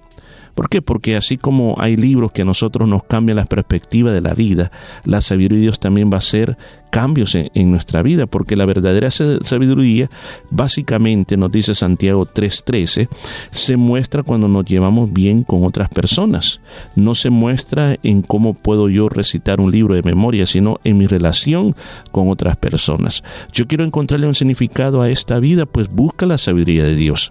¿Por 0.57 0.71
qué? 0.71 0.81
Porque 0.81 1.17
así 1.17 1.37
como 1.37 1.75
hay 1.79 1.97
libros 1.97 2.33
que 2.33 2.41
a 2.41 2.47
nosotros 2.47 2.89
nos 2.89 3.05
cambian 3.05 3.37
la 3.37 3.45
perspectiva 3.45 4.11
de 4.11 4.23
la 4.23 4.33
vida, 4.33 4.73
la 5.05 5.21
sabiduría 5.21 5.59
de 5.59 5.63
Dios 5.65 5.79
también 5.79 6.11
va 6.11 6.15
a 6.15 6.19
hacer 6.19 6.57
cambios 6.89 7.35
en, 7.35 7.51
en 7.53 7.71
nuestra 7.71 8.01
vida, 8.01 8.27
porque 8.27 8.57
la 8.57 8.65
verdadera 8.65 9.11
sabiduría, 9.11 10.09
básicamente 10.49 11.37
nos 11.37 11.53
dice 11.53 11.75
Santiago 11.75 12.25
3:13, 12.25 13.09
se 13.51 13.77
muestra 13.77 14.23
cuando 14.23 14.49
nos 14.49 14.65
llevamos 14.65 15.13
bien 15.13 15.45
con 15.45 15.63
otras 15.63 15.91
personas. 15.91 16.61
No 16.95 17.15
se 17.15 17.29
muestra 17.29 17.99
en 18.03 18.23
cómo 18.23 18.55
puedo 18.55 18.89
yo 18.89 19.11
recitar 19.11 19.61
un 19.61 19.71
libro 19.71 19.95
de 19.95 20.03
memoria, 20.03 20.47
sino 20.47 20.81
en 20.85 20.97
mi 20.97 21.07
relación 21.07 21.77
con 22.13 22.31
otras 22.31 22.57
personas. 22.57 23.23
Yo 23.53 23.67
quiero 23.67 23.85
encontrarle 23.85 24.27
un 24.27 24.35
significado 24.35 25.03
a 25.03 25.11
esta 25.11 25.39
vida, 25.39 25.67
pues 25.67 25.91
busca 25.91 26.25
la 26.25 26.39
sabiduría 26.39 26.85
de 26.85 26.95
Dios. 26.95 27.31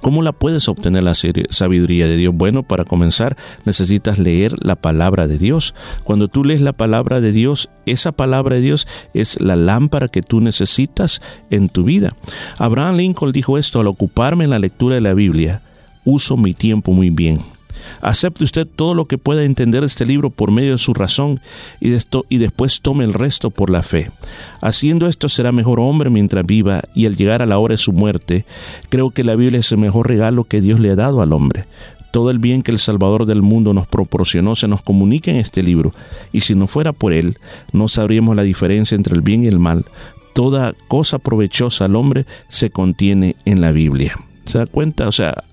¿Cómo 0.00 0.22
la 0.22 0.32
puedes 0.32 0.68
obtener 0.68 1.04
la 1.04 1.14
sabiduría 1.14 2.06
de 2.06 2.16
Dios? 2.16 2.34
Bueno, 2.34 2.62
para 2.62 2.84
comenzar 2.84 3.36
necesitas 3.64 4.18
leer 4.18 4.54
la 4.64 4.76
palabra 4.76 5.26
de 5.28 5.38
Dios. 5.38 5.74
Cuando 6.04 6.28
tú 6.28 6.44
lees 6.44 6.60
la 6.60 6.72
palabra 6.72 7.20
de 7.20 7.32
Dios, 7.32 7.70
esa 7.86 8.12
palabra 8.12 8.56
de 8.56 8.62
Dios 8.62 8.86
es 9.14 9.40
la 9.40 9.56
lámpara 9.56 10.08
que 10.08 10.22
tú 10.22 10.40
necesitas 10.40 11.20
en 11.50 11.68
tu 11.68 11.84
vida. 11.84 12.14
Abraham 12.58 12.96
Lincoln 12.96 13.32
dijo 13.32 13.58
esto, 13.58 13.80
al 13.80 13.86
ocuparme 13.86 14.44
en 14.44 14.50
la 14.50 14.58
lectura 14.58 14.94
de 14.94 15.00
la 15.00 15.14
Biblia, 15.14 15.62
uso 16.04 16.36
mi 16.36 16.54
tiempo 16.54 16.92
muy 16.92 17.10
bien. 17.10 17.40
Acepte 18.00 18.44
usted 18.44 18.66
todo 18.66 18.94
lo 18.94 19.06
que 19.06 19.18
pueda 19.18 19.44
entender 19.44 19.84
este 19.84 20.06
libro 20.06 20.30
por 20.30 20.50
medio 20.50 20.72
de 20.72 20.78
su 20.78 20.94
razón 20.94 21.40
y, 21.80 21.92
esto, 21.92 22.24
y 22.28 22.38
después 22.38 22.80
tome 22.80 23.04
el 23.04 23.14
resto 23.14 23.50
por 23.50 23.70
la 23.70 23.82
fe. 23.82 24.10
Haciendo 24.60 25.06
esto 25.06 25.28
será 25.28 25.52
mejor 25.52 25.80
hombre 25.80 26.10
mientras 26.10 26.46
viva 26.46 26.82
y 26.94 27.06
al 27.06 27.16
llegar 27.16 27.42
a 27.42 27.46
la 27.46 27.58
hora 27.58 27.74
de 27.74 27.78
su 27.78 27.92
muerte, 27.92 28.44
creo 28.88 29.10
que 29.10 29.24
la 29.24 29.36
Biblia 29.36 29.60
es 29.60 29.72
el 29.72 29.78
mejor 29.78 30.08
regalo 30.08 30.44
que 30.44 30.60
Dios 30.60 30.80
le 30.80 30.90
ha 30.90 30.96
dado 30.96 31.22
al 31.22 31.32
hombre. 31.32 31.66
Todo 32.10 32.30
el 32.30 32.38
bien 32.40 32.62
que 32.62 32.72
el 32.72 32.80
Salvador 32.80 33.24
del 33.24 33.42
mundo 33.42 33.72
nos 33.72 33.86
proporcionó 33.86 34.56
se 34.56 34.66
nos 34.66 34.82
comunica 34.82 35.30
en 35.30 35.36
este 35.36 35.62
libro, 35.62 35.92
y 36.32 36.40
si 36.40 36.54
no 36.56 36.66
fuera 36.66 36.92
por 36.92 37.12
él, 37.12 37.38
no 37.72 37.86
sabríamos 37.86 38.34
la 38.34 38.42
diferencia 38.42 38.96
entre 38.96 39.14
el 39.14 39.20
bien 39.20 39.44
y 39.44 39.46
el 39.46 39.60
mal. 39.60 39.84
Toda 40.32 40.74
cosa 40.88 41.18
provechosa 41.18 41.84
al 41.84 41.96
hombre 41.96 42.26
se 42.48 42.70
contiene 42.70 43.36
en 43.44 43.60
la 43.60 43.70
Biblia. 43.70 44.16
¿Se 44.44 44.58
da 44.58 44.66
cuenta? 44.66 45.06
O 45.06 45.12
sea, 45.12 45.44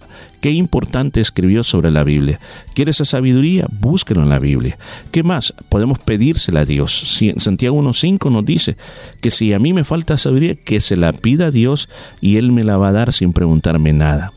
Qué 0.42 0.52
importante 0.52 1.20
escribió 1.20 1.64
sobre 1.64 1.90
la 1.90 2.04
Biblia. 2.04 2.40
¿Quieres 2.76 2.98
esa 2.98 3.06
sabiduría? 3.06 3.66
Búsquelo 3.72 4.22
en 4.22 4.30
la 4.30 4.38
Biblia. 4.40 4.78
¿Qué 5.12 5.24
más? 5.24 5.54
Podemos 5.70 5.98
pedírsela 6.00 6.62
a 6.62 6.66
Dios. 6.66 7.20
Santiago 7.38 7.82
1.5 7.82 8.32
nos 8.32 8.46
dice 8.46 8.78
que 9.22 9.32
si 9.32 9.54
a 9.54 9.60
mí 9.60 9.74
me 9.74 9.84
falta 9.84 10.18
sabiduría, 10.18 10.56
que 10.56 10.80
se 10.80 10.96
la 10.96 11.12
pida 11.12 11.48
a 11.48 11.52
Dios 11.52 11.90
y 12.22 12.38
Él 12.38 12.52
me 12.52 12.64
la 12.64 12.78
va 12.78 12.90
a 12.90 12.94
dar 12.94 13.14
sin 13.14 13.34
preguntarme 13.34 13.94
nada. 13.94 14.32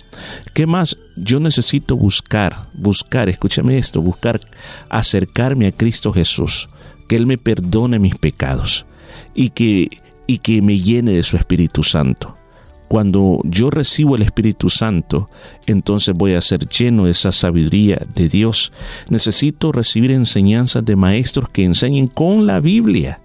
¿Qué 0.55 0.66
más? 0.66 0.97
Yo 1.16 1.39
necesito 1.39 1.97
buscar, 1.97 2.70
buscar, 2.72 3.28
escúchame 3.28 3.77
esto, 3.77 4.01
buscar 4.01 4.40
acercarme 4.89 5.66
a 5.66 5.72
Cristo 5.72 6.12
Jesús, 6.12 6.68
que 7.09 7.16
Él 7.16 7.27
me 7.27 7.36
perdone 7.36 7.98
mis 7.98 8.16
pecados 8.16 8.86
y 9.35 9.51
que, 9.51 9.89
y 10.27 10.39
que 10.39 10.62
me 10.62 10.78
llene 10.78 11.12
de 11.12 11.22
su 11.22 11.36
Espíritu 11.36 11.82
Santo 11.82 12.39
cuando 12.90 13.40
yo 13.44 13.70
recibo 13.70 14.16
el 14.16 14.22
Espíritu 14.22 14.68
Santo, 14.68 15.30
entonces 15.66 16.12
voy 16.12 16.34
a 16.34 16.40
ser 16.40 16.66
lleno 16.66 17.04
de 17.04 17.12
esa 17.12 17.30
sabiduría 17.30 18.04
de 18.16 18.28
Dios. 18.28 18.72
Necesito 19.08 19.70
recibir 19.70 20.10
enseñanzas 20.10 20.84
de 20.84 20.96
maestros 20.96 21.48
que 21.50 21.62
enseñen 21.62 22.08
con 22.08 22.48
la 22.48 22.58
Biblia. 22.58 23.20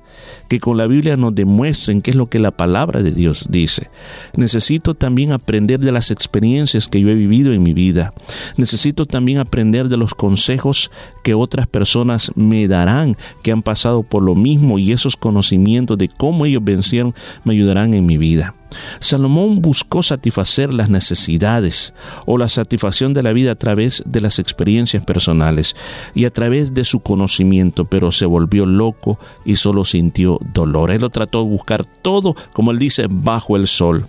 Que 0.48 0.60
con 0.60 0.78
la 0.78 0.88
Biblia 0.88 1.18
nos 1.18 1.34
demuestren 1.36 2.02
qué 2.02 2.12
es 2.12 2.18
lo 2.18 2.28
que 2.28 2.40
la 2.40 2.52
palabra 2.52 3.02
de 3.02 3.12
Dios 3.12 3.46
dice. 3.50 3.90
Necesito 4.36 4.94
también 4.94 5.32
aprender 5.32 5.80
de 5.80 5.92
las 5.92 6.12
experiencias 6.12 6.88
que 6.88 7.02
yo 7.02 7.10
he 7.10 7.16
vivido 7.16 7.54
en 7.54 7.64
mi 7.64 7.74
vida. 7.74 8.14
Necesito 8.58 9.06
también 9.06 9.40
aprender 9.40 9.90
de 9.90 9.98
los 9.98 10.14
consejos 10.14 10.92
que 11.24 11.34
otras 11.34 11.68
personas 11.68 12.32
me 12.36 12.68
darán, 12.68 13.18
que 13.42 13.52
han 13.52 13.64
pasado 13.64 14.04
por 14.04 14.24
lo 14.24 14.36
mismo 14.36 14.80
y 14.80 14.92
esos 14.92 15.18
conocimientos 15.18 15.98
de 15.98 16.10
cómo 16.10 16.46
ellos 16.46 16.64
vencieron 16.64 17.16
me 17.44 17.54
ayudarán 17.54 17.94
en 17.94 18.06
mi 18.06 18.18
vida. 18.18 18.56
Salomón 19.00 19.62
buscó 19.62 20.04
satisfacer 20.04 20.74
las 20.74 20.90
necesidades 20.90 21.94
o 22.26 22.38
la 22.38 22.50
satisfacción 22.50 23.14
de 23.14 23.24
la 23.24 23.34
vida 23.34 23.52
a 23.52 23.56
través 23.56 24.04
de 24.06 24.22
las 24.22 24.40
experiencias 24.40 25.04
personales 25.04 25.76
y 26.14 26.26
a 26.26 26.32
través 26.32 26.74
de 26.74 26.84
su 26.84 27.00
conocimiento, 27.00 27.86
pero 27.86 28.12
se 28.12 28.26
volvió 28.26 28.66
loco 28.66 29.20
y 29.46 29.58
solo 29.58 29.86
sintió 29.86 30.35
dolor. 30.54 30.92
Él 30.92 31.02
lo 31.02 31.10
trató 31.10 31.44
de 31.44 31.50
buscar 31.50 31.86
todo, 31.86 32.36
como 32.54 32.72
él 32.72 32.80
dice, 32.80 33.08
bajo 33.10 33.56
el 33.56 33.68
sol. 33.68 34.06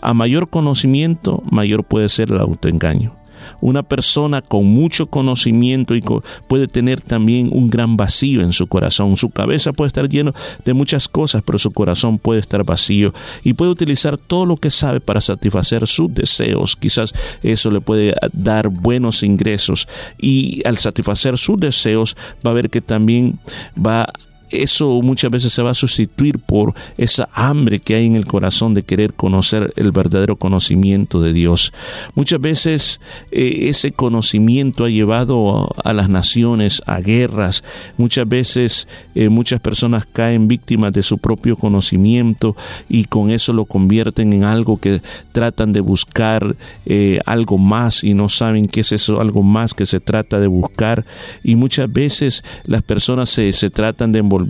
A 0.00 0.14
mayor 0.14 0.48
conocimiento, 0.48 1.42
mayor 1.50 1.84
puede 1.84 2.08
ser 2.08 2.30
el 2.30 2.40
autoengaño. 2.40 3.14
Una 3.60 3.82
persona 3.82 4.40
con 4.40 4.66
mucho 4.66 5.06
conocimiento 5.06 5.94
y 5.94 6.02
puede 6.46 6.68
tener 6.68 7.00
también 7.00 7.48
un 7.52 7.70
gran 7.70 7.96
vacío 7.96 8.40
en 8.40 8.52
su 8.52 8.66
corazón. 8.66 9.16
Su 9.16 9.30
cabeza 9.30 9.72
puede 9.72 9.88
estar 9.88 10.08
lleno 10.08 10.32
de 10.64 10.74
muchas 10.74 11.08
cosas, 11.08 11.42
pero 11.44 11.58
su 11.58 11.70
corazón 11.70 12.18
puede 12.18 12.40
estar 12.40 12.64
vacío 12.64 13.12
y 13.42 13.54
puede 13.54 13.72
utilizar 13.72 14.16
todo 14.16 14.46
lo 14.46 14.56
que 14.56 14.70
sabe 14.70 15.00
para 15.00 15.20
satisfacer 15.20 15.86
sus 15.86 16.14
deseos. 16.14 16.76
Quizás 16.76 17.12
eso 17.42 17.70
le 17.70 17.80
puede 17.80 18.14
dar 18.32 18.68
buenos 18.68 19.22
ingresos 19.22 19.88
y 20.18 20.62
al 20.66 20.78
satisfacer 20.78 21.38
sus 21.38 21.58
deseos 21.58 22.16
va 22.46 22.50
a 22.50 22.54
ver 22.54 22.70
que 22.70 22.80
también 22.80 23.38
va 23.76 24.06
eso 24.52 25.00
muchas 25.02 25.30
veces 25.30 25.52
se 25.52 25.62
va 25.62 25.70
a 25.70 25.74
sustituir 25.74 26.38
por 26.38 26.74
esa 26.96 27.28
hambre 27.32 27.80
que 27.80 27.94
hay 27.94 28.06
en 28.06 28.16
el 28.16 28.26
corazón 28.26 28.74
de 28.74 28.82
querer 28.82 29.14
conocer 29.14 29.72
el 29.76 29.92
verdadero 29.92 30.36
conocimiento 30.36 31.20
de 31.20 31.32
Dios. 31.32 31.72
Muchas 32.14 32.40
veces 32.40 33.00
eh, 33.30 33.68
ese 33.68 33.92
conocimiento 33.92 34.84
ha 34.84 34.90
llevado 34.90 35.70
a 35.82 35.92
las 35.92 36.08
naciones 36.08 36.82
a 36.86 37.00
guerras. 37.00 37.64
Muchas 37.96 38.28
veces 38.28 38.88
eh, 39.14 39.28
muchas 39.28 39.60
personas 39.60 40.06
caen 40.06 40.48
víctimas 40.48 40.92
de 40.92 41.02
su 41.02 41.18
propio 41.18 41.56
conocimiento 41.56 42.56
y 42.88 43.04
con 43.04 43.30
eso 43.30 43.52
lo 43.52 43.64
convierten 43.64 44.32
en 44.32 44.44
algo 44.44 44.78
que 44.78 45.00
tratan 45.32 45.72
de 45.72 45.80
buscar 45.80 46.56
eh, 46.86 47.20
algo 47.26 47.58
más 47.58 48.04
y 48.04 48.14
no 48.14 48.28
saben 48.28 48.68
qué 48.68 48.80
es 48.80 48.92
eso 48.92 49.20
algo 49.20 49.42
más 49.42 49.74
que 49.74 49.86
se 49.86 50.00
trata 50.00 50.40
de 50.40 50.46
buscar 50.46 51.04
y 51.42 51.56
muchas 51.56 51.92
veces 51.92 52.44
las 52.64 52.82
personas 52.82 53.30
se, 53.30 53.52
se 53.52 53.70
tratan 53.70 54.12
de 54.12 54.20
envolver 54.20 54.41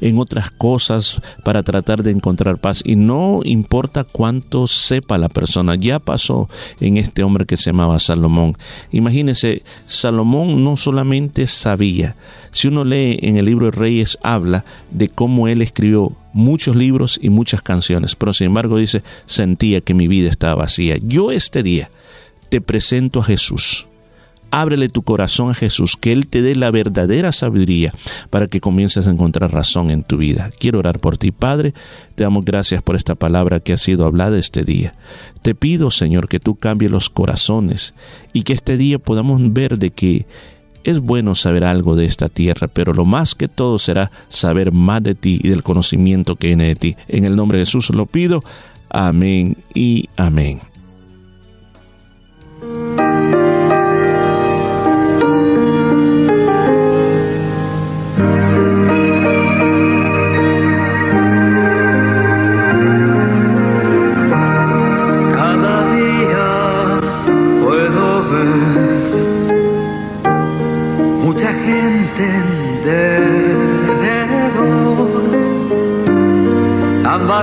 en 0.00 0.18
otras 0.18 0.50
cosas 0.50 1.20
para 1.44 1.62
tratar 1.62 2.02
de 2.02 2.10
encontrar 2.10 2.58
paz. 2.58 2.82
Y 2.84 2.96
no 2.96 3.40
importa 3.44 4.04
cuánto 4.04 4.66
sepa 4.66 5.18
la 5.18 5.28
persona 5.28 5.74
ya 5.74 5.98
pasó 5.98 6.48
en 6.80 6.96
este 6.96 7.22
hombre 7.22 7.46
que 7.46 7.56
se 7.56 7.70
llamaba 7.70 7.98
Salomón. 7.98 8.56
Imagínese 8.90 9.62
Salomón 9.86 10.64
no 10.64 10.76
solamente 10.76 11.46
sabía 11.46 12.16
si 12.50 12.68
uno 12.68 12.84
lee 12.84 13.18
en 13.22 13.36
el 13.36 13.46
libro 13.46 13.66
de 13.66 13.72
Reyes 13.72 14.18
habla 14.22 14.64
de 14.90 15.08
cómo 15.08 15.48
él 15.48 15.62
escribió 15.62 16.12
muchos 16.32 16.76
libros 16.76 17.18
y 17.22 17.30
muchas 17.30 17.62
canciones 17.62 18.16
pero 18.16 18.32
sin 18.32 18.48
embargo 18.48 18.76
dice 18.78 19.02
sentía 19.26 19.80
que 19.80 19.94
mi 19.94 20.08
vida 20.08 20.30
estaba 20.30 20.54
vacía. 20.56 20.98
Yo 21.02 21.30
este 21.30 21.62
día 21.62 21.90
te 22.48 22.60
presento 22.60 23.20
a 23.20 23.24
Jesús 23.24 23.86
Ábrele 24.56 24.88
tu 24.88 25.02
corazón 25.02 25.50
a 25.50 25.54
Jesús, 25.54 25.96
que 25.96 26.12
Él 26.12 26.28
te 26.28 26.40
dé 26.40 26.54
la 26.54 26.70
verdadera 26.70 27.32
sabiduría 27.32 27.92
para 28.30 28.46
que 28.46 28.60
comiences 28.60 29.08
a 29.08 29.10
encontrar 29.10 29.52
razón 29.52 29.90
en 29.90 30.04
tu 30.04 30.16
vida. 30.16 30.48
Quiero 30.60 30.78
orar 30.78 31.00
por 31.00 31.18
ti, 31.18 31.32
Padre. 31.32 31.74
Te 32.14 32.22
damos 32.22 32.44
gracias 32.44 32.80
por 32.80 32.94
esta 32.94 33.16
palabra 33.16 33.58
que 33.58 33.72
ha 33.72 33.76
sido 33.76 34.06
hablada 34.06 34.38
este 34.38 34.62
día. 34.62 34.94
Te 35.42 35.56
pido, 35.56 35.90
Señor, 35.90 36.28
que 36.28 36.38
tú 36.38 36.54
cambies 36.54 36.92
los 36.92 37.10
corazones 37.10 37.94
y 38.32 38.44
que 38.44 38.52
este 38.52 38.76
día 38.76 39.00
podamos 39.00 39.40
ver 39.52 39.76
de 39.76 39.90
que 39.90 40.24
es 40.84 41.00
bueno 41.00 41.34
saber 41.34 41.64
algo 41.64 41.96
de 41.96 42.04
esta 42.04 42.28
tierra, 42.28 42.68
pero 42.68 42.94
lo 42.94 43.04
más 43.04 43.34
que 43.34 43.48
todo 43.48 43.80
será 43.80 44.12
saber 44.28 44.70
más 44.70 45.02
de 45.02 45.16
ti 45.16 45.40
y 45.42 45.48
del 45.48 45.64
conocimiento 45.64 46.36
que 46.36 46.46
viene 46.46 46.68
de 46.68 46.76
ti. 46.76 46.96
En 47.08 47.24
el 47.24 47.34
nombre 47.34 47.58
de 47.58 47.64
Jesús 47.64 47.90
lo 47.90 48.06
pido. 48.06 48.44
Amén 48.88 49.56
y 49.74 50.08
amén. 50.16 50.60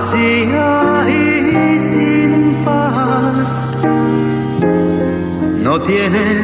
Vacía 0.02 1.04
y 1.08 1.78
sin 1.78 2.56
paz. 2.64 3.62
No 5.62 5.80
tienen 5.80 6.38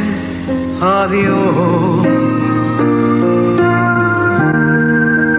a 0.81 1.09
Dios, 1.09 2.07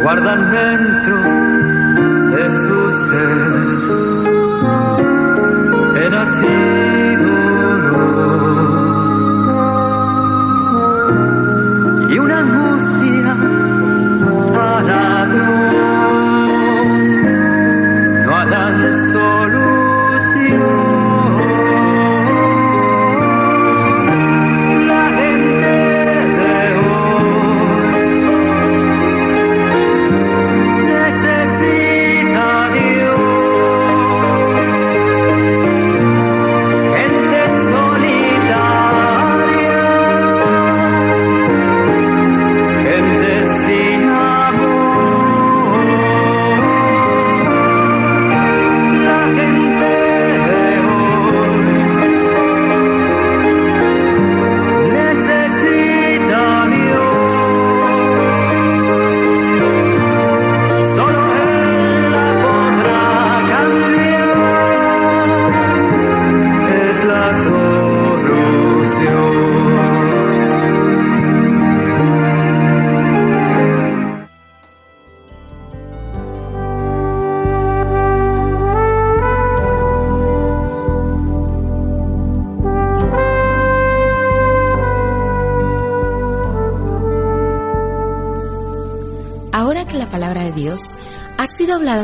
guardan 0.04 0.42
dentro 0.52 1.18
de 2.36 2.44
su 2.62 2.78
ser 3.04 3.49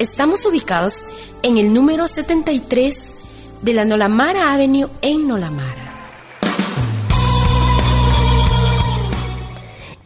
Estamos 0.00 0.46
ubicados 0.46 1.04
en 1.42 1.58
el 1.58 1.74
número 1.74 2.08
73 2.08 3.16
de 3.60 3.74
la 3.74 3.84
Nolamara 3.84 4.54
Avenue 4.54 4.88
en 5.02 5.28
Nolamara. 5.28 5.90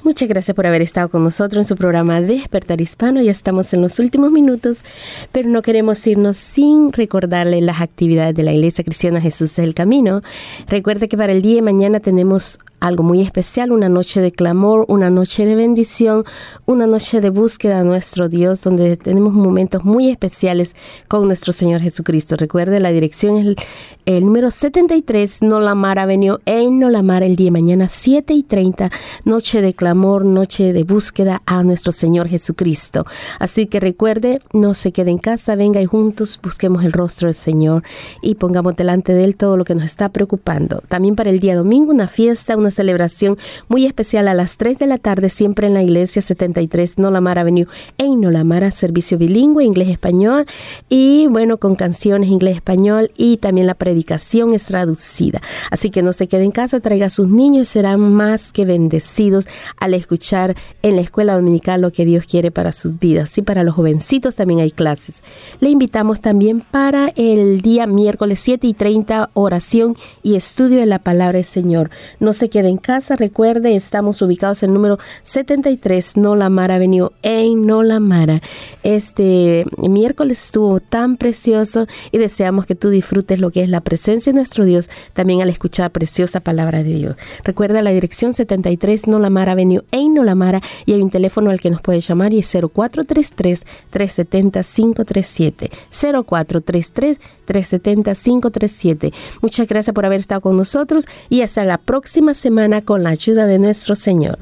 Muchas 0.03 0.29
gracias 0.29 0.55
por 0.55 0.67
haber 0.67 0.83
estado 0.83 1.09
con 1.09 1.23
nosotros 1.23 1.61
en 1.61 1.65
su 1.65 1.77
programa 1.77 2.21
Despertar 2.21 2.81
Hispano. 2.81 3.23
Ya 3.23 3.31
estamos 3.31 3.73
en 3.73 3.83
los 3.83 4.01
últimos 4.01 4.33
minutos, 4.33 4.85
pero 5.31 5.49
no 5.49 5.63
queremos 5.63 6.05
irnos 6.09 6.39
sin 6.39 6.93
recordarle 6.93 7.61
las 7.61 7.81
actividades 7.81 8.35
de 8.35 8.43
la 8.43 8.53
Iglesia 8.53 8.83
Cristiana 8.83 9.21
Jesús 9.21 9.53
es 9.53 9.61
el 9.61 9.75
Camino. 9.75 10.23
Recuerde 10.67 11.09
que 11.09 11.17
para 11.17 11.33
el 11.33 11.41
día 11.41 11.55
de 11.55 11.63
mañana 11.63 12.01
tenemos 12.01 12.59
algo 12.85 13.03
muy 13.03 13.23
especial, 13.23 13.73
una 13.73 13.89
noche 13.89 14.21
de 14.21 14.31
clamor, 14.31 14.85
una 14.89 15.09
noche 15.09 15.47
de 15.47 15.55
bendición, 15.55 16.25
una 16.67 16.87
noche 16.87 17.23
de 17.23 17.31
búsqueda 17.31 17.81
a 17.81 17.83
nuestro 17.83 18.29
Dios, 18.29 18.63
donde 18.63 18.99
tenemos 18.99 19.33
momentos 19.33 19.85
muy 19.85 20.11
especiales 20.11 20.77
con 21.09 21.27
nuestro 21.27 21.55
Señor 21.55 21.81
Jesucristo. 21.81 22.37
Recuerde, 22.37 22.81
la 22.81 22.93
dirección 22.93 23.39
es 23.39 23.47
el, 23.47 23.57
el 24.05 24.27
número 24.27 24.51
73, 24.51 25.41
Nolamara 25.41 26.03
Avenue 26.03 26.41
en 26.45 26.79
Nolamara, 26.79 27.25
el 27.25 27.37
día 27.37 27.47
de 27.47 27.53
mañana, 27.53 27.89
7 27.89 28.35
y 28.35 28.43
30, 28.43 28.91
noche 29.25 29.63
de 29.63 29.73
clamor, 29.73 30.27
noche 30.27 30.75
de 30.75 30.85
búsqueda 30.85 31.41
a 31.47 31.63
nuestro 31.63 31.91
Señor 31.91 32.29
Jesucristo. 32.29 33.07
Así 33.39 33.67
que 33.67 33.81
recuerde, 33.81 34.43
no 34.53 34.75
se 34.75 34.93
quede 34.93 35.11
en 35.11 35.19
casa, 35.19 35.57
venga 35.57 35.81
y 35.81 35.87
juntos 35.87 36.39
busquemos 36.43 36.85
el 36.85 36.93
rostro 36.93 37.29
del 37.29 37.35
Señor 37.35 37.83
y 38.21 38.35
pongamos 38.35 38.77
delante 38.77 39.15
de 39.15 39.25
Él 39.25 39.37
todo 39.37 39.57
lo 39.57 39.65
que 39.65 39.75
nos 39.75 39.85
está 39.85 40.11
preocupando. 40.11 40.83
También 40.89 41.17
para 41.17 41.31
el 41.31 41.41
día 41.41 41.57
domingo, 41.57 41.91
una 41.91 42.09
fiesta, 42.09 42.59
una 42.59 42.74
celebración 42.75 43.39
muy 43.69 43.87
especial 43.87 44.29
a 44.29 44.35
las 44.35 44.59
3 44.59 44.79
de 44.79 44.87
la 44.87 44.99
tarde, 44.99 45.31
siempre 45.31 45.67
en 45.67 45.75
la 45.75 45.83
iglesia 45.83 46.21
73 46.21 46.99
Nolamara 46.99 47.41
Avenue 47.41 47.67
en 47.99 48.21
Nolamara, 48.21 48.71
servicio 48.71 49.17
bilingüe, 49.19 49.65
inglés-español 49.65 50.47
y 50.89 51.27
bueno, 51.29 51.59
con 51.59 51.75
canciones 51.75 52.31
inglés-español 52.31 53.11
y 53.17 53.39
también 53.39 53.67
la 53.67 53.75
predicación 53.75 54.53
es 54.55 54.67
traducida. 54.67 55.41
Así 55.71 55.91
que 55.91 56.03
no 56.03 56.13
se 56.13 56.29
quede 56.29 56.45
en 56.45 56.51
casa, 56.51 56.81
traiga 56.81 57.07
a 57.07 57.11
sus 57.11 57.29
niños, 57.29 57.69
serán 57.69 58.01
más 58.13 58.53
que 58.53 58.65
bendecidos 58.65 59.47
al 59.79 59.95
escuchar 59.95 60.57
en 60.83 60.97
la 60.97 61.03
escuela 61.03 61.35
dominical 61.35 61.81
lo 61.81 61.93
que 61.93 62.05
Dios 62.05 62.27
quiere 62.27 62.51
para 62.51 62.73
sus 62.73 62.99
vidas. 62.99 63.37
Y 63.39 63.43
para 63.43 63.63
los 63.63 63.75
jovencitos 63.75 64.37
también 64.37 64.61
hay 64.61 64.71
clases. 64.71 65.23
Le 65.61 65.71
invitamos 65.71 66.21
también 66.21 66.61
para 66.61 67.13
el 67.17 67.63
día 67.63 67.87
miércoles 67.87 68.41
7 68.41 68.67
y 68.67 68.75
30, 68.75 69.31
oración 69.35 69.97
y 70.23 70.37
estudio 70.37 70.79
de 70.79 70.87
la 70.87 70.99
palabra 70.99 71.39
del 71.39 71.45
Señor. 71.45 71.91
No 72.21 72.33
se 72.33 72.49
quede 72.49 72.64
en 72.69 72.77
casa, 72.77 73.17
recuerde, 73.17 73.77
estamos 73.77 74.21
ubicados 74.23 74.63
en 74.63 74.71
el 74.71 74.75
número 74.75 74.99
73 75.23 76.17
Nolamara 76.17 76.77
Avenue 76.77 77.11
en 77.23 77.67
Nolamara. 77.67 78.41
Este 78.83 79.65
miércoles 79.77 80.45
estuvo 80.45 80.81
tan 80.81 81.17
precioso 81.17 81.87
y 82.13 82.19
deseamos 82.19 82.67
que 82.67 82.75
tú 82.75 82.91
disfrutes 82.91 83.39
lo 83.39 83.51
que 83.51 83.63
es 83.63 83.69
la 83.69 83.81
presencia 83.81 84.33
de 84.33 84.37
nuestro 84.37 84.65
Dios 84.65 84.91
también 85.13 85.43
al 85.43 85.49
escuchar 85.49 85.91
preciosa 85.91 86.41
palabra 86.41 86.83
de 86.83 86.95
Dios. 86.95 87.17
Recuerda 87.43 87.83
la 87.83 87.91
dirección 87.91 88.33
73 88.33 89.07
Nolamara 89.09 89.53
Avenue 89.53 89.85
en 89.91 90.15
Nolamara 90.15 90.63
y 90.87 90.93
hay 90.93 91.03
un 91.03 91.11
teléfono 91.11 91.51
al 91.51 91.61
que 91.61 91.71
nos 91.71 91.81
puede 91.81 92.01
llamar 92.01 92.33
y 92.33 92.41
es 92.41 92.51
0433 92.51 93.65
370 93.91 94.63
537 94.63 95.71
0433 95.91 97.21
370 97.45 98.15
537. 98.15 99.13
Muchas 99.41 99.69
gracias 99.69 99.95
por 99.95 100.07
haber 100.07 100.21
estado 100.21 100.41
con 100.41 100.57
nosotros 100.57 101.07
y 101.29 101.43
hasta 101.43 101.65
la 101.65 101.79
próxima 101.79 102.35
semana 102.55 102.83
con 102.83 103.03
la 103.03 103.11
ayuda 103.11 103.49
de 103.49 103.59
nuestro 103.59 103.97
Señor. 103.97 104.39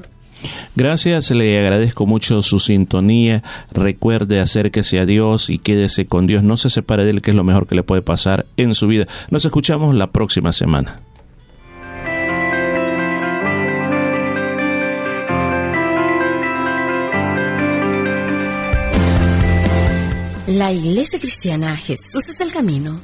Gracias, 0.77 1.31
le 1.31 1.59
agradezco 1.59 2.05
mucho 2.05 2.43
su 2.43 2.59
sintonía. 2.59 3.43
Recuerde 3.71 4.39
acérquese 4.39 4.99
a 4.99 5.07
Dios 5.07 5.49
y 5.49 5.59
quédese 5.59 6.05
con 6.05 6.27
Dios. 6.27 6.43
No 6.43 6.59
se 6.59 6.69
separe 6.69 7.05
de 7.05 7.11
Él, 7.11 7.23
que 7.23 7.31
es 7.31 7.37
lo 7.37 7.45
mejor 7.45 7.67
que 7.67 7.75
le 7.75 7.83
puede 7.83 8.03
pasar 8.03 8.45
en 8.59 8.75
su 8.75 8.87
vida. 8.87 9.07
Nos 9.31 9.47
escuchamos 9.47 9.95
la 9.95 10.11
próxima 10.11 10.53
semana. 10.53 10.97
La 20.49 20.71
Iglesia 20.71 21.19
Cristiana 21.19 21.75
Jesús 21.77 22.29
es 22.29 22.41
el 22.43 22.53
Camino 22.53 23.01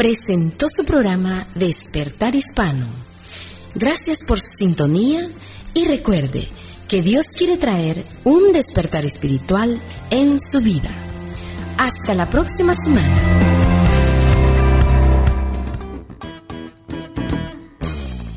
presentó 0.00 0.66
su 0.70 0.86
programa 0.86 1.46
Despertar 1.54 2.34
Hispano. 2.34 2.99
Gracias 3.74 4.24
por 4.26 4.40
su 4.40 4.50
sintonía 4.58 5.28
y 5.74 5.84
recuerde 5.86 6.46
que 6.88 7.02
Dios 7.02 7.26
quiere 7.38 7.56
traer 7.56 8.04
un 8.24 8.52
despertar 8.52 9.06
espiritual 9.06 9.80
en 10.10 10.40
su 10.40 10.60
vida. 10.60 10.90
Hasta 11.78 12.14
la 12.14 12.28
próxima 12.28 12.74
semana. 12.74 13.16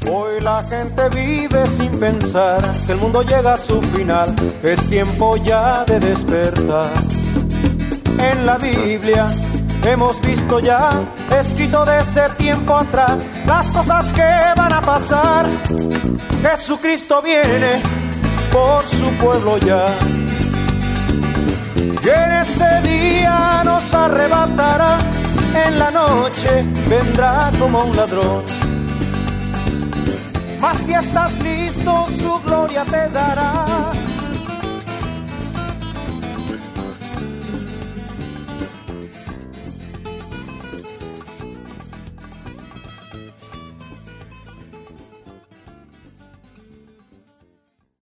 Hoy 0.07 0.39
la 0.41 0.64
gente 0.64 1.10
vive 1.10 1.68
sin 1.77 1.91
pensar 1.99 2.61
que 2.85 2.91
el 2.91 2.99
mundo 2.99 3.23
llega 3.23 3.53
a 3.53 3.57
su 3.57 3.81
final. 3.81 4.35
Es 4.61 4.80
tiempo 4.88 5.38
ya 5.38 5.84
de 5.85 5.99
despertar. 5.99 6.93
En 8.19 8.45
la 8.45 8.60
Biblia 8.60 9.27
hemos 9.85 10.19
visto 10.22 10.60
ya, 10.60 10.91
escrito 11.39 11.85
desde 11.85 12.30
tiempo 12.35 12.76
atrás, 12.76 13.19
las 13.45 13.68
cosas 13.68 14.14
que 14.14 14.30
van 14.55 14.73
a 14.73 14.81
pasar. 14.81 15.45
Jesucristo 16.41 17.22
viene 17.22 17.81
por 18.51 18.84
su 18.85 19.10
pueblo 19.22 19.57
ya. 19.60 19.85
Y 21.76 22.10
en 22.10 22.31
ese 22.41 22.81
día 22.84 23.61
nos 23.64 23.93
arrebatará, 23.93 24.99
en 25.65 25.80
la 25.80 25.91
noche 25.91 26.65
vendrá 26.89 27.51
como 27.60 27.85
un 27.85 27.95
ladrón. 27.95 28.43
Mas 30.60 30.77
si 30.85 30.93
estás 30.93 31.34
listo, 31.43 32.07
su 32.19 32.39
gloria 32.45 32.84
te 32.85 33.10
dará 33.10 33.65